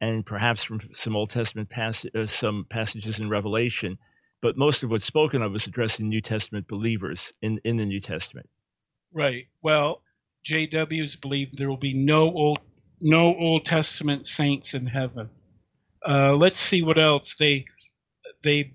and 0.00 0.24
perhaps 0.24 0.62
from 0.62 0.80
some 0.94 1.16
Old 1.16 1.30
Testament 1.30 1.70
pass, 1.70 2.04
uh, 2.14 2.26
some 2.26 2.66
passages 2.68 3.18
in 3.18 3.28
Revelation. 3.28 3.98
But 4.40 4.56
most 4.56 4.82
of 4.82 4.90
what's 4.90 5.06
spoken 5.06 5.42
of 5.42 5.54
is 5.56 5.66
addressing 5.66 6.08
New 6.08 6.20
Testament 6.20 6.68
believers 6.68 7.32
in, 7.42 7.58
in 7.64 7.76
the 7.76 7.86
New 7.86 8.00
Testament. 8.00 8.48
Right. 9.12 9.48
Well, 9.62 10.02
JWs 10.46 11.20
believe 11.20 11.56
there 11.56 11.68
will 11.68 11.76
be 11.76 11.94
no 11.94 12.32
old 12.32 12.58
no 13.00 13.34
Old 13.34 13.66
Testament 13.66 14.26
saints 14.26 14.72
in 14.72 14.86
heaven. 14.86 15.28
Uh, 16.06 16.34
let's 16.34 16.60
see 16.60 16.82
what 16.82 16.98
else 16.98 17.34
they 17.36 17.66
they 18.42 18.74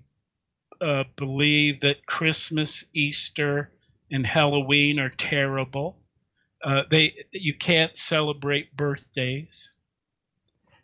uh, 0.82 1.04
believe 1.16 1.80
that 1.80 2.04
Christmas, 2.06 2.84
Easter, 2.92 3.70
and 4.10 4.26
Halloween 4.26 4.98
are 5.00 5.08
terrible. 5.10 5.98
Uh, 6.62 6.82
they 6.90 7.14
you 7.32 7.54
can't 7.54 7.96
celebrate 7.96 8.76
birthdays. 8.76 9.72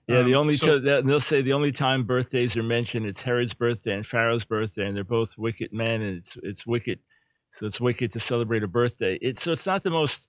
Yeah, 0.07 0.23
the 0.23 0.35
Um, 0.35 0.41
only 0.41 0.55
so- 0.57 0.79
t- 0.81 1.03
they'll 1.03 1.21
say 1.21 1.43
the 1.43 1.53
only 1.53 1.71
time 1.73 2.05
birthdays 2.05 2.57
are 2.57 2.63
mentioned 2.63 3.05
it's 3.07 3.23
Herod's 3.23 3.53
birthday 3.55 3.95
and 3.95 4.07
Pharaoh's 4.07 4.45
birthday, 4.45 4.87
and 4.87 4.97
they're 4.97 5.05
both 5.05 5.37
wicked 5.37 5.73
men, 5.73 6.01
and 6.01 6.17
it's 6.17 6.37
it's 6.43 6.67
wicked, 6.67 7.01
so 7.51 7.67
it's 7.67 7.81
wicked 7.81 8.11
to 8.13 8.21
celebrate 8.21 8.63
a 8.63 8.69
birthday. 8.69 9.19
It's 9.21 9.43
so 9.43 9.53
it's 9.53 9.67
not 9.67 9.83
the 9.83 9.91
most 9.91 10.27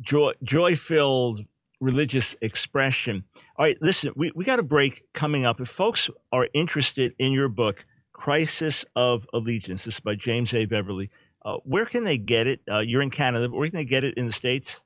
joy 0.00 0.32
joy 0.42 0.74
filled 0.74 1.44
religious 1.80 2.34
expression. 2.40 3.24
All 3.56 3.66
right, 3.66 3.76
listen, 3.82 4.12
we 4.16 4.32
we 4.34 4.44
got 4.44 4.58
a 4.58 4.62
break 4.64 5.02
coming 5.12 5.44
up. 5.44 5.60
If 5.60 5.68
folks 5.68 6.08
are 6.32 6.48
interested 6.54 7.14
in 7.18 7.32
your 7.32 7.48
book, 7.50 7.84
Crisis 8.20 8.84
of 8.94 9.26
Allegiance, 9.32 9.84
this 9.84 9.94
is 9.94 10.00
by 10.00 10.14
James 10.14 10.52
A. 10.52 10.66
Beverly. 10.66 11.08
Uh, 11.42 11.56
where 11.64 11.86
can 11.86 12.04
they 12.04 12.18
get 12.18 12.46
it? 12.46 12.60
Uh, 12.70 12.80
you're 12.80 13.00
in 13.00 13.08
Canada. 13.08 13.48
but 13.48 13.56
Where 13.56 13.66
can 13.66 13.78
they 13.78 13.86
get 13.86 14.04
it 14.04 14.12
in 14.18 14.26
the 14.26 14.32
states? 14.32 14.82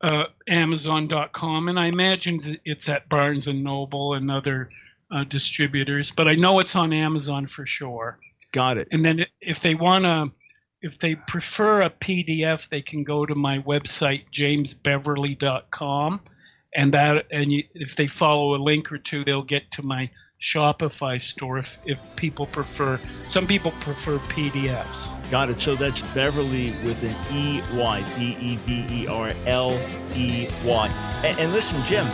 uh, 0.00 0.24
Amazon.com, 0.48 1.68
and 1.68 1.78
I 1.78 1.86
imagine 1.86 2.40
it's 2.64 2.88
at 2.88 3.08
Barnes 3.08 3.46
and 3.46 3.62
Noble 3.62 4.14
and 4.14 4.28
other 4.28 4.70
uh, 5.08 5.22
distributors, 5.22 6.10
but 6.10 6.26
I 6.26 6.34
know 6.34 6.58
it's 6.58 6.74
on 6.74 6.92
Amazon 6.92 7.46
for 7.46 7.64
sure. 7.64 8.18
Got 8.50 8.78
it. 8.78 8.88
And 8.90 9.04
then 9.04 9.24
if 9.40 9.60
they 9.60 9.76
want 9.76 10.04
to 10.04 10.32
if 10.80 10.98
they 10.98 11.14
prefer 11.14 11.82
a 11.82 11.90
PDF, 11.90 12.68
they 12.68 12.82
can 12.82 13.04
go 13.04 13.24
to 13.24 13.36
my 13.36 13.60
website 13.60 14.30
jamesbeverly.com, 14.32 16.20
and 16.74 16.92
that 16.92 17.26
and 17.30 17.52
you, 17.52 17.62
if 17.74 17.94
they 17.94 18.08
follow 18.08 18.56
a 18.56 18.60
link 18.62 18.90
or 18.90 18.98
two, 18.98 19.22
they'll 19.24 19.42
get 19.42 19.70
to 19.72 19.82
my 19.82 20.10
Shopify 20.40 21.20
store 21.20 21.58
if, 21.58 21.80
if 21.84 22.16
people 22.16 22.46
prefer. 22.46 23.00
Some 23.26 23.46
people 23.46 23.72
prefer 23.80 24.18
PDFs. 24.18 25.30
Got 25.30 25.50
it. 25.50 25.58
So 25.58 25.74
that's 25.74 26.00
Beverly 26.14 26.70
with 26.84 27.02
an 27.02 27.14
E 27.34 27.60
Y, 27.76 28.04
B 28.16 28.36
E 28.40 28.56
V 28.56 29.02
E 29.02 29.06
R 29.08 29.32
L 29.46 29.78
E 30.14 30.48
Y. 30.64 31.20
And, 31.24 31.38
and 31.40 31.52
listen, 31.52 31.82
Jim, 31.86 32.06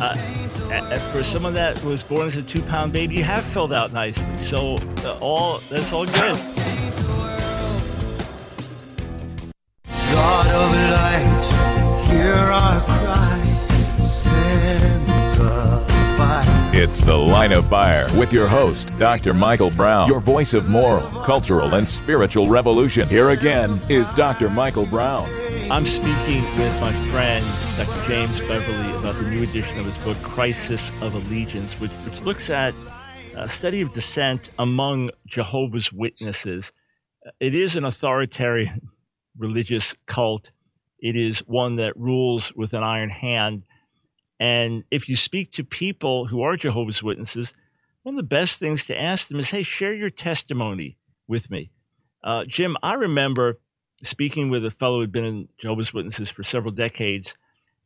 uh, 0.00 0.98
for 1.12 1.22
someone 1.22 1.54
that 1.54 1.82
was 1.84 2.02
born 2.02 2.26
as 2.26 2.36
a 2.36 2.42
two 2.42 2.62
pound 2.62 2.92
baby, 2.92 3.14
you 3.14 3.24
have 3.24 3.44
filled 3.44 3.72
out 3.72 3.92
nicely. 3.92 4.38
So 4.38 4.76
uh, 5.04 5.18
all 5.20 5.58
that's 5.70 5.92
all 5.92 6.06
good. 6.06 7.21
It's 16.92 17.00
The 17.00 17.16
Line 17.16 17.52
of 17.52 17.70
Fire 17.70 18.06
with 18.18 18.34
your 18.34 18.46
host, 18.46 18.90
Dr. 18.98 19.32
Michael 19.32 19.70
Brown, 19.70 20.08
your 20.08 20.20
voice 20.20 20.52
of 20.52 20.68
moral, 20.68 21.08
cultural, 21.22 21.76
and 21.76 21.88
spiritual 21.88 22.50
revolution. 22.50 23.08
Here 23.08 23.30
again 23.30 23.78
is 23.88 24.10
Dr. 24.10 24.50
Michael 24.50 24.84
Brown. 24.84 25.26
I'm 25.70 25.86
speaking 25.86 26.42
with 26.58 26.78
my 26.82 26.92
friend, 27.10 27.46
Dr. 27.78 28.06
James 28.06 28.40
Beverly, 28.40 28.90
about 28.98 29.14
the 29.14 29.22
new 29.30 29.42
edition 29.42 29.78
of 29.78 29.86
his 29.86 29.96
book, 29.96 30.18
Crisis 30.18 30.92
of 31.00 31.14
Allegiance, 31.14 31.80
which, 31.80 31.92
which 32.04 32.20
looks 32.24 32.50
at 32.50 32.74
a 33.36 33.48
study 33.48 33.80
of 33.80 33.90
dissent 33.90 34.50
among 34.58 35.12
Jehovah's 35.24 35.94
Witnesses. 35.94 36.74
Uh, 37.26 37.30
it 37.40 37.54
is 37.54 37.74
an 37.74 37.86
authoritarian 37.86 38.90
religious 39.38 39.96
cult. 40.04 40.52
It 40.98 41.16
is 41.16 41.38
one 41.38 41.76
that 41.76 41.96
rules 41.96 42.52
with 42.54 42.74
an 42.74 42.82
iron 42.82 43.08
hand. 43.08 43.64
And 44.42 44.82
if 44.90 45.08
you 45.08 45.14
speak 45.14 45.52
to 45.52 45.62
people 45.62 46.24
who 46.24 46.42
are 46.42 46.56
Jehovah's 46.56 47.00
Witnesses, 47.00 47.54
one 48.02 48.14
of 48.14 48.16
the 48.16 48.24
best 48.24 48.58
things 48.58 48.84
to 48.86 49.00
ask 49.00 49.28
them 49.28 49.38
is, 49.38 49.52
hey, 49.52 49.62
share 49.62 49.94
your 49.94 50.10
testimony 50.10 50.98
with 51.28 51.48
me. 51.48 51.70
Uh, 52.24 52.44
Jim, 52.44 52.76
I 52.82 52.94
remember 52.94 53.60
speaking 54.02 54.50
with 54.50 54.66
a 54.66 54.72
fellow 54.72 54.98
who'd 54.98 55.12
been 55.12 55.24
in 55.24 55.48
Jehovah's 55.58 55.94
Witnesses 55.94 56.28
for 56.28 56.42
several 56.42 56.72
decades, 56.72 57.36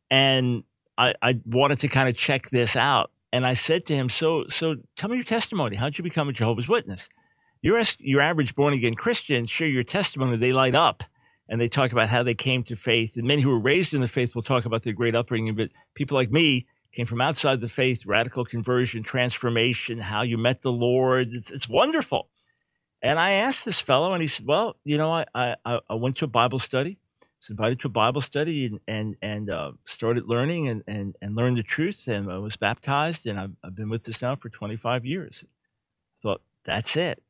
and 0.09 0.63
I, 0.97 1.13
I 1.21 1.39
wanted 1.45 1.77
to 1.77 1.89
kind 1.89 2.09
of 2.09 2.17
check 2.17 2.49
this 2.49 2.75
out. 2.75 3.11
And 3.31 3.45
I 3.45 3.53
said 3.53 3.85
to 3.85 3.93
him, 3.93 4.09
"So, 4.09 4.47
so 4.47 4.77
tell 4.95 5.11
me 5.11 5.17
your 5.17 5.25
testimony. 5.25 5.75
How'd 5.75 5.99
you 5.99 6.03
become 6.03 6.27
a 6.27 6.33
Jehovah's 6.33 6.67
Witness? 6.67 7.07
Your 7.61 7.79
your 7.99 8.21
average 8.21 8.55
born 8.55 8.73
again 8.73 8.95
Christian 8.95 9.45
share 9.45 9.67
your 9.67 9.83
testimony. 9.83 10.37
They 10.37 10.53
light 10.53 10.73
up." 10.73 11.03
And 11.49 11.59
they 11.59 11.67
talk 11.67 11.91
about 11.91 12.09
how 12.09 12.23
they 12.23 12.33
came 12.33 12.63
to 12.63 12.75
faith. 12.75 13.17
And 13.17 13.27
many 13.27 13.41
who 13.41 13.49
were 13.49 13.59
raised 13.59 13.93
in 13.93 14.01
the 14.01 14.07
faith 14.07 14.35
will 14.35 14.43
talk 14.43 14.65
about 14.65 14.83
their 14.83 14.93
great 14.93 15.15
upbringing, 15.15 15.55
but 15.55 15.69
people 15.93 16.15
like 16.15 16.31
me 16.31 16.67
came 16.91 17.05
from 17.05 17.21
outside 17.21 17.61
the 17.61 17.69
faith, 17.69 18.05
radical 18.05 18.45
conversion, 18.45 19.03
transformation, 19.03 19.99
how 19.99 20.21
you 20.23 20.37
met 20.37 20.61
the 20.61 20.71
Lord. 20.71 21.29
It's, 21.31 21.51
it's 21.51 21.69
wonderful. 21.69 22.29
And 23.01 23.19
I 23.19 23.31
asked 23.31 23.65
this 23.65 23.79
fellow, 23.79 24.13
and 24.13 24.21
he 24.21 24.27
said, 24.27 24.47
"Well, 24.47 24.75
you 24.83 24.97
know, 24.97 25.11
I 25.13 25.25
I, 25.35 25.79
I 25.89 25.93
went 25.93 26.17
to 26.17 26.25
a 26.25 26.29
Bible 26.29 26.59
study. 26.59 26.97
I 27.21 27.25
was 27.39 27.49
invited 27.51 27.79
to 27.81 27.87
a 27.87 27.91
Bible 27.91 28.21
study, 28.21 28.65
and 28.65 28.79
and 28.87 29.15
and 29.21 29.49
uh, 29.49 29.73
started 29.85 30.27
learning 30.27 30.67
and, 30.67 30.83
and 30.87 31.15
and 31.21 31.35
learned 31.35 31.57
the 31.57 31.63
truth. 31.63 32.07
And 32.07 32.31
I 32.31 32.39
was 32.39 32.57
baptized, 32.57 33.27
and 33.27 33.39
I've, 33.39 33.51
I've 33.63 33.75
been 33.75 33.89
with 33.89 34.05
this 34.05 34.21
now 34.21 34.35
for 34.35 34.49
25 34.49 35.05
years. 35.05 35.45
I 35.45 36.17
thought 36.19 36.41
that's 36.63 36.97
it. 36.97 37.21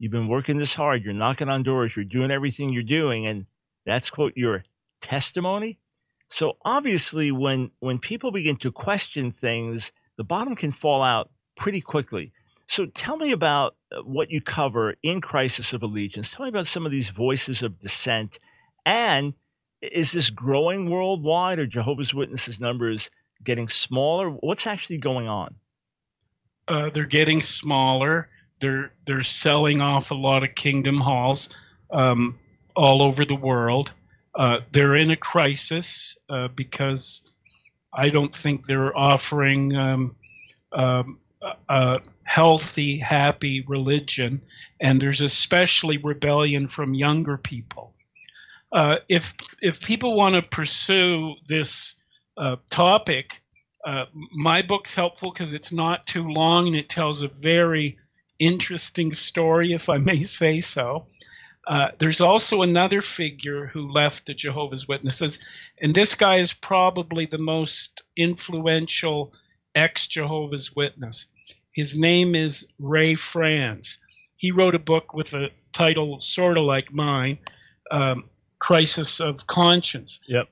You've 0.00 0.10
been 0.10 0.28
working 0.28 0.56
this 0.56 0.74
hard. 0.74 1.04
You're 1.04 1.12
knocking 1.12 1.50
on 1.50 1.62
doors. 1.62 1.94
You're 1.94 2.06
doing 2.06 2.30
everything 2.30 2.70
you're 2.70 2.82
doing, 2.82 3.26
and 3.26 3.44
that's 3.84 4.08
quote 4.08 4.32
your 4.34 4.64
testimony. 5.02 5.78
So 6.26 6.56
obviously, 6.64 7.30
when 7.30 7.70
when 7.80 7.98
people 7.98 8.32
begin 8.32 8.56
to 8.56 8.72
question 8.72 9.30
things, 9.30 9.92
the 10.16 10.24
bottom 10.24 10.56
can 10.56 10.70
fall 10.70 11.02
out 11.02 11.30
pretty 11.54 11.82
quickly. 11.82 12.32
So 12.66 12.86
tell 12.86 13.18
me 13.18 13.30
about 13.30 13.76
uh, 13.92 14.00
what 14.02 14.30
you 14.30 14.40
cover 14.40 14.94
in 15.02 15.20
Crisis 15.20 15.74
of 15.74 15.82
Allegiance. 15.82 16.30
Tell 16.30 16.46
me 16.46 16.48
about 16.48 16.66
some 16.66 16.86
of 16.86 16.92
these 16.92 17.10
voices 17.10 17.62
of 17.62 17.78
dissent, 17.78 18.38
and 18.86 19.34
is 19.82 20.12
this 20.12 20.30
growing 20.30 20.88
worldwide, 20.88 21.58
or 21.58 21.66
Jehovah's 21.66 22.14
Witnesses 22.14 22.58
numbers 22.58 23.10
getting 23.44 23.68
smaller? 23.68 24.30
What's 24.30 24.66
actually 24.66 24.98
going 24.98 25.28
on? 25.28 25.56
Uh, 26.66 26.88
they're 26.88 27.04
getting 27.04 27.42
smaller 27.42 28.30
they're 28.60 28.92
they're 29.04 29.22
selling 29.22 29.80
off 29.80 30.10
a 30.10 30.14
lot 30.14 30.42
of 30.42 30.54
kingdom 30.54 30.98
halls 30.98 31.48
um, 31.90 32.38
all 32.76 33.02
over 33.02 33.24
the 33.24 33.34
world. 33.34 33.92
Uh, 34.34 34.60
they're 34.70 34.94
in 34.94 35.10
a 35.10 35.16
crisis 35.16 36.16
uh, 36.28 36.48
because 36.48 37.30
I 37.92 38.10
don't 38.10 38.32
think 38.32 38.64
they're 38.66 38.96
offering 38.96 39.74
um, 39.74 40.16
um, 40.72 41.18
a 41.68 42.00
healthy, 42.22 42.98
happy 42.98 43.64
religion, 43.66 44.42
and 44.80 45.00
there's 45.00 45.20
especially 45.20 45.96
rebellion 45.96 46.68
from 46.68 46.94
younger 46.94 47.36
people. 47.36 47.94
Uh, 48.72 48.96
if 49.08 49.34
if 49.60 49.84
people 49.84 50.14
want 50.14 50.36
to 50.36 50.42
pursue 50.42 51.34
this 51.46 52.00
uh, 52.36 52.56
topic, 52.68 53.42
uh, 53.84 54.04
my 54.32 54.62
book's 54.62 54.94
helpful 54.94 55.32
because 55.32 55.52
it's 55.52 55.72
not 55.72 56.06
too 56.06 56.28
long 56.28 56.68
and 56.68 56.76
it 56.76 56.88
tells 56.88 57.22
a 57.22 57.28
very 57.28 57.98
interesting 58.40 59.12
story, 59.12 59.72
if 59.72 59.88
I 59.88 59.98
may 59.98 60.24
say 60.24 60.60
so. 60.60 61.06
Uh, 61.66 61.88
there's 61.98 62.20
also 62.20 62.62
another 62.62 63.02
figure 63.02 63.66
who 63.66 63.92
left 63.92 64.26
the 64.26 64.34
Jehovah's 64.34 64.88
Witnesses, 64.88 65.38
and 65.80 65.94
this 65.94 66.16
guy 66.16 66.36
is 66.36 66.52
probably 66.52 67.26
the 67.26 67.38
most 67.38 68.02
influential 68.16 69.32
ex 69.74 70.08
Jehovah's 70.08 70.74
Witness. 70.74 71.26
His 71.72 71.96
name 71.98 72.34
is 72.34 72.66
Ray 72.78 73.14
Franz. 73.14 73.98
He 74.36 74.50
wrote 74.50 74.74
a 74.74 74.80
book 74.80 75.14
with 75.14 75.34
a 75.34 75.50
title 75.72 76.20
sort 76.20 76.58
of 76.58 76.64
like 76.64 76.92
mine, 76.92 77.38
um, 77.90 78.24
Crisis 78.58 79.20
of 79.20 79.46
Conscience. 79.46 80.20
Yep. 80.26 80.48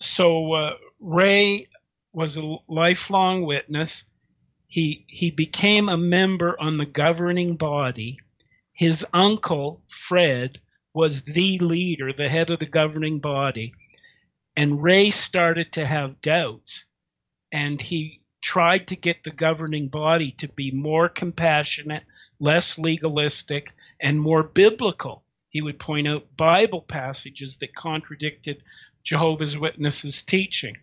So 0.00 0.52
uh, 0.52 0.74
Ray 1.00 1.66
was 2.12 2.38
a 2.38 2.56
lifelong 2.68 3.44
witness 3.44 4.10
he 4.68 5.04
he 5.08 5.30
became 5.30 5.88
a 5.88 5.96
member 5.96 6.60
on 6.60 6.76
the 6.76 6.86
governing 6.86 7.56
body. 7.56 8.18
His 8.72 9.06
uncle 9.12 9.82
Fred 9.88 10.60
was 10.92 11.22
the 11.22 11.58
leader, 11.58 12.12
the 12.12 12.28
head 12.28 12.50
of 12.50 12.58
the 12.58 12.66
governing 12.66 13.20
body, 13.20 13.74
and 14.56 14.82
Ray 14.82 15.10
started 15.10 15.72
to 15.72 15.86
have 15.86 16.20
doubts, 16.20 16.86
and 17.52 17.80
he 17.80 18.22
tried 18.40 18.88
to 18.88 18.96
get 18.96 19.22
the 19.22 19.30
governing 19.30 19.88
body 19.88 20.32
to 20.32 20.48
be 20.48 20.70
more 20.70 21.08
compassionate, 21.08 22.04
less 22.38 22.78
legalistic, 22.78 23.72
and 24.00 24.20
more 24.20 24.42
biblical. 24.42 25.24
He 25.48 25.62
would 25.62 25.78
point 25.78 26.06
out 26.06 26.36
Bible 26.36 26.82
passages 26.82 27.58
that 27.58 27.74
contradicted 27.74 28.62
Jehovah's 29.02 29.56
Witnesses' 29.56 30.22
teaching 30.22 30.76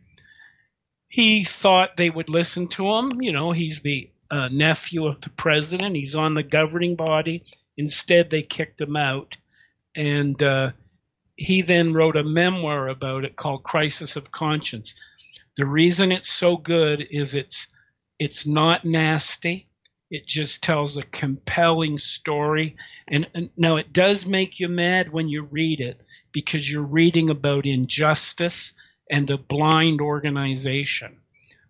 he 1.13 1.43
thought 1.43 1.95
they 1.95 2.10
would 2.10 2.28
listen 2.28 2.67
to 2.67 2.88
him. 2.88 3.21
You 3.21 3.34
know, 3.34 3.52
he's 3.52 3.82
the 3.82 4.10
uh, 4.32 4.49
nephew 4.52 5.06
of 5.06 5.21
the 5.21 5.30
president, 5.30 5.95
he's 5.95 6.15
on 6.15 6.34
the 6.34 6.41
governing 6.41 6.95
body. 6.95 7.43
Instead, 7.78 8.32
they 8.32 8.41
kicked 8.41 8.82
him 8.82 8.95
out. 8.95 9.38
And 9.95 10.41
uh, 10.41 10.71
he 11.36 11.62
then 11.62 11.93
wrote 11.93 12.17
a 12.17 12.23
memoir 12.23 12.88
about 12.88 13.26
it 13.26 13.36
called 13.36 13.62
Crisis 13.62 14.15
of 14.15 14.32
Conscience. 14.32 14.99
The 15.56 15.67
reason 15.67 16.12
it's 16.12 16.32
so 16.32 16.58
good 16.58 17.06
is 17.12 17.36
it's 17.36 17.67
it's 18.17 18.47
not 18.47 18.84
nasty. 18.84 19.67
It 20.10 20.26
just 20.26 20.63
tells 20.63 20.97
a 20.97 21.04
compelling 21.04 21.99
story. 21.99 22.76
And, 23.12 23.30
and 23.36 23.49
now 23.56 23.76
it 23.76 23.93
does 23.93 24.26
make 24.26 24.60
you 24.60 24.67
mad 24.67 25.13
when 25.13 25.30
you 25.30 25.43
read 25.43 25.80
it 25.80 26.02
because 26.32 26.71
you're 26.71 26.82
reading 26.82 27.30
about 27.30 27.67
injustice 27.67 28.73
and 29.10 29.30
a 29.30 29.38
blind 29.38 30.02
organization. 30.02 31.20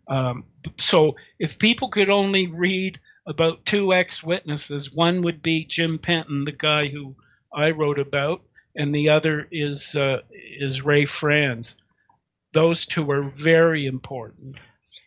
Um, 0.08 0.46
so 0.78 1.15
if 1.39 1.60
people 1.60 1.89
could 1.89 2.10
only 2.10 2.48
read 2.48 3.00
about 3.26 3.65
two 3.65 3.93
ex 3.93 4.24
witnesses, 4.24 4.93
one 4.93 5.22
would 5.24 5.41
be 5.41 5.65
Jim 5.65 5.98
Penton, 5.98 6.46
the 6.46 6.52
guy 6.52 6.88
who 6.88 7.15
I 7.54 7.72
wrote 7.72 8.00
about, 8.00 8.41
and 8.76 8.93
the 8.93 9.10
other 9.10 9.48
is 9.52 9.96
uh, 9.96 10.22
is 10.32 10.84
Ray 10.84 11.06
Franz. 11.06 11.78
Those 12.52 12.86
two 12.86 13.10
are 13.12 13.24
very 13.24 13.86
important, 13.86 14.58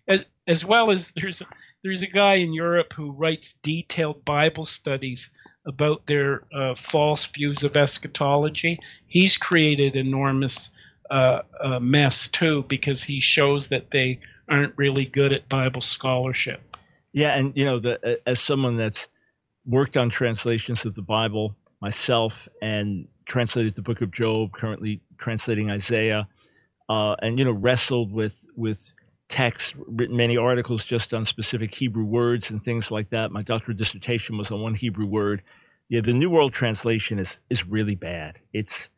as 0.09 0.25
as 0.47 0.65
well 0.65 0.91
as 0.91 1.12
there's 1.12 1.43
there's 1.83 2.03
a 2.03 2.09
guy 2.09 2.35
in 2.35 2.55
Europe 2.55 2.93
who 2.93 3.12
writes 3.12 3.55
detailed 3.62 4.25
Bible 4.25 4.65
studies 4.65 5.31
about 5.67 6.07
their 6.07 6.43
uh, 6.55 6.75
false 6.75 7.27
views 7.27 7.65
of 7.65 7.77
eschatology. 7.77 8.81
He's 9.07 9.37
created 9.37 9.97
enormous 9.97 10.71
uh, 11.11 11.42
uh, 11.61 11.81
mess 11.81 12.29
too 12.29 12.64
because 12.64 13.03
he 13.03 13.21
shows 13.21 13.69
that 13.69 13.90
they 13.90 14.21
aren't 14.49 14.75
really 14.77 15.05
good 15.05 15.33
at 15.33 15.49
Bible 15.49 15.81
scholarship. 15.81 16.61
Yeah, 17.12 17.37
and 17.37 17.53
you 17.57 17.64
know, 17.64 17.79
the, 17.79 18.21
as 18.27 18.40
someone 18.40 18.77
that's 18.77 19.09
worked 19.64 19.97
on 19.97 20.11
translations 20.11 20.85
of 20.85 20.95
the 20.95 21.03
Bible 21.03 21.57
myself, 21.81 22.49
and 22.62 23.09
translated 23.27 23.75
the 23.75 23.83
book 23.83 24.01
of 24.01 24.11
Job, 24.11 24.53
currently 24.53 25.01
translating 25.19 25.71
Isaiah, 25.71 26.29
uh, 26.88 27.16
and 27.21 27.38
you 27.38 27.45
know 27.45 27.53
wrestled 27.53 28.12
with 28.12 28.47
with 28.57 28.92
texts, 29.29 29.75
written 29.77 30.16
many 30.16 30.37
articles 30.37 30.85
just 30.85 31.12
on 31.12 31.25
specific 31.25 31.75
Hebrew 31.75 32.05
words 32.05 32.51
and 32.51 32.62
things 32.62 32.90
like 32.90 33.09
that. 33.11 33.33
My 33.33 33.42
doctoral 33.42 33.77
dissertation 33.77 34.38
was 34.38 34.51
on 34.51 34.61
one 34.61 34.75
Hebrew 34.75 35.07
word. 35.07 35.42
Yeah, 35.88 36.01
the 36.01 36.12
New 36.12 36.31
World 36.31 36.53
Translation 36.53 37.19
is 37.19 37.40
is 37.51 37.66
really 37.66 37.95
bad. 37.95 38.38
It's 38.53 38.90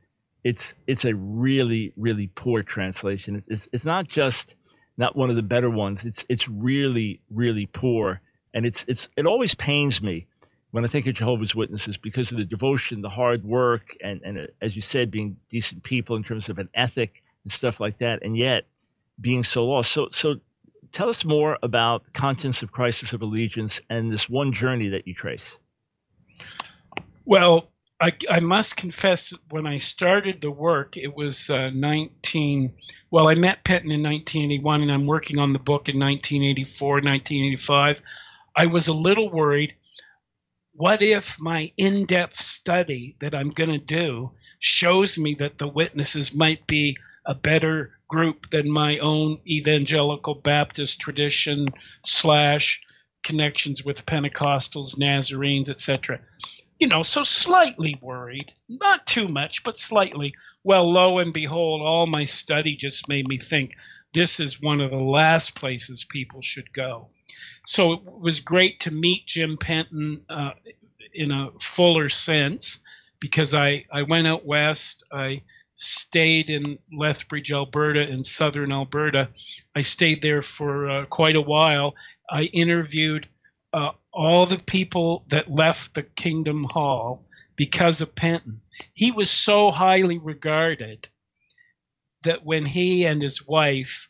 it's 0.49 0.75
it's 0.87 1.05
a 1.05 1.15
really 1.15 1.93
really 1.95 2.29
poor 2.35 2.63
translation. 2.63 3.37
It's 3.37 3.49
it's, 3.49 3.69
it's 3.71 3.85
not 3.85 4.09
just 4.09 4.55
not 4.97 5.15
one 5.15 5.29
of 5.29 5.37
the 5.37 5.43
better 5.43 5.69
ones. 5.69 6.07
It's 6.07 6.25
it's 6.31 6.49
really 6.49 7.21
really 7.29 7.67
poor, 7.67 8.23
and 8.55 8.65
it's 8.65 8.83
it's 8.89 9.11
it 9.15 9.27
always 9.27 9.55
pains 9.55 10.03
me 10.03 10.27
when 10.71 10.85
I 10.85 10.87
think 10.87 11.07
of 11.07 11.15
Jehovah's 11.15 11.55
Witnesses 11.55 11.99
because 11.99 12.33
of 12.33 12.39
the 12.39 12.47
devotion, 12.47 13.03
the 13.03 13.11
hard 13.11 13.45
work, 13.45 13.95
and 14.03 14.23
and 14.25 14.39
uh, 14.39 14.47
as 14.63 14.75
you 14.75 14.81
said, 14.81 15.11
being 15.11 15.37
decent 15.51 15.83
people 15.83 16.17
in 16.17 16.25
terms 16.25 16.49
of 16.49 16.59
an 16.59 16.71
ethic 16.73 17.23
and 17.45 17.53
stuff 17.53 17.79
like 17.79 17.99
that, 17.99 18.21
and 18.23 18.35
yet 18.35 18.67
being 19.21 19.45
so 19.45 19.67
lost. 19.67 19.93
So 19.93 20.09
so 20.13 20.37
tell 20.93 21.11
us 21.11 21.27
more 21.27 21.59
about 21.63 22.11
Conscience 22.15 22.63
of 22.63 22.73
Crisis 22.73 23.13
of 23.13 23.21
Allegiance 23.21 23.83
and 23.91 24.11
this 24.11 24.31
one 24.31 24.53
journey 24.53 24.89
that 24.89 25.07
you 25.07 25.13
trace. 25.13 25.59
Well, 27.27 27.69
I, 28.01 28.13
I 28.31 28.41
must 28.41 28.77
confess, 28.77 29.35
when 29.51 29.67
I 29.67 29.79
started 29.79 30.41
the 30.41 30.53
work, 30.53 30.97
it 30.97 31.17
was 31.17 31.51
uh, 31.51 31.71
19. 31.75 32.73
Well, 33.11 33.29
I 33.29 33.35
met 33.35 33.65
Penton 33.65 33.91
in 33.91 34.03
1981, 34.03 34.83
and 34.83 34.93
I'm 34.93 35.07
working 35.07 35.39
on 35.39 35.53
the 35.53 35.59
book 35.59 35.89
in 35.89 35.99
1984, 35.99 36.89
1985. 36.89 38.03
I 38.55 38.67
was 38.67 38.87
a 38.87 38.93
little 38.93 39.29
worried. 39.31 39.75
What 40.75 41.03
if 41.03 41.41
my 41.41 41.73
in 41.77 42.07
depth 42.07 42.37
study 42.37 43.17
that 43.21 43.35
I'm 43.35 43.51
going 43.51 43.71
to 43.71 43.85
do 43.85 44.31
shows 44.61 45.19
me 45.19 45.35
that 45.35 45.59
the 45.59 45.69
witnesses 45.69 46.35
might 46.35 46.69
be 46.69 46.97
a 47.27 47.35
better 47.35 47.99
group 48.07 48.49
than 48.51 48.71
my 48.71 48.99
own 48.99 49.39
evangelical 49.45 50.35
Baptist 50.35 51.01
tradition 51.01 51.67
slash 52.05 52.81
connections 53.25 53.85
with 53.85 54.07
Pentecostals, 54.07 54.97
Nazarenes, 54.99 55.69
etc 55.69 56.21
you 56.79 56.89
know, 56.89 57.03
so 57.03 57.23
slightly 57.25 57.97
worried, 58.01 58.53
not 58.69 59.07
too 59.07 59.29
much, 59.29 59.65
but 59.65 59.79
slightly. 59.79 60.35
Well, 60.63 60.91
lo 60.91 61.19
and 61.19 61.33
behold, 61.33 61.83
all 61.83 62.07
my 62.07 62.25
study 62.25 62.77
just 62.77 63.09
made 63.09 63.27
me 63.27 63.39
think 63.39 63.75
this 64.13 64.41
is 64.41 64.61
one 64.61 64.81
of 64.81 64.91
the 64.91 64.97
last 64.97 65.55
places 65.55 66.05
people 66.05 66.41
should 66.41 66.73
go. 66.73 67.09
So 67.67 67.93
it 67.93 68.01
was 68.05 68.41
great 68.41 68.81
to 68.81 68.91
meet 68.91 69.27
Jim 69.27 69.57
Penton 69.57 70.23
uh, 70.29 70.53
in 71.13 71.31
a 71.31 71.51
fuller 71.59 72.09
sense 72.09 72.81
because 73.21 73.55
I, 73.55 73.85
I 73.93 74.03
went 74.03 74.27
out 74.27 74.47
west. 74.47 75.03
I 75.13 75.43
stayed 75.77 76.51
in 76.51 76.79
Lethbridge, 76.93 77.53
Alberta, 77.53 78.09
in 78.09 78.25
southern 78.25 78.73
Alberta. 78.73 79.29
I 79.75 79.83
stayed 79.83 80.23
there 80.23 80.43
for 80.43 80.91
uh, 80.91 81.05
quite 81.07 81.37
a 81.37 81.41
while. 81.41 81.95
I 82.31 82.45
interviewed 82.45 83.29
uh, 83.73 83.91
all 84.13 84.47
the 84.47 84.63
people 84.63 85.25
that 85.29 85.51
left 85.51 85.95
the 85.95 86.03
Kingdom 86.03 86.67
Hall 86.71 87.25
because 87.57 88.01
of 88.01 88.15
Penton. 88.15 88.61
He 88.95 89.11
was 89.11 89.31
so 89.31 89.71
highly 89.71 90.19
regarded 90.19 91.09
that 92.23 92.45
when 92.45 92.65
he 92.65 93.05
and 93.05 93.23
his 93.23 93.47
wife 93.47 94.09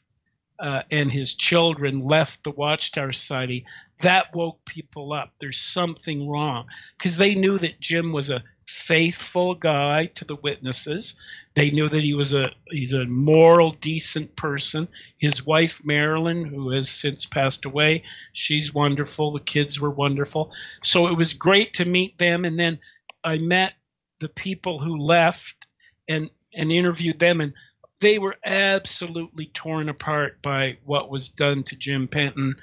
uh, 0.58 0.82
and 0.90 1.10
his 1.10 1.34
children 1.34 2.06
left 2.06 2.44
the 2.44 2.50
Watchtower 2.50 3.12
Society, 3.12 3.66
that 4.00 4.34
woke 4.34 4.64
people 4.64 5.12
up. 5.12 5.32
There's 5.40 5.60
something 5.60 6.28
wrong 6.28 6.66
because 6.96 7.16
they 7.16 7.34
knew 7.34 7.58
that 7.58 7.80
Jim 7.80 8.12
was 8.12 8.30
a 8.30 8.42
faithful 8.68 9.54
guy 9.54 10.04
to 10.04 10.26
the 10.26 10.36
witnesses. 10.36 11.16
They 11.54 11.70
knew 11.70 11.88
that 11.88 12.02
he 12.02 12.12
was 12.12 12.34
a 12.34 12.42
he's 12.70 12.92
a 12.92 13.06
moral, 13.06 13.70
decent 13.70 14.36
person. 14.36 14.88
His 15.16 15.44
wife 15.44 15.80
Marilyn, 15.86 16.44
who 16.44 16.70
has 16.70 16.90
since 16.90 17.24
passed 17.24 17.64
away, 17.64 18.04
she's 18.34 18.74
wonderful. 18.74 19.30
The 19.30 19.40
kids 19.40 19.80
were 19.80 19.90
wonderful. 19.90 20.52
So 20.84 21.08
it 21.08 21.16
was 21.16 21.32
great 21.32 21.74
to 21.74 21.86
meet 21.86 22.18
them. 22.18 22.44
And 22.44 22.58
then 22.58 22.78
I 23.24 23.38
met 23.38 23.72
the 24.18 24.28
people 24.28 24.78
who 24.78 24.98
left 24.98 25.66
and 26.06 26.28
and 26.54 26.70
interviewed 26.70 27.18
them 27.18 27.40
and 27.40 27.54
they 28.00 28.18
were 28.18 28.36
absolutely 28.44 29.46
torn 29.46 29.88
apart 29.88 30.40
by 30.42 30.76
what 30.84 31.10
was 31.10 31.30
done 31.30 31.62
to 31.64 31.76
Jim 31.76 32.06
Penton 32.06 32.54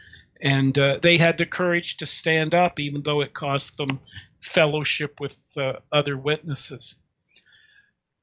and 0.42 0.78
uh, 0.78 1.00
they 1.02 1.18
had 1.18 1.38
the 1.38 1.46
courage 1.46 1.98
to 1.98 2.06
stand 2.06 2.54
up 2.54 2.80
even 2.80 3.02
though 3.02 3.22
it 3.22 3.34
cost 3.34 3.78
them 3.78 4.00
fellowship 4.42 5.20
with 5.20 5.54
uh, 5.58 5.74
other 5.92 6.18
witnesses. 6.18 6.98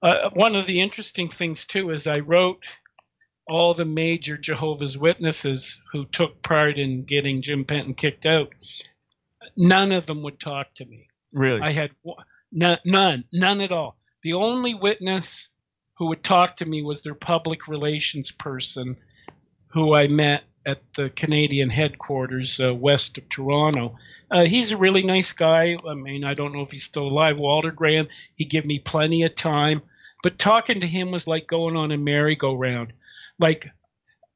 Uh, 0.03 0.31
one 0.33 0.57
of 0.57 0.67
the 0.67 0.81
interesting 0.81 1.29
things, 1.29 1.67
too, 1.67 1.91
is 1.91 2.07
I 2.07 2.21
wrote 2.21 2.65
all 3.49 3.75
the 3.75 3.85
major 3.85 4.37
Jehovah's 4.37 4.99
Witnesses 4.99 5.81
who 5.93 6.05
took 6.05 6.43
part 6.43 6.79
in 6.79 7.05
getting 7.05 7.43
Jim 7.43 7.65
Penton 7.65 7.95
kicked 7.95 8.27
out. 8.27 8.53
None 9.57 9.93
of 9.93 10.07
them 10.07 10.23
would 10.23 10.41
talk 10.41 10.75
to 10.75 10.85
me. 10.85 11.09
Really? 11.33 11.61
I 11.61 11.71
had 11.71 11.91
none, 12.51 12.79
none, 12.85 13.25
none 13.33 13.61
at 13.61 13.73
all. 13.73 13.97
The 14.23 14.35
only 14.35 14.75
witness 14.75 15.51
who 15.95 16.09
would 16.09 16.25
talk 16.25 16.57
to 16.57 16.67
me 16.67 16.83
was 16.83 17.03
their 17.03 17.15
public 17.15 17.69
relations 17.69 18.31
person 18.31 18.97
who 19.69 19.95
I 19.95 20.09
met 20.09 20.45
at 20.65 20.81
the 20.95 21.11
Canadian 21.11 21.71
headquarters 21.71 22.61
uh, 22.61 22.75
west 22.75 23.19
of 23.19 23.29
Toronto. 23.29 23.97
Uh, 24.31 24.45
he's 24.45 24.73
a 24.73 24.77
really 24.77 25.03
nice 25.03 25.33
guy. 25.33 25.77
I 25.87 25.95
mean, 25.95 26.25
I 26.25 26.35
don't 26.35 26.53
know 26.53 26.63
if 26.63 26.71
he's 26.71 26.85
still 26.85 27.07
alive. 27.07 27.39
Walter 27.39 27.71
Graham, 27.71 28.09
he 28.35 28.45
gave 28.45 28.65
me 28.65 28.79
plenty 28.79 29.25
of 29.25 29.35
time, 29.35 29.83
but 30.23 30.39
talking 30.39 30.81
to 30.81 30.87
him 30.87 31.11
was 31.11 31.27
like 31.27 31.47
going 31.47 31.77
on 31.77 31.93
a 31.93 31.99
merry-go-round. 31.99 32.93
Like, 33.39 33.71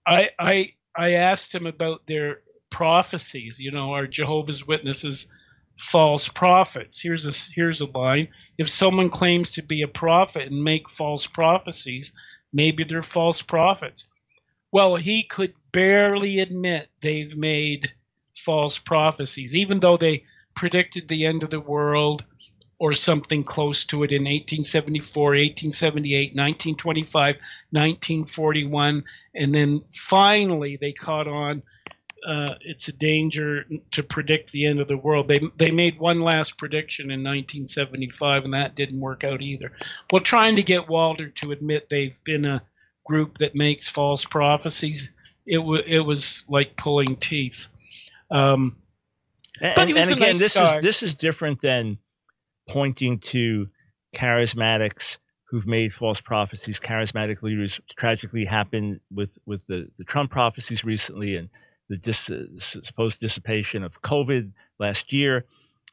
I 0.06 0.30
I 0.38 0.72
I 0.94 1.12
asked 1.12 1.54
him 1.54 1.66
about 1.66 2.06
their 2.06 2.40
prophecies. 2.70 3.58
You 3.58 3.70
know, 3.70 3.92
are 3.94 4.06
Jehovah's 4.06 4.66
Witnesses 4.66 5.32
false 5.78 6.28
prophets? 6.28 7.00
Here's 7.00 7.26
a 7.26 7.52
here's 7.54 7.80
a 7.80 7.90
line: 7.90 8.28
If 8.58 8.68
someone 8.68 9.10
claims 9.10 9.52
to 9.52 9.62
be 9.62 9.82
a 9.82 9.88
prophet 9.88 10.50
and 10.50 10.64
make 10.64 10.90
false 10.90 11.26
prophecies, 11.26 12.12
maybe 12.52 12.84
they're 12.84 13.02
false 13.02 13.42
prophets. 13.42 14.08
Well, 14.72 14.96
he 14.96 15.22
could 15.22 15.54
barely 15.72 16.40
admit 16.40 16.88
they've 17.00 17.36
made 17.36 17.92
false 18.36 18.78
prophecies, 18.78 19.54
even 19.54 19.80
though 19.80 19.96
they 19.96 20.24
predicted 20.54 21.08
the 21.08 21.26
end 21.26 21.42
of 21.42 21.50
the 21.50 21.60
world 21.60 22.24
or 22.78 22.92
something 22.92 23.42
close 23.42 23.86
to 23.86 24.02
it 24.02 24.12
in 24.12 24.22
1874, 24.22 25.22
1878, 25.30 26.34
1925, 26.34 27.36
1941, 27.70 29.04
and 29.34 29.54
then 29.54 29.80
finally 29.92 30.76
they 30.76 30.92
caught 30.92 31.28
on. 31.28 31.62
Uh, 32.26 32.54
it's 32.62 32.88
a 32.88 32.92
danger 32.92 33.64
to 33.92 34.02
predict 34.02 34.50
the 34.50 34.66
end 34.66 34.80
of 34.80 34.88
the 34.88 34.96
world. 34.96 35.28
They 35.28 35.38
they 35.56 35.70
made 35.70 35.98
one 35.98 36.20
last 36.20 36.58
prediction 36.58 37.04
in 37.04 37.22
1975, 37.22 38.44
and 38.44 38.54
that 38.54 38.74
didn't 38.74 39.00
work 39.00 39.22
out 39.22 39.42
either. 39.42 39.70
Well, 40.10 40.22
trying 40.22 40.56
to 40.56 40.62
get 40.62 40.88
Walter 40.88 41.28
to 41.28 41.52
admit 41.52 41.88
they've 41.88 42.18
been 42.24 42.44
a 42.44 42.62
group 43.06 43.38
that 43.38 43.54
makes 43.54 43.88
false 43.88 44.24
prophecies, 44.24 45.12
it 45.46 45.58
w- 45.58 45.82
it 45.86 46.00
was 46.00 46.44
like 46.48 46.76
pulling 46.76 47.16
teeth. 47.16 47.68
Um, 48.30 48.76
and, 49.60 49.90
and 49.90 50.10
again, 50.10 50.32
nice 50.32 50.38
this 50.38 50.56
guy. 50.56 50.76
is 50.76 50.82
this 50.82 51.02
is 51.02 51.14
different 51.14 51.60
than 51.60 51.98
pointing 52.68 53.18
to 53.20 53.68
charismatics 54.14 55.18
who've 55.48 55.66
made 55.66 55.94
false 55.94 56.20
prophecies. 56.20 56.80
Charismatic 56.80 57.42
leaders 57.42 57.80
tragically 57.96 58.44
happened 58.44 59.00
with 59.10 59.38
with 59.46 59.66
the, 59.66 59.88
the 59.98 60.04
Trump 60.04 60.30
prophecies 60.30 60.84
recently 60.84 61.36
and 61.36 61.48
the 61.88 61.96
dis, 61.96 62.30
uh, 62.30 62.46
supposed 62.58 63.20
dissipation 63.20 63.84
of 63.84 64.02
COVID 64.02 64.52
last 64.78 65.12
year. 65.12 65.46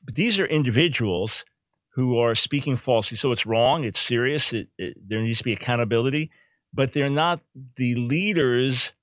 But 0.04 0.15
these 0.15 0.39
are 0.39 0.45
individuals 0.45 1.45
who 1.93 2.17
are 2.17 2.34
speaking 2.34 2.76
falsely. 2.76 3.16
So 3.16 3.32
it's 3.32 3.45
wrong. 3.45 3.84
It's 3.84 3.99
serious. 3.99 4.51
It, 4.51 4.70
it, 4.78 4.97
there 5.07 5.22
needs 5.22 5.38
to 5.38 5.43
be 5.43 5.53
accountability. 5.53 6.32
But 6.74 6.93
they're 6.93 7.09
not 7.09 7.41
the 7.76 7.95
leaders 7.95 8.93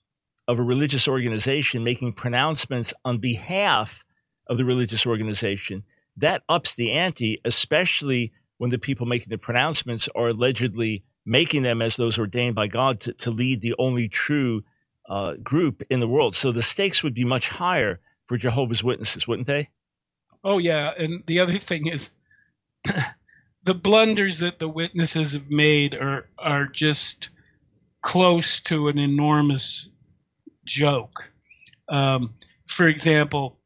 of 0.48 0.58
a 0.58 0.62
religious 0.62 1.06
organization 1.06 1.84
making 1.84 2.12
pronouncements 2.12 2.92
on 3.04 3.18
behalf 3.18 4.04
of 4.48 4.58
the 4.58 4.64
religious 4.64 5.06
organization, 5.06 5.84
that 6.16 6.42
ups 6.48 6.74
the 6.74 6.90
ante, 6.90 7.40
especially 7.44 8.32
when 8.58 8.70
the 8.70 8.78
people 8.78 9.06
making 9.06 9.28
the 9.30 9.38
pronouncements 9.38 10.08
are 10.14 10.28
allegedly 10.28 11.04
making 11.24 11.62
them 11.62 11.80
as 11.80 11.96
those 11.96 12.18
ordained 12.18 12.56
by 12.56 12.66
God 12.66 12.98
to, 13.00 13.12
to 13.12 13.30
lead 13.30 13.62
the 13.62 13.76
only 13.78 14.08
true 14.08 14.64
uh, 15.08 15.34
group 15.42 15.82
in 15.88 16.00
the 16.00 16.08
world. 16.08 16.34
So 16.34 16.50
the 16.50 16.62
stakes 16.62 17.02
would 17.02 17.14
be 17.14 17.24
much 17.24 17.48
higher 17.48 18.00
for 18.26 18.36
Jehovah's 18.36 18.82
Witnesses, 18.82 19.28
wouldn't 19.28 19.46
they? 19.46 19.68
Oh, 20.42 20.58
yeah. 20.58 20.92
And 20.98 21.22
the 21.26 21.40
other 21.40 21.58
thing 21.58 21.86
is 21.86 22.10
the 23.62 23.74
blunders 23.74 24.40
that 24.40 24.58
the 24.58 24.68
witnesses 24.68 25.32
have 25.32 25.48
made 25.48 25.94
are, 25.94 26.26
are 26.38 26.66
just 26.66 27.30
close 28.02 28.60
to 28.60 28.88
an 28.88 28.98
enormous 28.98 29.88
joke. 30.64 31.30
Um, 31.88 32.34
for 32.66 32.88
example, 32.88 33.58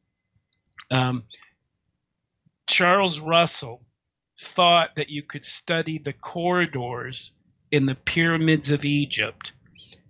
um, 0.91 1.23
Charles 2.67 3.19
Russell 3.19 3.81
thought 4.39 4.95
that 4.95 5.09
you 5.09 5.21
could 5.21 5.45
study 5.45 5.97
the 5.97 6.13
corridors 6.13 7.37
in 7.71 7.85
the 7.85 7.95
pyramids 7.95 8.71
of 8.71 8.85
Egypt 8.85 9.53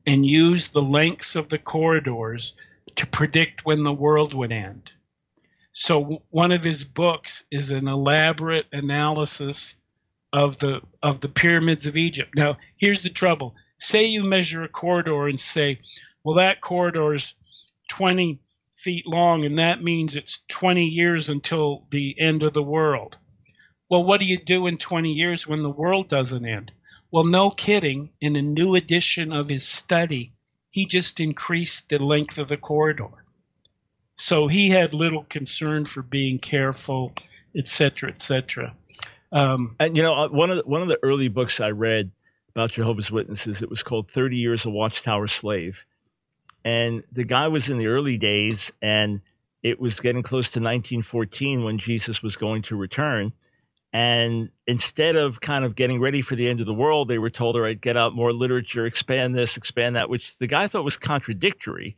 and 0.05 0.26
use 0.26 0.69
the 0.69 0.82
lengths 0.82 1.36
of 1.36 1.49
the 1.49 1.57
corridors 1.57 2.59
to 2.95 3.07
predict 3.07 3.65
when 3.65 3.84
the 3.84 3.93
world 3.93 4.34
would 4.34 4.51
end. 4.51 4.91
So 5.71 6.23
one 6.30 6.51
of 6.51 6.63
his 6.63 6.84
books 6.84 7.45
is 7.51 7.71
an 7.71 7.88
elaborate 7.88 8.67
analysis 8.71 9.76
of 10.32 10.57
the 10.57 10.82
of 11.01 11.19
the 11.19 11.30
pyramids 11.30 11.86
of 11.86 11.97
Egypt. 11.97 12.36
Now, 12.36 12.57
here's 12.78 13.03
the 13.03 13.09
trouble. 13.09 13.55
Say 13.78 14.05
you 14.05 14.23
measure 14.23 14.63
a 14.63 14.69
corridor 14.69 15.28
and 15.28 15.39
say, 15.39 15.82
well 16.23 16.38
that 16.38 16.61
corridor 16.61 17.13
is 17.13 17.34
20 17.89 18.39
feet 18.73 19.07
long 19.07 19.45
and 19.45 19.59
that 19.59 19.82
means 19.82 20.15
it's 20.15 20.43
20 20.49 20.86
years 20.86 21.30
until 21.30 21.86
the 21.89 22.15
end 22.19 22.43
of 22.43 22.53
the 22.53 22.63
world. 22.63 23.17
Well, 23.89 24.03
what 24.03 24.19
do 24.19 24.26
you 24.26 24.38
do 24.38 24.67
in 24.67 24.78
20 24.78 25.13
years 25.13 25.47
when 25.47 25.61
the 25.61 25.69
world 25.69 26.07
doesn't 26.07 26.45
end? 26.45 26.71
Well, 27.11 27.26
no 27.26 27.49
kidding. 27.49 28.09
In 28.19 28.36
a 28.36 28.41
new 28.41 28.76
edition 28.76 29.32
of 29.32 29.47
his 29.47 29.67
study, 29.67 30.34
he 30.71 30.86
just 30.86 31.19
increased 31.19 31.89
the 31.89 32.03
length 32.03 32.38
of 32.38 32.47
the 32.47 32.57
corridor. 32.57 33.26
So 34.17 34.47
he 34.47 34.69
had 34.69 34.93
little 34.93 35.23
concern 35.23 35.86
for 35.86 36.01
being 36.01 36.39
careful, 36.39 37.13
etc., 37.55 38.09
etc. 38.09 38.76
Um, 39.32 39.76
and 39.80 39.95
you 39.95 40.03
know, 40.03 40.13
uh, 40.13 40.30
one 40.30 40.49
of 40.49 40.57
the, 40.57 40.63
one 40.65 40.82
of 40.82 40.88
the 40.88 40.99
early 41.03 41.28
books 41.28 41.59
I 41.59 41.71
read 41.71 42.11
about 42.55 42.71
Jehovah's 42.71 43.11
Witnesses, 43.11 43.61
it 43.61 43.69
was 43.69 43.83
called 43.83 44.09
"30 44.09 44.37
Years 44.37 44.65
a 44.65 44.69
Watchtower 44.69 45.27
Slave," 45.27 45.85
and 46.63 47.03
the 47.11 47.25
guy 47.25 47.47
was 47.47 47.69
in 47.69 47.77
the 47.77 47.87
early 47.87 48.17
days, 48.17 48.71
and 48.81 49.21
it 49.63 49.79
was 49.79 49.99
getting 49.99 50.23
close 50.23 50.49
to 50.49 50.59
1914 50.59 51.63
when 51.63 51.77
Jesus 51.77 52.21
was 52.21 52.37
going 52.37 52.61
to 52.63 52.75
return. 52.75 53.33
And 53.91 54.49
instead 54.67 55.15
of 55.15 55.39
kind 55.39 55.63
of 55.63 55.73
getting 55.73 56.01
ready 56.01 56.21
for 56.21 56.35
the 56.35 56.49
end 56.49 56.59
of 56.59 56.65
the 56.65 56.73
world, 56.73 57.07
they 57.07 57.17
were 57.17 57.29
told, 57.29 57.55
all 57.55 57.61
right, 57.61 57.79
get 57.79 57.95
out 57.95 58.13
more 58.13 58.33
literature, 58.33 58.85
expand 58.85 59.35
this, 59.35 59.55
expand 59.55 59.95
that, 59.95 60.09
which 60.09 60.37
the 60.37 60.47
guy 60.47 60.67
thought 60.67 60.83
was 60.83 60.97
contradictory 60.97 61.95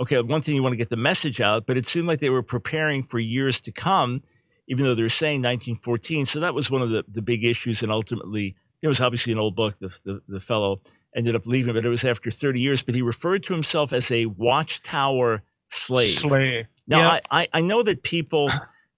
okay, 0.00 0.20
one 0.22 0.40
thing 0.40 0.54
you 0.54 0.62
want 0.62 0.72
to 0.72 0.78
get 0.78 0.88
the 0.88 0.96
message 0.96 1.40
out, 1.40 1.66
but 1.66 1.76
it 1.76 1.86
seemed 1.86 2.08
like 2.08 2.20
they 2.20 2.30
were 2.30 2.42
preparing 2.42 3.02
for 3.02 3.18
years 3.18 3.60
to 3.60 3.70
come, 3.70 4.22
even 4.66 4.84
though 4.84 4.94
they 4.94 5.02
were 5.02 5.08
saying 5.10 5.40
1914. 5.40 6.24
So 6.24 6.40
that 6.40 6.54
was 6.54 6.70
one 6.70 6.80
of 6.80 6.88
the, 6.88 7.04
the 7.06 7.22
big 7.22 7.44
issues. 7.44 7.82
And 7.82 7.92
ultimately, 7.92 8.56
it 8.82 8.88
was 8.88 9.00
obviously 9.00 9.32
an 9.32 9.38
old 9.38 9.56
book. 9.56 9.78
The, 9.78 9.98
the, 10.04 10.22
the 10.28 10.40
fellow 10.40 10.80
ended 11.14 11.34
up 11.34 11.46
leaving, 11.46 11.74
but 11.74 11.84
it 11.84 11.88
was 11.88 12.04
after 12.04 12.30
30 12.30 12.60
years. 12.60 12.82
But 12.82 12.94
he 12.94 13.02
referred 13.02 13.42
to 13.44 13.52
himself 13.52 13.92
as 13.92 14.10
a 14.10 14.26
watchtower 14.26 15.42
slave. 15.68 16.10
Slave. 16.10 16.66
Now, 16.86 17.10
I, 17.10 17.20
I, 17.30 17.48
I 17.54 17.60
know 17.60 17.82
that 17.82 18.02
people 18.02 18.48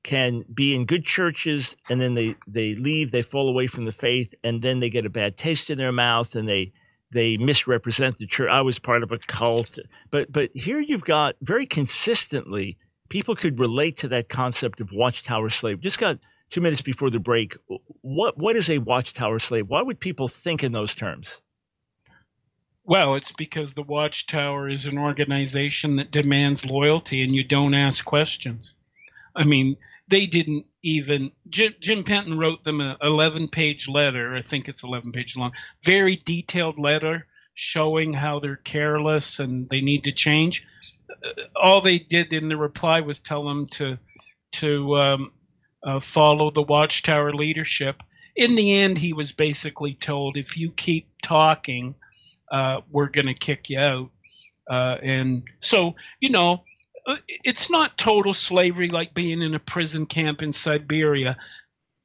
can 0.03 0.43
be 0.53 0.75
in 0.75 0.85
good 0.85 1.05
churches 1.05 1.77
and 1.89 2.01
then 2.01 2.15
they, 2.15 2.35
they 2.47 2.75
leave, 2.75 3.13
they 3.13 3.23
fall 3.23 3.49
away 3.49 3.67
from 3.67 3.85
the 3.85 3.93
faith, 3.93 4.35
and 4.43 4.63
then 4.63 4.81
they 4.81 4.91
get 4.91 5.07
a 5.07 5.11
bad 5.11 5.37
taste 5.37 5.71
in 5.71 5.79
their 5.79 5.93
mouth 5.93 6.35
and 6.35 6.49
they 6.49 6.73
they 7.13 7.37
misrepresent 7.37 8.17
the 8.17 8.27
church. 8.27 8.49
I 8.49 8.63
was 8.63 8.79
part 8.79 9.03
of 9.03 9.13
a 9.13 9.19
cult, 9.19 9.79
but 10.11 10.33
but 10.33 10.51
here 10.55 10.81
you've 10.81 11.05
got 11.05 11.37
very 11.43 11.67
consistently 11.67 12.79
people 13.13 13.37
could 13.37 13.61
relate 13.61 13.99
to 13.99 14.09
that 14.09 14.31
concept 14.31 14.81
of 14.81 14.91
watchtower 14.91 15.51
slave. 15.51 15.81
Just 15.81 15.99
got 15.99 16.17
two 16.53 16.61
minutes 16.61 16.83
before 16.83 17.11
the 17.11 17.19
break. 17.19 17.57
What 18.03 18.39
what 18.39 18.55
is 18.55 18.71
a 18.71 18.79
watchtower 18.79 19.39
slave? 19.41 19.69
Why 19.69 19.83
would 19.83 19.99
people 19.99 20.29
think 20.29 20.63
in 20.63 20.73
those 20.73 20.95
terms? 20.95 21.41
Well, 22.85 23.15
it's 23.15 23.33
because 23.33 23.75
the 23.75 23.85
Watchtower 23.85 24.69
is 24.69 24.87
an 24.87 24.99
organization 24.99 25.97
that 25.97 26.11
demands 26.11 26.67
loyalty 26.67 27.23
and 27.23 27.33
you 27.33 27.45
don't 27.45 27.75
ask 27.75 28.05
questions. 28.05 28.75
I 29.37 29.45
mean, 29.45 29.77
they 30.09 30.27
didn't 30.27 30.67
even 30.83 31.31
Jim, 31.49 31.73
Jim 31.81 32.03
Penton 32.03 32.39
wrote 32.39 32.65
them 32.65 32.81
an 32.81 32.97
11 33.01 33.49
page 33.49 33.89
letter. 33.89 34.35
I 34.35 34.43
think 34.43 34.69
it's 34.69 34.83
11 34.83 35.13
pages 35.13 35.37
long, 35.37 35.53
very 35.85 36.17
detailed 36.17 36.79
letter 36.79 37.27
showing 37.55 38.13
how 38.13 38.41
they're 38.41 38.57
careless 38.57 39.39
and 39.39 39.69
they 39.69 39.81
need 39.81 40.05
to 40.05 40.13
change. 40.13 40.67
Uh, 41.09 41.43
all 41.55 41.81
they 41.81 41.99
did 41.99 42.33
in 42.33 42.49
the 42.49 42.57
reply 42.57 43.01
was 43.01 43.21
tell 43.21 43.43
them 43.45 43.67
to 43.69 43.97
to 44.53 44.97
um, 44.99 45.33
uh, 45.85 46.01
follow 46.01 46.51
the 46.51 46.63
Watchtower 46.63 47.33
leadership. 47.33 48.03
In 48.35 48.55
the 48.57 48.79
end, 48.79 48.99
he 48.99 49.13
was 49.13 49.33
basically 49.33 49.95
told, 49.95 50.37
if 50.37 50.57
you 50.57 50.71
keep 50.71 51.09
talking, 51.23 51.95
uh, 52.51 52.81
we're 52.91 53.09
going 53.09 53.27
to 53.27 53.35
kick 53.35 53.71
you 53.71 53.79
out. 53.79 54.11
Uh, 54.69 54.97
and 55.03 55.43
so, 55.61 55.97
you 56.21 56.31
know, 56.31 56.65
uh, 57.07 57.17
it's 57.29 57.71
not 57.71 57.99
total 57.99 58.33
slavery 58.33 58.89
like 58.89 59.13
being 59.13 59.43
in 59.43 59.55
a 59.55 59.59
prison 59.59 60.07
camp 60.07 60.43
in 60.43 60.53
Siberia, 60.53 61.37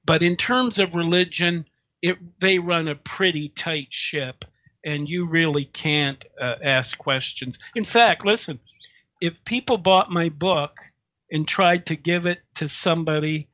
but 0.06 0.24
in 0.24 0.36
terms 0.36 0.80
of 0.80 0.96
religion, 0.96 1.66
it, 2.02 2.18
they 2.40 2.60
run 2.60 2.88
a 2.88 2.96
pretty 2.96 3.50
tight 3.50 3.88
ship, 3.90 4.46
and 4.84 5.08
you 5.08 5.28
really 5.28 5.66
can't 5.66 6.24
uh, 6.40 6.56
ask 6.64 6.98
questions. 6.98 7.60
In 7.76 7.84
fact, 7.84 8.26
listen, 8.26 8.60
if 9.22 9.44
people 9.44 9.78
bought 9.78 10.10
my 10.10 10.30
book 10.30 10.80
and 11.32 11.48
tried 11.48 11.88
to 11.88 11.96
give 11.96 12.26
it 12.26 12.40
to 12.56 12.68
somebody 12.68 13.48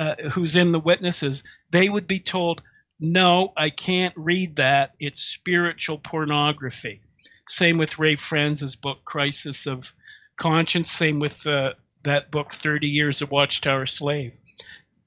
uh, 0.00 0.14
who's 0.30 0.56
in 0.56 0.72
the 0.72 0.80
witnesses, 0.80 1.44
they 1.70 1.88
would 1.88 2.06
be 2.06 2.20
told, 2.20 2.62
"No, 2.98 3.52
I 3.54 3.68
can't 3.68 4.14
read 4.16 4.56
that. 4.56 4.94
It's 4.98 5.22
spiritual 5.22 5.98
pornography." 5.98 7.02
Same 7.48 7.76
with 7.76 7.98
Ray 7.98 8.16
Franz's 8.16 8.76
book, 8.76 9.04
Crisis 9.04 9.66
of 9.66 9.94
conscience. 10.36 10.90
Same 10.90 11.20
with 11.20 11.46
uh, 11.46 11.74
that 12.04 12.30
book, 12.30 12.52
30 12.52 12.88
Years 12.88 13.20
of 13.20 13.30
Watchtower 13.30 13.84
Slave. 13.84 14.40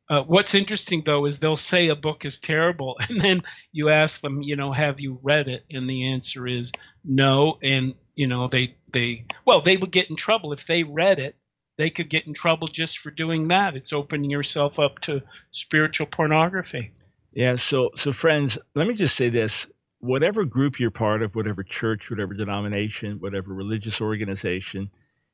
Uh, 0.09 0.21
what's 0.21 0.53
interesting 0.53 1.01
though 1.03 1.25
is 1.25 1.39
they'll 1.39 1.55
say 1.55 1.87
a 1.87 1.95
book 1.95 2.23
is 2.23 2.39
terrible, 2.39 2.97
and 3.09 3.19
then 3.19 3.41
you 3.71 3.89
ask 3.89 4.21
them, 4.21 4.43
you 4.43 4.55
know, 4.55 4.71
have 4.71 4.99
you 4.99 5.19
read 5.23 5.47
it? 5.47 5.65
And 5.71 5.89
the 5.89 6.11
answer 6.11 6.45
is 6.45 6.71
no. 7.03 7.57
And 7.63 7.95
you 8.15 8.27
know, 8.27 8.47
they 8.47 8.75
they 8.91 9.25
well, 9.43 9.61
they 9.61 9.75
would 9.75 9.91
get 9.91 10.11
in 10.11 10.15
trouble 10.15 10.53
if 10.53 10.67
they 10.67 10.83
read 10.83 11.19
it. 11.19 11.35
They 11.77 11.89
could 11.89 12.09
get 12.09 12.27
in 12.27 12.33
trouble 12.33 12.67
just 12.67 12.99
for 12.99 13.11
doing 13.11 13.47
that. 13.47 13.75
It's 13.75 13.93
opening 13.93 14.29
yourself 14.29 14.79
up 14.79 14.99
to 15.01 15.23
spiritual 15.51 16.07
pornography. 16.07 16.91
Yeah. 17.31 17.55
So 17.55 17.91
so 17.95 18.11
friends, 18.11 18.59
let 18.75 18.87
me 18.87 18.93
just 18.93 19.15
say 19.15 19.29
this: 19.29 19.67
whatever 19.99 20.45
group 20.45 20.79
you're 20.79 20.91
part 20.91 21.23
of, 21.23 21.35
whatever 21.35 21.63
church, 21.63 22.09
whatever 22.09 22.33
denomination, 22.33 23.17
whatever 23.19 23.53
religious 23.53 23.99
organization 23.99 24.91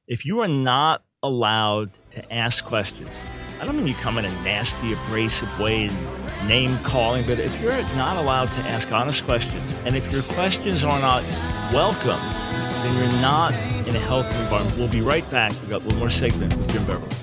if 0.09 0.25
you 0.25 0.39
are 0.39 0.47
not 0.47 1.03
allowed 1.21 1.91
to 2.09 2.33
ask 2.33 2.65
questions, 2.65 3.23
I 3.61 3.65
don't 3.65 3.77
mean 3.77 3.85
you 3.85 3.93
come 3.93 4.17
in 4.17 4.25
a 4.25 4.31
nasty, 4.43 4.93
abrasive 4.93 5.59
way 5.59 5.85
and 5.85 6.47
name 6.47 6.75
calling, 6.79 7.23
but 7.27 7.37
if 7.37 7.61
you're 7.61 7.79
not 7.95 8.17
allowed 8.17 8.51
to 8.53 8.59
ask 8.61 8.91
honest 8.91 9.23
questions, 9.23 9.75
and 9.85 9.95
if 9.95 10.11
your 10.11 10.23
questions 10.23 10.83
are 10.83 10.99
not 10.99 11.21
welcome, 11.71 12.19
then 12.81 12.97
you're 12.97 13.21
not 13.21 13.53
in 13.89 13.95
a 13.95 13.99
healthy 13.99 14.37
environment. 14.39 14.77
We'll 14.77 14.87
be 14.87 15.01
right 15.01 15.29
back. 15.31 15.51
We've 15.61 15.69
got 15.69 15.83
one 15.83 15.97
more 15.97 16.09
segment 16.09 16.55
with 16.55 16.69
Jim 16.69 16.85
Beverley. 16.85 17.15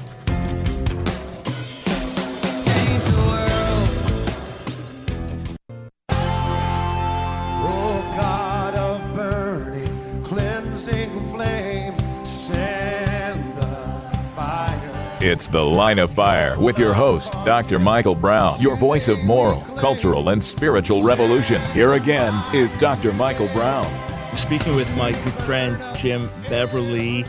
It's 15.18 15.48
The 15.48 15.60
Line 15.60 15.98
of 15.98 16.12
Fire 16.12 16.56
with 16.56 16.78
your 16.78 16.94
host, 16.94 17.32
Dr. 17.44 17.80
Michael 17.80 18.14
Brown, 18.14 18.60
your 18.60 18.76
voice 18.76 19.08
of 19.08 19.18
moral, 19.24 19.60
cultural, 19.76 20.28
and 20.28 20.42
spiritual 20.42 21.02
revolution. 21.02 21.60
Here 21.72 21.94
again 21.94 22.32
is 22.54 22.72
Dr. 22.74 23.12
Michael 23.12 23.48
Brown. 23.48 24.05
Speaking 24.36 24.76
with 24.76 24.94
my 24.98 25.12
good 25.12 25.32
friend, 25.32 25.78
Jim 25.96 26.28
Beverley, 26.50 27.24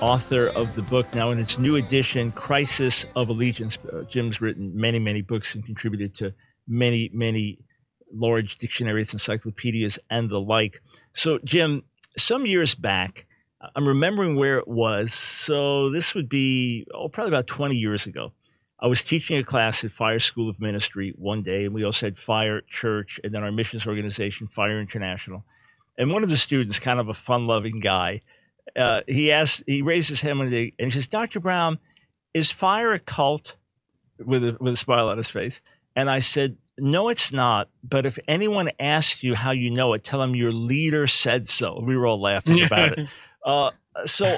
author 0.00 0.46
of 0.46 0.74
the 0.76 0.82
book 0.82 1.12
now 1.12 1.30
in 1.30 1.38
its 1.40 1.58
new 1.58 1.74
edition, 1.74 2.30
Crisis 2.30 3.06
of 3.16 3.28
Allegiance. 3.28 3.76
Uh, 3.92 4.02
Jim's 4.04 4.40
written 4.40 4.70
many, 4.74 5.00
many 5.00 5.20
books 5.20 5.56
and 5.56 5.66
contributed 5.66 6.14
to 6.14 6.34
many, 6.66 7.10
many 7.12 7.58
large 8.12 8.56
dictionaries, 8.56 9.12
encyclopedias, 9.12 9.98
and 10.10 10.30
the 10.30 10.40
like. 10.40 10.80
So, 11.12 11.40
Jim, 11.42 11.82
some 12.16 12.46
years 12.46 12.76
back, 12.76 13.26
I'm 13.74 13.86
remembering 13.86 14.36
where 14.36 14.58
it 14.58 14.68
was. 14.68 15.12
So 15.12 15.90
this 15.90 16.14
would 16.14 16.28
be, 16.28 16.86
oh, 16.94 17.08
probably 17.08 17.30
about 17.30 17.48
20 17.48 17.74
years 17.74 18.06
ago. 18.06 18.32
I 18.78 18.86
was 18.86 19.02
teaching 19.02 19.36
a 19.38 19.42
class 19.42 19.82
at 19.82 19.90
Fire 19.90 20.20
School 20.20 20.48
of 20.48 20.60
Ministry 20.60 21.12
one 21.18 21.42
day, 21.42 21.64
and 21.64 21.74
we 21.74 21.82
also 21.82 22.06
had 22.06 22.16
Fire 22.16 22.60
Church 22.60 23.18
and 23.24 23.34
then 23.34 23.42
our 23.42 23.50
missions 23.50 23.88
organization, 23.88 24.46
Fire 24.46 24.80
International. 24.80 25.44
And 25.98 26.12
one 26.12 26.22
of 26.22 26.30
the 26.30 26.36
students, 26.36 26.78
kind 26.78 27.00
of 27.00 27.08
a 27.08 27.14
fun 27.14 27.46
loving 27.46 27.80
guy, 27.80 28.22
uh, 28.76 29.00
he 29.06 29.30
asked, 29.32 29.64
he 29.66 29.82
raised 29.82 30.08
his 30.08 30.20
hand 30.20 30.40
and 30.40 30.72
he 30.78 30.90
says, 30.90 31.08
Dr. 31.08 31.40
Brown, 31.40 31.78
is 32.32 32.50
fire 32.50 32.92
a 32.92 32.98
cult? 32.98 33.56
With 34.24 34.42
a, 34.42 34.56
with 34.60 34.72
a 34.72 34.76
smile 34.76 35.08
on 35.08 35.16
his 35.16 35.30
face. 35.30 35.60
And 35.94 36.10
I 36.10 36.18
said, 36.18 36.56
no, 36.76 37.08
it's 37.08 37.32
not. 37.32 37.68
But 37.84 38.04
if 38.04 38.18
anyone 38.26 38.70
asks 38.80 39.22
you 39.22 39.36
how 39.36 39.52
you 39.52 39.70
know 39.70 39.92
it, 39.92 40.02
tell 40.02 40.18
them 40.18 40.34
your 40.34 40.50
leader 40.50 41.06
said 41.06 41.48
so. 41.48 41.80
We 41.80 41.96
were 41.96 42.06
all 42.06 42.20
laughing 42.20 42.62
about 42.62 42.98
it. 42.98 43.08
Uh, 43.44 43.70
so, 44.04 44.36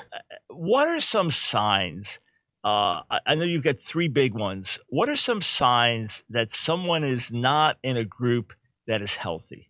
what 0.49 0.87
are 0.87 1.01
some 1.01 1.31
signs 1.31 2.21
uh, 2.63 3.01
I 3.27 3.35
know 3.37 3.45
you've 3.45 3.65
got 3.65 3.79
three 3.79 4.09
big 4.09 4.35
ones. 4.35 4.79
What 4.89 5.09
are 5.09 5.17
some 5.17 5.41
signs 5.41 6.25
that 6.29 6.51
someone 6.51 7.05
is 7.05 7.33
not 7.33 7.79
in 7.83 7.97
a 7.97 8.05
group 8.05 8.53
that 8.87 9.01
is 9.01 9.17
healthy? 9.17 9.70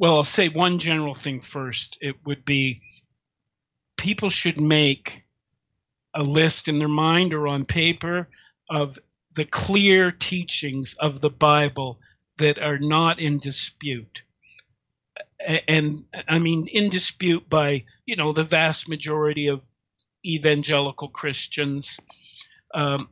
Well, 0.00 0.16
I'll 0.16 0.24
say 0.24 0.48
one 0.48 0.78
general 0.78 1.12
thing 1.12 1.42
first. 1.42 1.98
It 2.00 2.16
would 2.24 2.46
be 2.46 2.80
people 3.98 4.30
should 4.30 4.58
make 4.58 5.26
a 6.14 6.22
list 6.22 6.68
in 6.68 6.78
their 6.78 6.88
mind 6.88 7.34
or 7.34 7.46
on 7.46 7.66
paper 7.66 8.30
of 8.70 8.98
the 9.34 9.44
clear 9.44 10.10
teachings 10.10 10.94
of 10.94 11.20
the 11.20 11.28
Bible 11.28 12.00
that 12.38 12.58
are 12.58 12.78
not 12.78 13.20
in 13.20 13.40
dispute. 13.40 14.22
And 15.68 16.02
I 16.26 16.38
mean, 16.38 16.66
in 16.72 16.88
dispute 16.88 17.46
by, 17.50 17.84
you 18.06 18.16
know, 18.16 18.32
the 18.32 18.42
vast 18.42 18.88
majority 18.88 19.48
of 19.48 19.66
evangelical 20.24 21.08
Christians. 21.08 22.00
Um, 22.72 23.10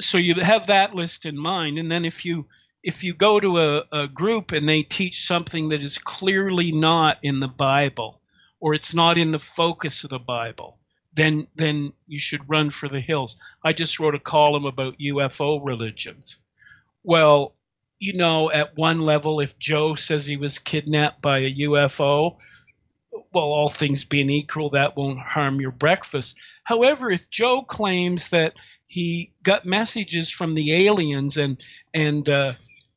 so 0.00 0.16
you 0.16 0.36
have 0.36 0.68
that 0.68 0.94
list 0.94 1.26
in 1.26 1.36
mind, 1.36 1.76
and 1.76 1.90
then 1.90 2.06
if 2.06 2.24
you 2.24 2.46
if 2.82 3.04
you 3.04 3.14
go 3.14 3.38
to 3.38 3.58
a, 3.58 3.84
a 3.92 4.08
group 4.08 4.52
and 4.52 4.68
they 4.68 4.82
teach 4.82 5.26
something 5.26 5.68
that 5.68 5.82
is 5.82 5.98
clearly 5.98 6.72
not 6.72 7.18
in 7.22 7.40
the 7.40 7.48
Bible, 7.48 8.20
or 8.58 8.74
it's 8.74 8.94
not 8.94 9.18
in 9.18 9.32
the 9.32 9.38
focus 9.38 10.04
of 10.04 10.10
the 10.10 10.18
Bible, 10.18 10.78
then 11.12 11.46
then 11.56 11.92
you 12.06 12.18
should 12.18 12.48
run 12.48 12.70
for 12.70 12.88
the 12.88 13.00
hills. 13.00 13.36
I 13.64 13.72
just 13.72 13.98
wrote 13.98 14.14
a 14.14 14.20
column 14.20 14.64
about 14.64 14.98
UFO 14.98 15.60
religions. 15.62 16.40
Well, 17.02 17.54
you 17.98 18.14
know, 18.14 18.50
at 18.50 18.76
one 18.76 19.00
level, 19.00 19.40
if 19.40 19.58
Joe 19.58 19.94
says 19.94 20.24
he 20.24 20.36
was 20.36 20.58
kidnapped 20.58 21.20
by 21.20 21.38
a 21.38 21.54
UFO, 21.54 22.36
well, 23.12 23.44
all 23.44 23.68
things 23.68 24.04
being 24.04 24.30
equal, 24.30 24.70
that 24.70 24.96
won't 24.96 25.18
harm 25.18 25.60
your 25.60 25.70
breakfast. 25.70 26.38
However, 26.64 27.10
if 27.10 27.28
Joe 27.28 27.62
claims 27.62 28.30
that 28.30 28.54
he 28.86 29.32
got 29.42 29.66
messages 29.66 30.30
from 30.30 30.54
the 30.54 30.86
aliens 30.86 31.36
and 31.36 31.62
and 31.92 32.28
uh, 32.28 32.52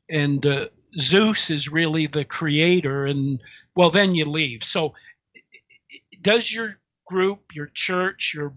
and 0.10 0.45
uh, 0.45 0.68
Zeus 0.97 1.49
is 1.49 1.70
really 1.70 2.08
the 2.08 2.26
creator, 2.26 3.06
and 3.06 3.41
well, 3.76 3.89
then 3.89 4.16
you 4.16 4.26
leave. 4.26 4.64
So, 4.64 4.93
does 6.22 6.51
your 6.51 6.76
group, 7.06 7.56
your 7.56 7.68
church, 7.68 8.34
your 8.36 8.54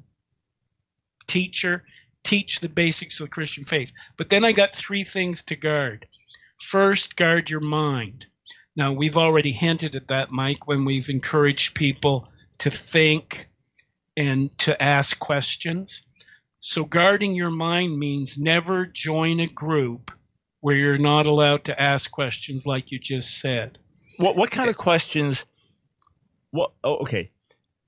teacher 1.27 1.85
teach 2.23 2.61
the 2.61 2.69
basics 2.69 3.21
of 3.21 3.27
the 3.27 3.31
Christian 3.31 3.65
faith? 3.65 3.93
But 4.17 4.29
then 4.29 4.45
I 4.45 4.53
got 4.53 4.75
three 4.75 5.05
things 5.05 5.43
to 5.45 5.57
guard. 5.57 6.07
First, 6.61 7.17
guard 7.17 7.51
your 7.51 7.61
mind. 7.61 8.27
Now, 8.77 8.93
we've 8.93 9.17
already 9.17 9.53
hinted 9.53 9.97
at 9.97 10.09
that, 10.09 10.31
Mike, 10.31 10.67
when 10.67 10.85
we've 10.85 11.09
encouraged 11.09 11.75
people 11.75 12.29
to 12.59 12.71
think 12.71 13.49
and 14.17 14.57
to 14.59 14.81
ask 14.83 15.19
questions. 15.19 16.03
So, 16.61 16.85
guarding 16.85 17.35
your 17.35 17.51
mind 17.51 17.99
means 17.99 18.37
never 18.37 18.87
join 18.87 19.41
a 19.41 19.47
group 19.47 20.11
where 20.67 20.75
you're 20.75 20.99
not 20.99 21.27
allowed 21.27 21.63
to 21.63 21.81
ask 21.81 22.11
questions 22.11 22.67
like 22.67 22.91
you 22.91 22.99
just 22.99 23.39
said. 23.39 23.79
What, 24.17 24.35
what 24.35 24.51
kind 24.51 24.69
of 24.69 24.77
questions? 24.77 25.47
What, 26.51 26.73
oh, 26.83 26.97
okay. 26.97 27.31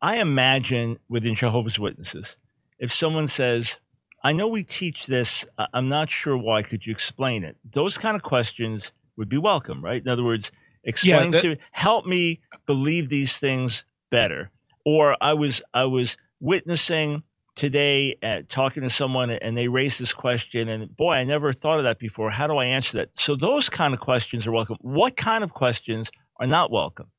I 0.00 0.18
imagine 0.18 1.00
within 1.08 1.34
Jehovah's 1.34 1.76
Witnesses, 1.76 2.36
if 2.78 2.92
someone 2.92 3.26
says, 3.26 3.80
I 4.22 4.32
know 4.32 4.46
we 4.46 4.62
teach 4.62 5.08
this, 5.08 5.44
I'm 5.74 5.88
not 5.88 6.08
sure 6.08 6.36
why, 6.36 6.62
could 6.62 6.86
you 6.86 6.92
explain 6.92 7.42
it? 7.42 7.56
Those 7.68 7.98
kind 7.98 8.14
of 8.14 8.22
questions 8.22 8.92
would 9.16 9.28
be 9.28 9.38
welcome, 9.38 9.84
right? 9.84 10.00
In 10.00 10.06
other 10.06 10.22
words, 10.22 10.52
explain 10.84 11.24
yeah, 11.24 11.30
that, 11.30 11.42
to 11.42 11.56
help 11.72 12.06
me 12.06 12.38
believe 12.64 13.08
these 13.08 13.40
things 13.40 13.84
better 14.08 14.52
or 14.84 15.16
i 15.20 15.34
was 15.34 15.60
i 15.74 15.84
was 15.84 16.16
witnessing 16.38 17.24
today 17.58 18.16
at 18.22 18.48
talking 18.48 18.84
to 18.84 18.90
someone 18.90 19.30
and 19.30 19.56
they 19.56 19.66
raised 19.66 20.00
this 20.00 20.14
question 20.14 20.68
and 20.68 20.96
boy 20.96 21.14
i 21.14 21.24
never 21.24 21.52
thought 21.52 21.78
of 21.78 21.84
that 21.84 21.98
before. 21.98 22.30
How 22.30 22.46
do 22.46 22.56
i 22.56 22.66
answer 22.66 22.98
that? 22.98 23.10
So 23.14 23.34
those 23.34 23.68
kind 23.68 23.92
of 23.92 24.00
questions 24.00 24.46
are 24.46 24.52
welcome. 24.52 24.78
What 24.80 25.16
kind 25.16 25.42
of 25.42 25.52
questions 25.52 26.10
are 26.36 26.46
not 26.46 26.70
welcome? 26.70 27.10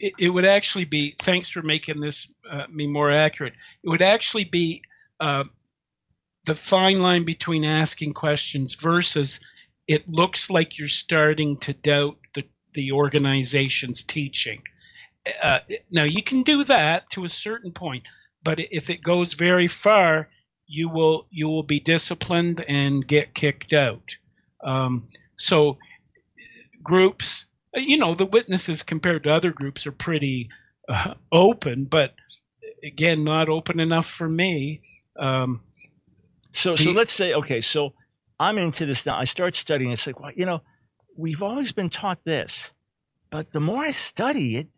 It, 0.00 0.14
it 0.18 0.28
would 0.30 0.44
actually 0.44 0.86
be 0.86 1.14
thanks 1.18 1.48
for 1.48 1.62
making 1.62 2.00
this 2.00 2.32
uh, 2.50 2.66
me 2.70 2.88
more 2.88 3.10
accurate. 3.10 3.54
It 3.84 3.88
would 3.88 4.02
actually 4.02 4.44
be 4.44 4.82
uh, 5.20 5.44
the 6.44 6.54
fine 6.54 7.00
line 7.00 7.24
between 7.24 7.64
asking 7.64 8.14
questions 8.14 8.74
versus 8.74 9.40
it 9.86 10.08
looks 10.08 10.50
like 10.50 10.78
you're 10.78 10.88
starting 10.88 11.56
to 11.58 11.72
doubt 11.72 12.18
the 12.34 12.44
the 12.74 12.92
organization's 12.92 14.02
teaching. 14.02 14.62
Uh, 15.40 15.60
now 15.92 16.02
you 16.02 16.22
can 16.22 16.42
do 16.42 16.64
that 16.64 17.08
to 17.10 17.24
a 17.24 17.28
certain 17.28 17.70
point, 17.70 18.08
but 18.44 18.58
if 18.58 18.90
it 18.90 19.02
goes 19.02 19.34
very 19.34 19.68
far, 19.68 20.28
you 20.66 20.88
will 20.88 21.26
you 21.30 21.48
will 21.48 21.62
be 21.62 21.80
disciplined 21.80 22.64
and 22.66 23.06
get 23.06 23.34
kicked 23.34 23.72
out. 23.72 24.16
Um, 24.62 25.08
so 25.36 25.78
groups, 26.82 27.50
you 27.74 27.98
know, 27.98 28.14
the 28.14 28.26
witnesses 28.26 28.82
compared 28.82 29.24
to 29.24 29.34
other 29.34 29.52
groups 29.52 29.86
are 29.86 29.92
pretty 29.92 30.50
uh, 30.88 31.14
open, 31.30 31.84
but 31.84 32.14
again, 32.82 33.24
not 33.24 33.48
open 33.48 33.80
enough 33.80 34.06
for 34.06 34.28
me. 34.28 34.80
Um, 35.16 35.60
so 36.52 36.74
so 36.74 36.90
let's 36.90 37.12
say 37.12 37.34
okay, 37.34 37.60
so 37.60 37.94
I'm 38.40 38.58
into 38.58 38.86
this 38.86 39.06
now. 39.06 39.18
I 39.18 39.24
start 39.24 39.54
studying. 39.54 39.92
It's 39.92 40.06
like, 40.06 40.18
well, 40.18 40.32
you 40.34 40.46
know, 40.46 40.62
we've 41.16 41.42
always 41.42 41.72
been 41.72 41.90
taught 41.90 42.24
this, 42.24 42.72
but 43.30 43.52
the 43.52 43.60
more 43.60 43.84
I 43.84 43.90
study 43.90 44.56
it, 44.56 44.68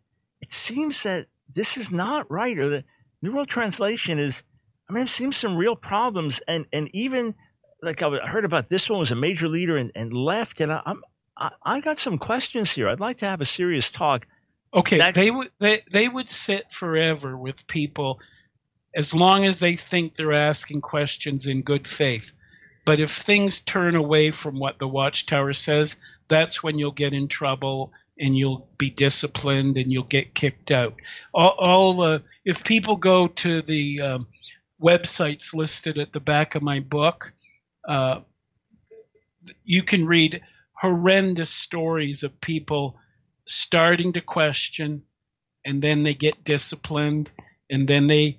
it 0.41 0.51
seems 0.51 1.03
that 1.03 1.27
this 1.49 1.77
is 1.77 1.91
not 1.91 2.29
right, 2.29 2.57
or 2.57 2.69
the 2.69 2.83
New 3.25 3.33
World 3.33 3.49
Translation 3.49 4.19
is. 4.19 4.43
I 4.87 4.93
mean, 4.93 5.01
I've 5.01 5.09
seen 5.09 5.31
some 5.31 5.57
real 5.57 5.75
problems, 5.75 6.41
and 6.47 6.65
and 6.71 6.89
even 6.93 7.35
like 7.81 8.01
I 8.01 8.09
heard 8.25 8.45
about 8.45 8.69
this 8.69 8.89
one 8.89 8.99
was 8.99 9.11
a 9.11 9.15
major 9.15 9.47
leader 9.47 9.77
and, 9.77 9.91
and 9.95 10.13
left, 10.13 10.61
and 10.61 10.71
I, 10.71 10.81
I'm 10.85 11.03
I, 11.35 11.51
I 11.63 11.81
got 11.81 11.97
some 11.97 12.17
questions 12.17 12.71
here. 12.71 12.87
I'd 12.87 12.99
like 12.99 13.17
to 13.17 13.25
have 13.25 13.41
a 13.41 13.45
serious 13.45 13.91
talk. 13.91 14.27
Okay, 14.73 14.97
that, 14.99 15.15
they 15.15 15.31
would 15.31 15.49
they 15.59 15.81
they 15.91 16.07
would 16.07 16.29
sit 16.29 16.71
forever 16.71 17.35
with 17.35 17.67
people 17.67 18.19
as 18.93 19.13
long 19.13 19.43
as 19.43 19.59
they 19.59 19.75
think 19.75 20.13
they're 20.13 20.33
asking 20.33 20.81
questions 20.81 21.47
in 21.47 21.63
good 21.63 21.87
faith. 21.87 22.31
But 22.85 22.99
if 22.99 23.11
things 23.11 23.61
turn 23.61 23.95
away 23.95 24.31
from 24.31 24.59
what 24.59 24.77
the 24.77 24.87
Watchtower 24.87 25.53
says, 25.53 25.99
that's 26.27 26.61
when 26.61 26.77
you'll 26.77 26.91
get 26.91 27.13
in 27.13 27.27
trouble 27.27 27.91
and 28.19 28.35
you'll 28.35 28.67
be 28.77 28.89
disciplined 28.89 29.77
and 29.77 29.91
you'll 29.91 30.03
get 30.03 30.33
kicked 30.33 30.71
out. 30.71 30.95
All, 31.33 31.55
all 31.57 32.01
uh, 32.01 32.19
if 32.43 32.63
people 32.63 32.95
go 32.95 33.27
to 33.27 33.61
the 33.61 34.01
um, 34.01 34.27
websites 34.81 35.53
listed 35.53 35.97
at 35.97 36.13
the 36.13 36.19
back 36.19 36.55
of 36.55 36.61
my 36.61 36.79
book, 36.79 37.33
uh, 37.87 38.21
you 39.63 39.83
can 39.83 40.05
read 40.05 40.41
horrendous 40.73 41.49
stories 41.49 42.23
of 42.23 42.41
people 42.41 42.97
starting 43.45 44.13
to 44.13 44.21
question 44.21 45.03
and 45.65 45.81
then 45.81 46.03
they 46.03 46.13
get 46.13 46.43
disciplined 46.43 47.31
and 47.69 47.87
then 47.87 48.07
they 48.07 48.37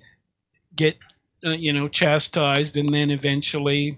get 0.75 0.97
uh, 1.45 1.51
you 1.51 1.73
know 1.73 1.87
chastised 1.87 2.77
and 2.77 2.89
then 2.89 3.09
eventually 3.09 3.97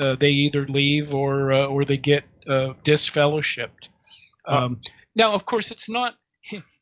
uh, 0.00 0.16
they 0.16 0.30
either 0.30 0.66
leave 0.66 1.14
or 1.14 1.52
uh, 1.52 1.66
or 1.66 1.84
they 1.84 1.96
get 1.96 2.24
uh, 2.46 2.74
disfellowshipped. 2.84 3.88
Um, 4.46 4.80
now, 5.14 5.34
of 5.34 5.46
course, 5.46 5.70
it's 5.70 5.88
not 5.88 6.14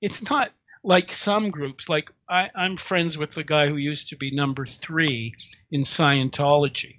it's 0.00 0.28
not 0.30 0.50
like 0.84 1.12
some 1.12 1.50
groups. 1.50 1.88
Like 1.88 2.10
I, 2.28 2.50
I'm 2.54 2.76
friends 2.76 3.16
with 3.16 3.34
the 3.34 3.44
guy 3.44 3.68
who 3.68 3.76
used 3.76 4.08
to 4.08 4.16
be 4.16 4.30
number 4.30 4.66
three 4.66 5.34
in 5.70 5.82
Scientology. 5.82 6.98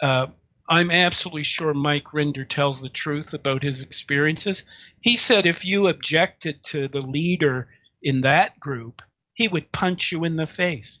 Uh, 0.00 0.28
I'm 0.68 0.90
absolutely 0.90 1.42
sure 1.42 1.74
Mike 1.74 2.12
Rinder 2.14 2.48
tells 2.48 2.80
the 2.80 2.88
truth 2.88 3.34
about 3.34 3.62
his 3.62 3.82
experiences. 3.82 4.64
He 5.00 5.16
said 5.16 5.46
if 5.46 5.64
you 5.64 5.88
objected 5.88 6.62
to 6.64 6.86
the 6.86 7.00
leader 7.00 7.68
in 8.02 8.20
that 8.20 8.58
group, 8.60 9.02
he 9.34 9.48
would 9.48 9.72
punch 9.72 10.12
you 10.12 10.24
in 10.24 10.36
the 10.36 10.46
face. 10.46 11.00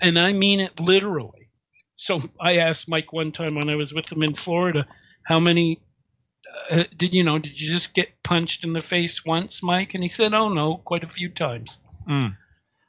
And 0.00 0.18
I 0.18 0.34
mean 0.34 0.60
it 0.60 0.78
literally. 0.78 1.48
So 1.94 2.20
I 2.40 2.58
asked 2.58 2.88
Mike 2.88 3.12
one 3.12 3.32
time 3.32 3.54
when 3.54 3.70
I 3.70 3.76
was 3.76 3.94
with 3.94 4.10
him 4.12 4.22
in 4.22 4.34
Florida, 4.34 4.86
how 5.24 5.40
many 5.40 5.80
uh, 6.70 6.84
did 6.96 7.14
you 7.14 7.24
know? 7.24 7.38
Did 7.38 7.60
you 7.60 7.70
just 7.70 7.94
get 7.94 8.22
punched 8.22 8.64
in 8.64 8.72
the 8.72 8.80
face 8.80 9.24
once, 9.24 9.62
Mike? 9.62 9.94
And 9.94 10.02
he 10.02 10.08
said, 10.08 10.34
"Oh 10.34 10.48
no, 10.48 10.76
quite 10.78 11.04
a 11.04 11.08
few 11.08 11.28
times." 11.28 11.78
Mm. 12.08 12.36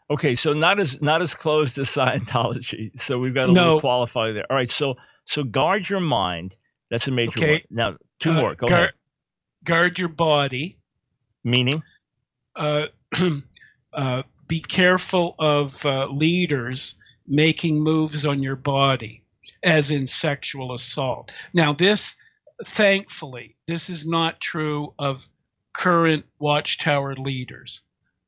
Okay, 0.10 0.36
so 0.36 0.54
not 0.54 0.80
as 0.80 1.02
not 1.02 1.22
as 1.22 1.34
closed 1.34 1.78
as 1.78 1.88
Scientology. 1.96 2.98
So 3.00 3.20
we've 3.20 3.34
got 3.34 3.50
a 3.50 3.54
no. 3.54 3.64
little 3.64 3.80
qualify 3.80 4.32
there. 4.32 4.46
All 4.50 4.56
right, 4.56 4.70
so 4.70 4.96
so 5.26 5.44
guard 5.44 5.90
your 5.90 6.00
mind. 6.00 6.56
That's 6.90 7.08
a 7.08 7.12
major 7.12 7.40
okay. 7.40 7.52
one. 7.52 7.62
Now 7.70 7.98
two 8.20 8.32
uh, 8.32 8.36
more. 8.36 8.56
Go 8.56 8.68
ahead. 8.68 8.92
Guard 9.64 10.00
your 10.00 10.10
body. 10.10 10.78
Meaning. 11.44 11.84
Uh, 12.56 12.88
uh, 13.94 14.24
be 14.48 14.60
careful 14.60 15.36
of 15.40 15.86
uh, 15.86 16.08
leaders 16.08 16.96
making 17.28 17.84
moves 17.84 18.26
on 18.26 18.42
your 18.42 18.56
body, 18.56 19.24
as 19.64 19.90
in 19.90 20.08
sexual 20.08 20.74
assault. 20.74 21.34
Now 21.54 21.74
this 21.74 22.16
thankfully, 22.64 23.56
this 23.68 23.90
is 23.90 24.08
not 24.08 24.40
true 24.40 24.94
of 24.98 25.28
current 25.74 26.26
Watchtower 26.40 27.16
leaders. 27.16 27.82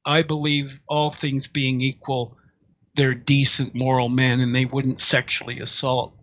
I 0.05 0.23
believe 0.23 0.81
all 0.87 1.09
things 1.09 1.47
being 1.47 1.81
equal, 1.81 2.37
they're 2.95 3.13
decent 3.13 3.75
moral 3.75 4.09
men 4.09 4.39
and 4.39 4.53
they 4.55 4.65
wouldn't 4.65 5.01
sexually 5.01 5.59
assault 5.59 6.13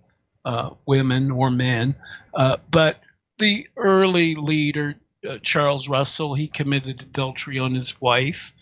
uh, 0.45 0.71
women 0.87 1.31
or 1.31 1.51
men. 1.51 1.95
Uh, 2.35 2.57
but 2.71 3.01
the 3.39 3.67
early 3.77 4.35
leader, 4.35 4.97
uh, 5.29 5.39
Charles 5.43 5.89
Russell, 5.89 6.35
he 6.35 6.49
committed 6.49 7.01
adultery 7.03 7.59
on 7.59 7.75
his 7.75 8.01
wife. 8.01 8.53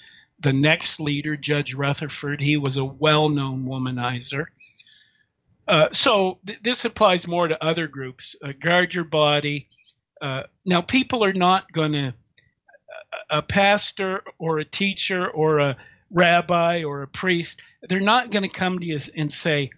The 0.41 0.53
next 0.53 1.01
leader, 1.01 1.37
Judge 1.37 1.75
Rutherford, 1.75 2.41
he 2.41 2.57
was 2.57 2.77
a 2.77 2.85
well 2.85 3.29
known 3.29 3.65
womanizer. 3.65 4.47
Uh, 5.73 5.89
so 5.93 6.39
th- 6.47 6.61
this 6.61 6.85
applies 6.85 7.27
more 7.27 7.49
to 7.49 7.65
other 7.65 7.89
groups. 7.89 8.37
Uh, 8.45 8.53
guard 8.59 8.93
your 8.93 9.05
body. 9.05 9.69
Uh, 10.21 10.43
now, 10.67 10.83
people 10.83 11.25
are 11.25 11.33
not 11.33 11.73
going 11.73 11.93
to, 11.93 12.15
a 13.31 13.41
pastor 13.41 14.23
or 14.39 14.59
a 14.59 14.65
teacher 14.65 15.29
or 15.29 15.61
a 15.61 15.77
rabbi 16.11 16.85
or 16.85 17.03
a 17.03 17.09
priest, 17.09 17.63
they're 17.89 18.01
not 18.01 18.31
going 18.31 18.43
to 18.43 18.49
come 18.49 18.79
to 18.79 18.87
you 18.87 18.99
and 19.17 19.33
say, 19.33 19.71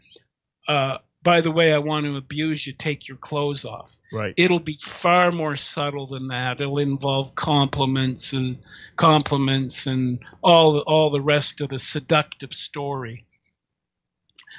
uh, 0.69 0.99
by 1.23 1.41
the 1.41 1.51
way, 1.51 1.73
I 1.73 1.79
want 1.79 2.05
to 2.05 2.17
abuse 2.17 2.67
you, 2.67 2.75
take 2.75 3.09
your 3.09 3.17
clothes 3.17 3.65
off. 3.65 3.97
Right. 4.13 4.35
It'll 4.37 4.61
be 4.61 4.77
far 4.81 5.33
more 5.33 5.57
subtle 5.57 6.07
than 6.07 6.29
that. 6.29 6.61
It'll 6.61 6.79
involve 6.79 7.35
compliments 7.35 8.35
and 8.35 8.59
compliments 8.97 9.87
and 9.87 10.19
all 10.43 10.81
all 10.81 11.11
the 11.11 11.23
rest 11.23 11.63
of 11.63 11.71
the 11.71 11.79
seductive 11.79 12.53
story. 12.53 13.25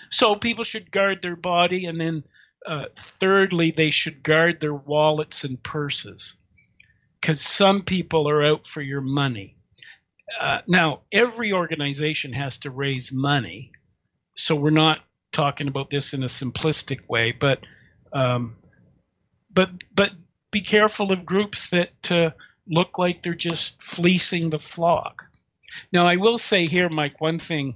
So 0.09 0.35
people 0.35 0.63
should 0.63 0.91
guard 0.91 1.21
their 1.21 1.35
body, 1.35 1.85
and 1.85 1.99
then 1.99 2.23
uh, 2.65 2.85
thirdly, 2.93 3.71
they 3.71 3.91
should 3.91 4.23
guard 4.23 4.59
their 4.59 4.73
wallets 4.73 5.43
and 5.43 5.61
purses, 5.61 6.37
because 7.21 7.41
some 7.41 7.81
people 7.81 8.27
are 8.29 8.43
out 8.43 8.65
for 8.65 8.81
your 8.81 9.01
money. 9.01 9.55
Uh, 10.39 10.61
now, 10.67 11.01
every 11.11 11.53
organization 11.53 12.33
has 12.33 12.59
to 12.59 12.71
raise 12.71 13.11
money, 13.13 13.71
so 14.35 14.55
we're 14.55 14.71
not 14.71 14.99
talking 15.31 15.67
about 15.67 15.89
this 15.89 16.13
in 16.13 16.23
a 16.23 16.27
simplistic 16.27 17.07
way, 17.07 17.31
but 17.31 17.65
um, 18.13 18.55
but 19.53 19.69
but 19.93 20.11
be 20.51 20.61
careful 20.61 21.11
of 21.11 21.25
groups 21.25 21.69
that 21.69 22.11
uh, 22.11 22.31
look 22.67 22.97
like 22.97 23.21
they're 23.21 23.35
just 23.35 23.81
fleecing 23.81 24.49
the 24.49 24.59
flock. 24.59 25.25
Now, 25.91 26.05
I 26.05 26.15
will 26.15 26.37
say 26.37 26.65
here, 26.65 26.89
Mike, 26.89 27.21
one 27.21 27.37
thing: 27.37 27.75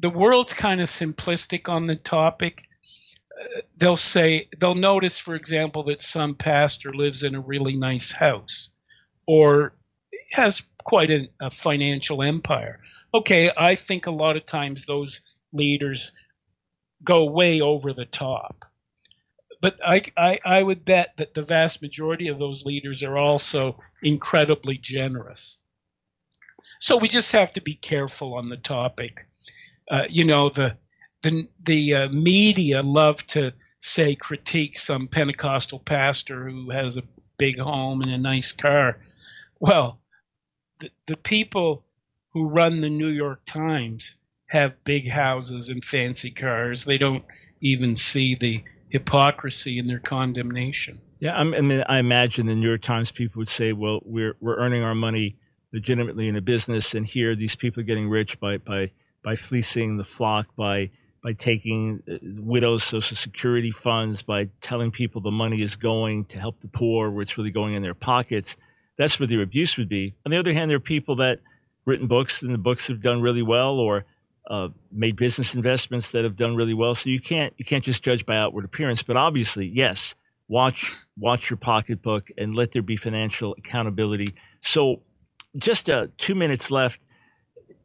the 0.00 0.10
world's 0.10 0.52
kind 0.52 0.80
of 0.80 0.88
simplistic 0.88 1.68
on 1.68 1.86
the 1.86 1.96
topic. 1.96 2.64
Uh, 3.40 3.60
they'll 3.76 3.96
say 3.96 4.48
they'll 4.58 4.74
notice, 4.74 5.18
for 5.18 5.34
example, 5.34 5.84
that 5.84 6.02
some 6.02 6.34
pastor 6.34 6.90
lives 6.92 7.22
in 7.22 7.34
a 7.34 7.40
really 7.40 7.76
nice 7.76 8.12
house, 8.12 8.70
or 9.26 9.74
has 10.32 10.62
quite 10.84 11.10
a, 11.10 11.28
a 11.40 11.50
financial 11.50 12.22
empire. 12.22 12.80
Okay, 13.12 13.50
I 13.56 13.74
think 13.74 14.06
a 14.06 14.12
lot 14.12 14.36
of 14.36 14.46
times 14.46 14.86
those 14.86 15.20
leaders 15.52 16.12
go 17.02 17.30
way 17.30 17.60
over 17.60 17.92
the 17.92 18.04
top. 18.04 18.64
But 19.60 19.78
I, 19.84 20.02
I, 20.16 20.38
I 20.44 20.62
would 20.62 20.84
bet 20.84 21.16
that 21.18 21.34
the 21.34 21.42
vast 21.42 21.82
majority 21.82 22.28
of 22.28 22.38
those 22.38 22.64
leaders 22.64 23.02
are 23.02 23.18
also 23.18 23.78
incredibly 24.02 24.78
generous. 24.78 25.58
So 26.80 26.96
we 26.96 27.08
just 27.08 27.32
have 27.32 27.52
to 27.54 27.60
be 27.60 27.74
careful 27.74 28.34
on 28.34 28.48
the 28.48 28.56
topic. 28.56 29.26
Uh, 29.90 30.04
you 30.08 30.24
know, 30.24 30.48
the 30.48 30.76
the 31.22 31.46
the 31.62 31.94
uh, 31.94 32.08
media 32.10 32.82
love 32.82 33.26
to 33.26 33.52
say 33.80 34.14
critique 34.14 34.78
some 34.78 35.08
Pentecostal 35.08 35.78
pastor 35.78 36.48
who 36.48 36.70
has 36.70 36.96
a 36.96 37.02
big 37.38 37.58
home 37.58 38.00
and 38.02 38.12
a 38.12 38.18
nice 38.18 38.52
car. 38.52 38.98
Well, 39.58 40.00
the, 40.78 40.90
the 41.06 41.16
people 41.16 41.84
who 42.32 42.48
run 42.48 42.80
the 42.80 42.90
New 42.90 43.08
York 43.08 43.44
Times 43.44 44.16
have 44.46 44.84
big 44.84 45.08
houses 45.08 45.68
and 45.68 45.82
fancy 45.82 46.30
cars. 46.30 46.84
They 46.84 46.98
don't 46.98 47.24
even 47.60 47.96
see 47.96 48.34
the 48.34 48.62
hypocrisy 48.90 49.78
in 49.78 49.86
their 49.86 49.98
condemnation. 49.98 51.00
Yeah, 51.20 51.36
I 51.36 51.44
mean, 51.44 51.84
I 51.88 51.98
imagine 51.98 52.46
the 52.46 52.56
New 52.56 52.68
York 52.68 52.82
Times 52.82 53.10
people 53.10 53.40
would 53.40 53.48
say, 53.48 53.72
"Well, 53.72 54.00
we're 54.04 54.36
we're 54.40 54.56
earning 54.56 54.84
our 54.84 54.94
money 54.94 55.36
legitimately 55.72 56.28
in 56.28 56.36
a 56.36 56.40
business, 56.40 56.94
and 56.94 57.06
here 57.06 57.34
these 57.34 57.54
people 57.56 57.80
are 57.80 57.84
getting 57.84 58.08
rich 58.08 58.40
by 58.40 58.58
by 58.58 58.92
by 59.22 59.34
fleecing 59.36 59.96
the 59.96 60.04
flock, 60.04 60.48
by 60.56 60.90
by 61.22 61.32
taking 61.34 62.02
uh, 62.10 62.16
widows' 62.22 62.82
social 62.82 63.16
security 63.16 63.70
funds, 63.70 64.22
by 64.22 64.48
telling 64.62 64.90
people 64.90 65.20
the 65.20 65.30
money 65.30 65.60
is 65.60 65.76
going 65.76 66.24
to 66.26 66.38
help 66.38 66.60
the 66.60 66.68
poor, 66.68 67.10
where 67.10 67.22
it's 67.22 67.36
really 67.36 67.50
going 67.50 67.74
in 67.74 67.82
their 67.82 67.94
pockets." 67.94 68.56
That's 68.96 69.18
where 69.18 69.26
their 69.26 69.40
abuse 69.40 69.78
would 69.78 69.88
be. 69.88 70.14
On 70.26 70.30
the 70.30 70.38
other 70.38 70.52
hand, 70.52 70.70
there 70.70 70.76
are 70.76 70.80
people 70.80 71.16
that 71.16 71.40
written 71.86 72.06
books 72.06 72.42
and 72.42 72.52
the 72.52 72.58
books 72.58 72.88
have 72.88 73.00
done 73.00 73.22
really 73.22 73.42
well, 73.42 73.78
or 73.78 74.04
uh, 74.50 74.68
made 74.90 75.16
business 75.16 75.54
investments 75.54 76.12
that 76.12 76.24
have 76.24 76.36
done 76.36 76.56
really 76.56 76.74
well. 76.74 76.94
So 76.94 77.08
you 77.08 77.20
can't 77.20 77.54
you 77.56 77.64
can't 77.64 77.84
just 77.84 78.02
judge 78.02 78.26
by 78.26 78.36
outward 78.36 78.64
appearance. 78.64 79.02
But 79.02 79.16
obviously, 79.16 79.66
yes, 79.66 80.14
watch 80.48 80.92
watch 81.16 81.48
your 81.48 81.56
pocketbook 81.56 82.28
and 82.36 82.54
let 82.54 82.72
there 82.72 82.82
be 82.82 82.96
financial 82.96 83.54
accountability. 83.56 84.34
So, 84.60 85.02
just 85.56 85.88
uh, 85.88 86.08
two 86.18 86.34
minutes 86.34 86.70
left. 86.70 87.06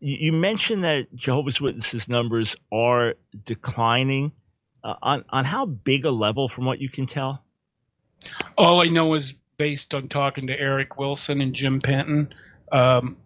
You, 0.07 0.33
mentioned 0.33 0.83
that 0.83 1.15
Jehovah's 1.15 1.59
Witnesses 1.59 2.07
numbers 2.07 2.55
are 2.71 3.15
declining. 3.43 4.33
Uh, 4.83 4.93
on 5.01 5.25
on 5.29 5.45
how 5.45 5.65
big 5.65 6.05
a 6.05 6.11
level, 6.11 6.47
from 6.47 6.65
what 6.65 6.79
you 6.79 6.89
can 6.89 7.07
tell? 7.07 7.43
All 8.55 8.83
I 8.83 8.85
know 8.85 9.15
is 9.15 9.33
based 9.57 9.95
on 9.95 10.07
talking 10.07 10.45
to 10.45 10.59
Eric 10.59 10.99
Wilson 10.99 11.41
and 11.41 11.55
Jim 11.55 11.81
Penton. 11.81 12.31
Um, 12.71 13.17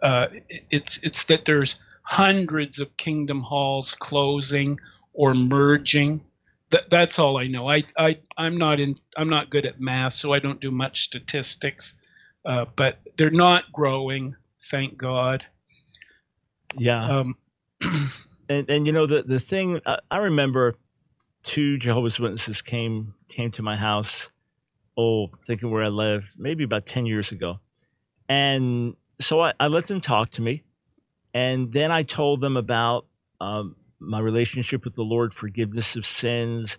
uh, 0.00 0.28
it's 0.70 1.02
it's 1.02 1.24
that 1.24 1.44
there's 1.44 1.74
hundreds 2.02 2.78
of 2.78 2.96
kingdom 2.96 3.42
halls 3.42 3.92
closing 3.94 4.78
or 5.12 5.34
merging. 5.34 6.24
That, 6.70 6.88
that's 6.88 7.18
all 7.18 7.36
I 7.36 7.48
know. 7.48 7.68
I, 7.68 7.82
I 7.98 8.18
I'm 8.36 8.58
not 8.58 8.78
in 8.78 8.94
I'm 9.16 9.28
not 9.28 9.50
good 9.50 9.66
at 9.66 9.80
math, 9.80 10.12
so 10.12 10.32
I 10.32 10.38
don't 10.38 10.60
do 10.60 10.70
much 10.70 11.02
statistics. 11.02 11.98
Uh, 12.44 12.66
but 12.76 13.00
they're 13.16 13.30
not 13.30 13.72
growing, 13.72 14.36
thank 14.60 14.96
God. 14.96 15.44
Yeah. 16.76 17.18
Um, 17.18 17.36
and 18.48 18.68
and 18.68 18.86
you 18.86 18.92
know 18.92 19.06
the 19.06 19.22
the 19.22 19.40
thing 19.40 19.80
uh, 19.86 19.98
I 20.10 20.18
remember, 20.18 20.74
two 21.42 21.78
Jehovah's 21.78 22.18
Witnesses 22.20 22.62
came 22.62 23.14
came 23.28 23.50
to 23.52 23.62
my 23.62 23.76
house. 23.76 24.30
Oh, 24.96 25.28
thinking 25.42 25.70
where 25.70 25.82
I 25.82 25.88
lived, 25.88 26.34
maybe 26.38 26.62
about 26.64 26.86
ten 26.86 27.06
years 27.06 27.32
ago, 27.32 27.60
and 28.28 28.94
so 29.20 29.40
I, 29.40 29.52
I 29.58 29.66
let 29.68 29.86
them 29.86 30.00
talk 30.00 30.30
to 30.32 30.42
me 30.42 30.62
and 31.34 31.72
then 31.72 31.90
I 31.90 32.04
told 32.04 32.40
them 32.40 32.56
about 32.56 33.06
um, 33.40 33.74
my 33.98 34.20
relationship 34.20 34.84
with 34.84 34.94
the 34.94 35.02
Lord, 35.02 35.34
forgiveness 35.34 35.96
of 35.96 36.06
sins, 36.06 36.78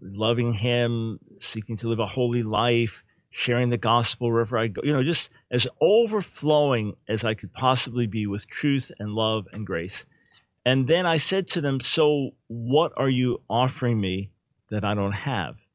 loving 0.00 0.52
Him, 0.52 1.18
seeking 1.38 1.76
to 1.78 1.88
live 1.88 1.98
a 1.98 2.06
holy 2.06 2.42
life, 2.42 3.02
sharing 3.36 3.68
the 3.68 3.76
gospel 3.76 4.30
wherever 4.30 4.56
I 4.56 4.68
go, 4.68 4.80
you 4.82 4.94
know, 4.94 5.04
just 5.04 5.28
as 5.50 5.68
overflowing 5.78 6.96
as 7.06 7.22
I 7.22 7.34
could 7.34 7.52
possibly 7.52 8.06
be 8.06 8.26
with 8.26 8.46
truth 8.46 8.90
and 8.98 9.12
love 9.12 9.46
and 9.52 9.66
grace. 9.66 10.06
And 10.64 10.88
then 10.88 11.04
I 11.04 11.18
said 11.18 11.46
to 11.48 11.60
them, 11.60 11.78
So 11.78 12.30
what 12.46 12.92
are 12.96 13.10
you 13.10 13.42
offering 13.50 14.00
me 14.00 14.30
that 14.70 14.86
I 14.86 14.94
don't 14.94 15.12
have? 15.12 15.66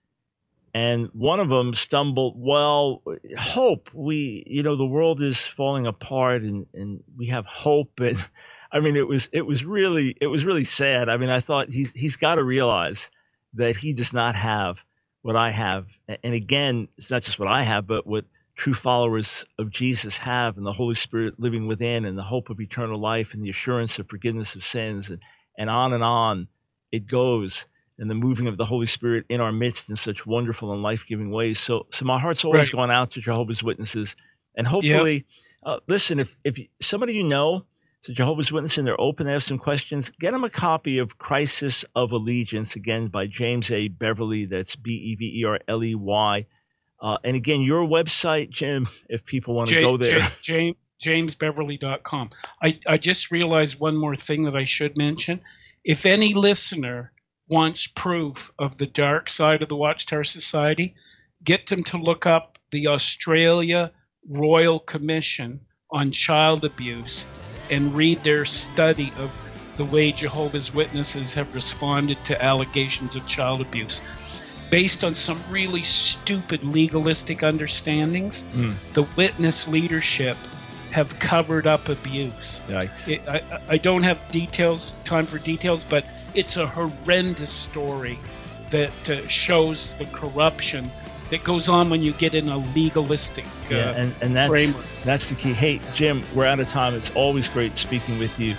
And 0.73 1.09
one 1.13 1.39
of 1.39 1.49
them 1.49 1.75
stumbled, 1.75 2.33
well, 2.35 3.03
hope. 3.37 3.93
We, 3.93 4.43
you 4.47 4.63
know, 4.63 4.75
the 4.75 4.83
world 4.83 5.21
is 5.21 5.45
falling 5.45 5.85
apart 5.85 6.41
and, 6.41 6.65
and 6.73 7.03
we 7.15 7.27
have 7.27 7.45
hope. 7.45 7.99
And 7.99 8.17
I 8.71 8.79
mean, 8.79 8.95
it 8.95 9.07
was, 9.07 9.29
it 9.31 9.45
was 9.45 9.63
really, 9.63 10.15
it 10.19 10.27
was 10.27 10.43
really 10.45 10.63
sad. 10.63 11.09
I 11.09 11.17
mean, 11.17 11.29
I 11.29 11.39
thought 11.39 11.69
he's, 11.69 11.91
he's 11.91 12.15
got 12.15 12.35
to 12.35 12.43
realize 12.43 13.11
that 13.53 13.77
he 13.77 13.93
does 13.93 14.13
not 14.13 14.33
have 14.33 14.83
what 15.21 15.35
I 15.35 15.51
have. 15.51 15.97
And 16.23 16.33
again, 16.33 16.87
it's 16.97 17.11
not 17.11 17.23
just 17.23 17.39
what 17.39 17.47
I 17.47 17.63
have, 17.63 17.87
but 17.87 18.07
what 18.07 18.25
true 18.55 18.73
followers 18.73 19.45
of 19.57 19.69
Jesus 19.69 20.19
have 20.19 20.57
and 20.57 20.65
the 20.65 20.73
Holy 20.73 20.95
Spirit 20.95 21.39
living 21.39 21.67
within 21.67 22.05
and 22.05 22.17
the 22.17 22.23
hope 22.23 22.49
of 22.49 22.59
eternal 22.59 22.99
life 22.99 23.33
and 23.33 23.43
the 23.43 23.49
assurance 23.49 23.97
of 23.97 24.07
forgiveness 24.07 24.55
of 24.55 24.63
sins 24.63 25.09
and, 25.09 25.21
and 25.57 25.69
on 25.69 25.93
and 25.93 26.03
on 26.03 26.47
it 26.91 27.07
goes 27.07 27.67
and 27.97 28.09
the 28.09 28.15
moving 28.15 28.47
of 28.47 28.57
the 28.57 28.65
Holy 28.65 28.87
Spirit 28.87 29.25
in 29.29 29.39
our 29.39 29.51
midst 29.51 29.89
in 29.89 29.95
such 29.95 30.25
wonderful 30.25 30.73
and 30.73 30.81
life 30.81 31.05
giving 31.05 31.31
ways. 31.31 31.59
So, 31.59 31.85
so 31.91 32.03
my 32.03 32.19
heart's 32.19 32.43
always 32.43 32.73
right. 32.73 32.79
gone 32.79 32.91
out 32.91 33.11
to 33.11 33.21
Jehovah's 33.21 33.63
Witnesses, 33.63 34.15
and 34.55 34.65
hopefully, 34.65 35.13
yep. 35.13 35.23
uh, 35.63 35.79
listen. 35.87 36.19
If 36.19 36.35
if 36.43 36.57
somebody 36.81 37.13
you 37.13 37.23
know 37.23 37.65
a 38.09 38.13
Jehovah's 38.13 38.51
Witness 38.51 38.77
and 38.77 38.87
they're 38.87 38.99
open 38.99 39.25
to 39.27 39.31
have 39.31 39.43
some 39.43 39.59
questions, 39.59 40.11
get 40.19 40.31
them 40.31 40.43
a 40.43 40.49
copy 40.49 40.97
of 40.97 41.17
Crisis 41.17 41.85
of 41.95 42.11
Allegiance 42.11 42.75
again 42.75 43.07
by 43.07 43.27
James 43.27 43.71
A. 43.71 43.89
Beverley. 43.89 44.45
That's 44.45 44.75
B 44.75 44.91
E 44.91 45.15
V 45.15 45.41
E 45.41 45.45
R 45.45 45.59
L 45.67 45.83
E 45.83 45.95
Y. 45.95 46.45
Uh, 46.99 47.17
and 47.23 47.35
again, 47.35 47.61
your 47.61 47.87
website, 47.87 48.49
Jim, 48.49 48.87
if 49.09 49.25
people 49.25 49.55
want 49.55 49.69
to 49.69 49.75
J- 49.75 49.81
go 49.81 49.97
there. 49.97 50.19
J- 50.41 50.75
James, 51.01 51.35
jamesbeverley.com. 51.35 52.29
I, 52.63 52.79
I 52.87 52.97
just 52.97 53.31
realized 53.31 53.79
one 53.79 53.97
more 53.97 54.15
thing 54.15 54.43
that 54.43 54.55
I 54.55 54.65
should 54.65 54.97
mention. 54.97 55.41
If 55.83 56.05
any 56.05 56.33
listener 56.33 57.11
wants 57.47 57.87
proof 57.87 58.51
of 58.59 58.77
the 58.77 58.85
dark 58.85 59.29
side 59.29 59.61
of 59.61 59.69
the 59.69 59.75
Watchtower 59.75 60.23
Society, 60.23 60.95
get 61.43 61.67
them 61.67 61.83
to 61.85 61.97
look 61.97 62.25
up 62.25 62.59
the 62.69 62.87
Australia 62.87 63.91
Royal 64.27 64.79
Commission 64.79 65.61
on 65.89 66.11
Child 66.11 66.63
Abuse 66.63 67.25
and 67.71 67.95
read 67.95 68.21
their 68.23 68.45
study 68.45 69.11
of 69.17 69.31
the 69.77 69.85
way 69.85 70.11
Jehovah's 70.11 70.73
Witnesses 70.73 71.33
have 71.33 71.55
responded 71.55 72.23
to 72.25 72.43
allegations 72.43 73.15
of 73.15 73.25
child 73.27 73.61
abuse. 73.61 74.01
Based 74.69 75.03
on 75.03 75.13
some 75.15 75.41
really 75.49 75.81
stupid 75.81 76.63
legalistic 76.63 77.43
understandings, 77.43 78.43
Mm. 78.53 78.75
the 78.93 79.03
witness 79.15 79.67
leadership 79.67 80.37
have 80.91 81.17
covered 81.19 81.65
up 81.67 81.87
abuse. 81.89 82.61
It, 83.07 83.21
I, 83.27 83.41
I 83.69 83.77
don't 83.77 84.03
have 84.03 84.19
details, 84.31 84.93
time 85.05 85.25
for 85.25 85.39
details, 85.39 85.83
but 85.85 86.05
it's 86.35 86.57
a 86.57 86.67
horrendous 86.67 87.49
story 87.49 88.17
that 88.71 89.09
uh, 89.09 89.27
shows 89.27 89.95
the 89.95 90.05
corruption 90.05 90.91
that 91.31 91.43
goes 91.43 91.67
on 91.67 91.89
when 91.89 92.01
you 92.01 92.13
get 92.13 92.33
in 92.35 92.47
a 92.49 92.57
legalistic 92.75 93.45
uh, 93.45 93.49
Yeah, 93.75 93.89
and, 93.91 94.13
and 94.21 94.35
that's 94.35 94.49
framework. 94.49 94.85
that's 95.03 95.29
the 95.29 95.35
key. 95.35 95.53
Hey, 95.53 95.79
Jim, 95.93 96.21
we're 96.35 96.45
out 96.45 96.59
of 96.59 96.69
time. 96.69 96.93
It's 96.93 97.09
always 97.15 97.47
great 97.49 97.77
speaking 97.77 98.19
with 98.19 98.39
you. 98.39 98.55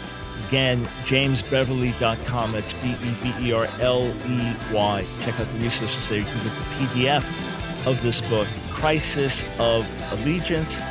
Again, 0.49 0.83
jamesbeverley.com. 1.05 2.53
That's 2.53 2.73
B 2.75 2.91
E 2.91 2.95
V 2.95 3.49
E 3.49 3.53
R 3.53 3.69
L 3.81 4.03
E 4.27 4.55
Y. 4.73 5.05
Check 5.23 5.39
out 5.41 5.47
the 5.47 5.59
resources 5.61 6.09
there. 6.09 6.19
You 6.19 6.25
can 6.25 6.35
get 6.43 6.45
the 6.45 6.87
PDF 6.87 7.87
of 7.87 8.03
this 8.03 8.21
book, 8.21 8.47
Crisis 8.71 9.45
of 9.61 9.87
Allegiance, 10.13 10.83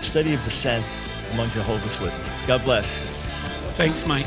Study 0.00 0.34
of 0.34 0.42
Dissent 0.44 0.84
Among 1.32 1.48
Jehovah's 1.50 1.98
Witnesses. 2.00 2.42
God 2.46 2.64
bless. 2.64 3.00
Thanks, 3.76 4.06
Mike. 4.06 4.26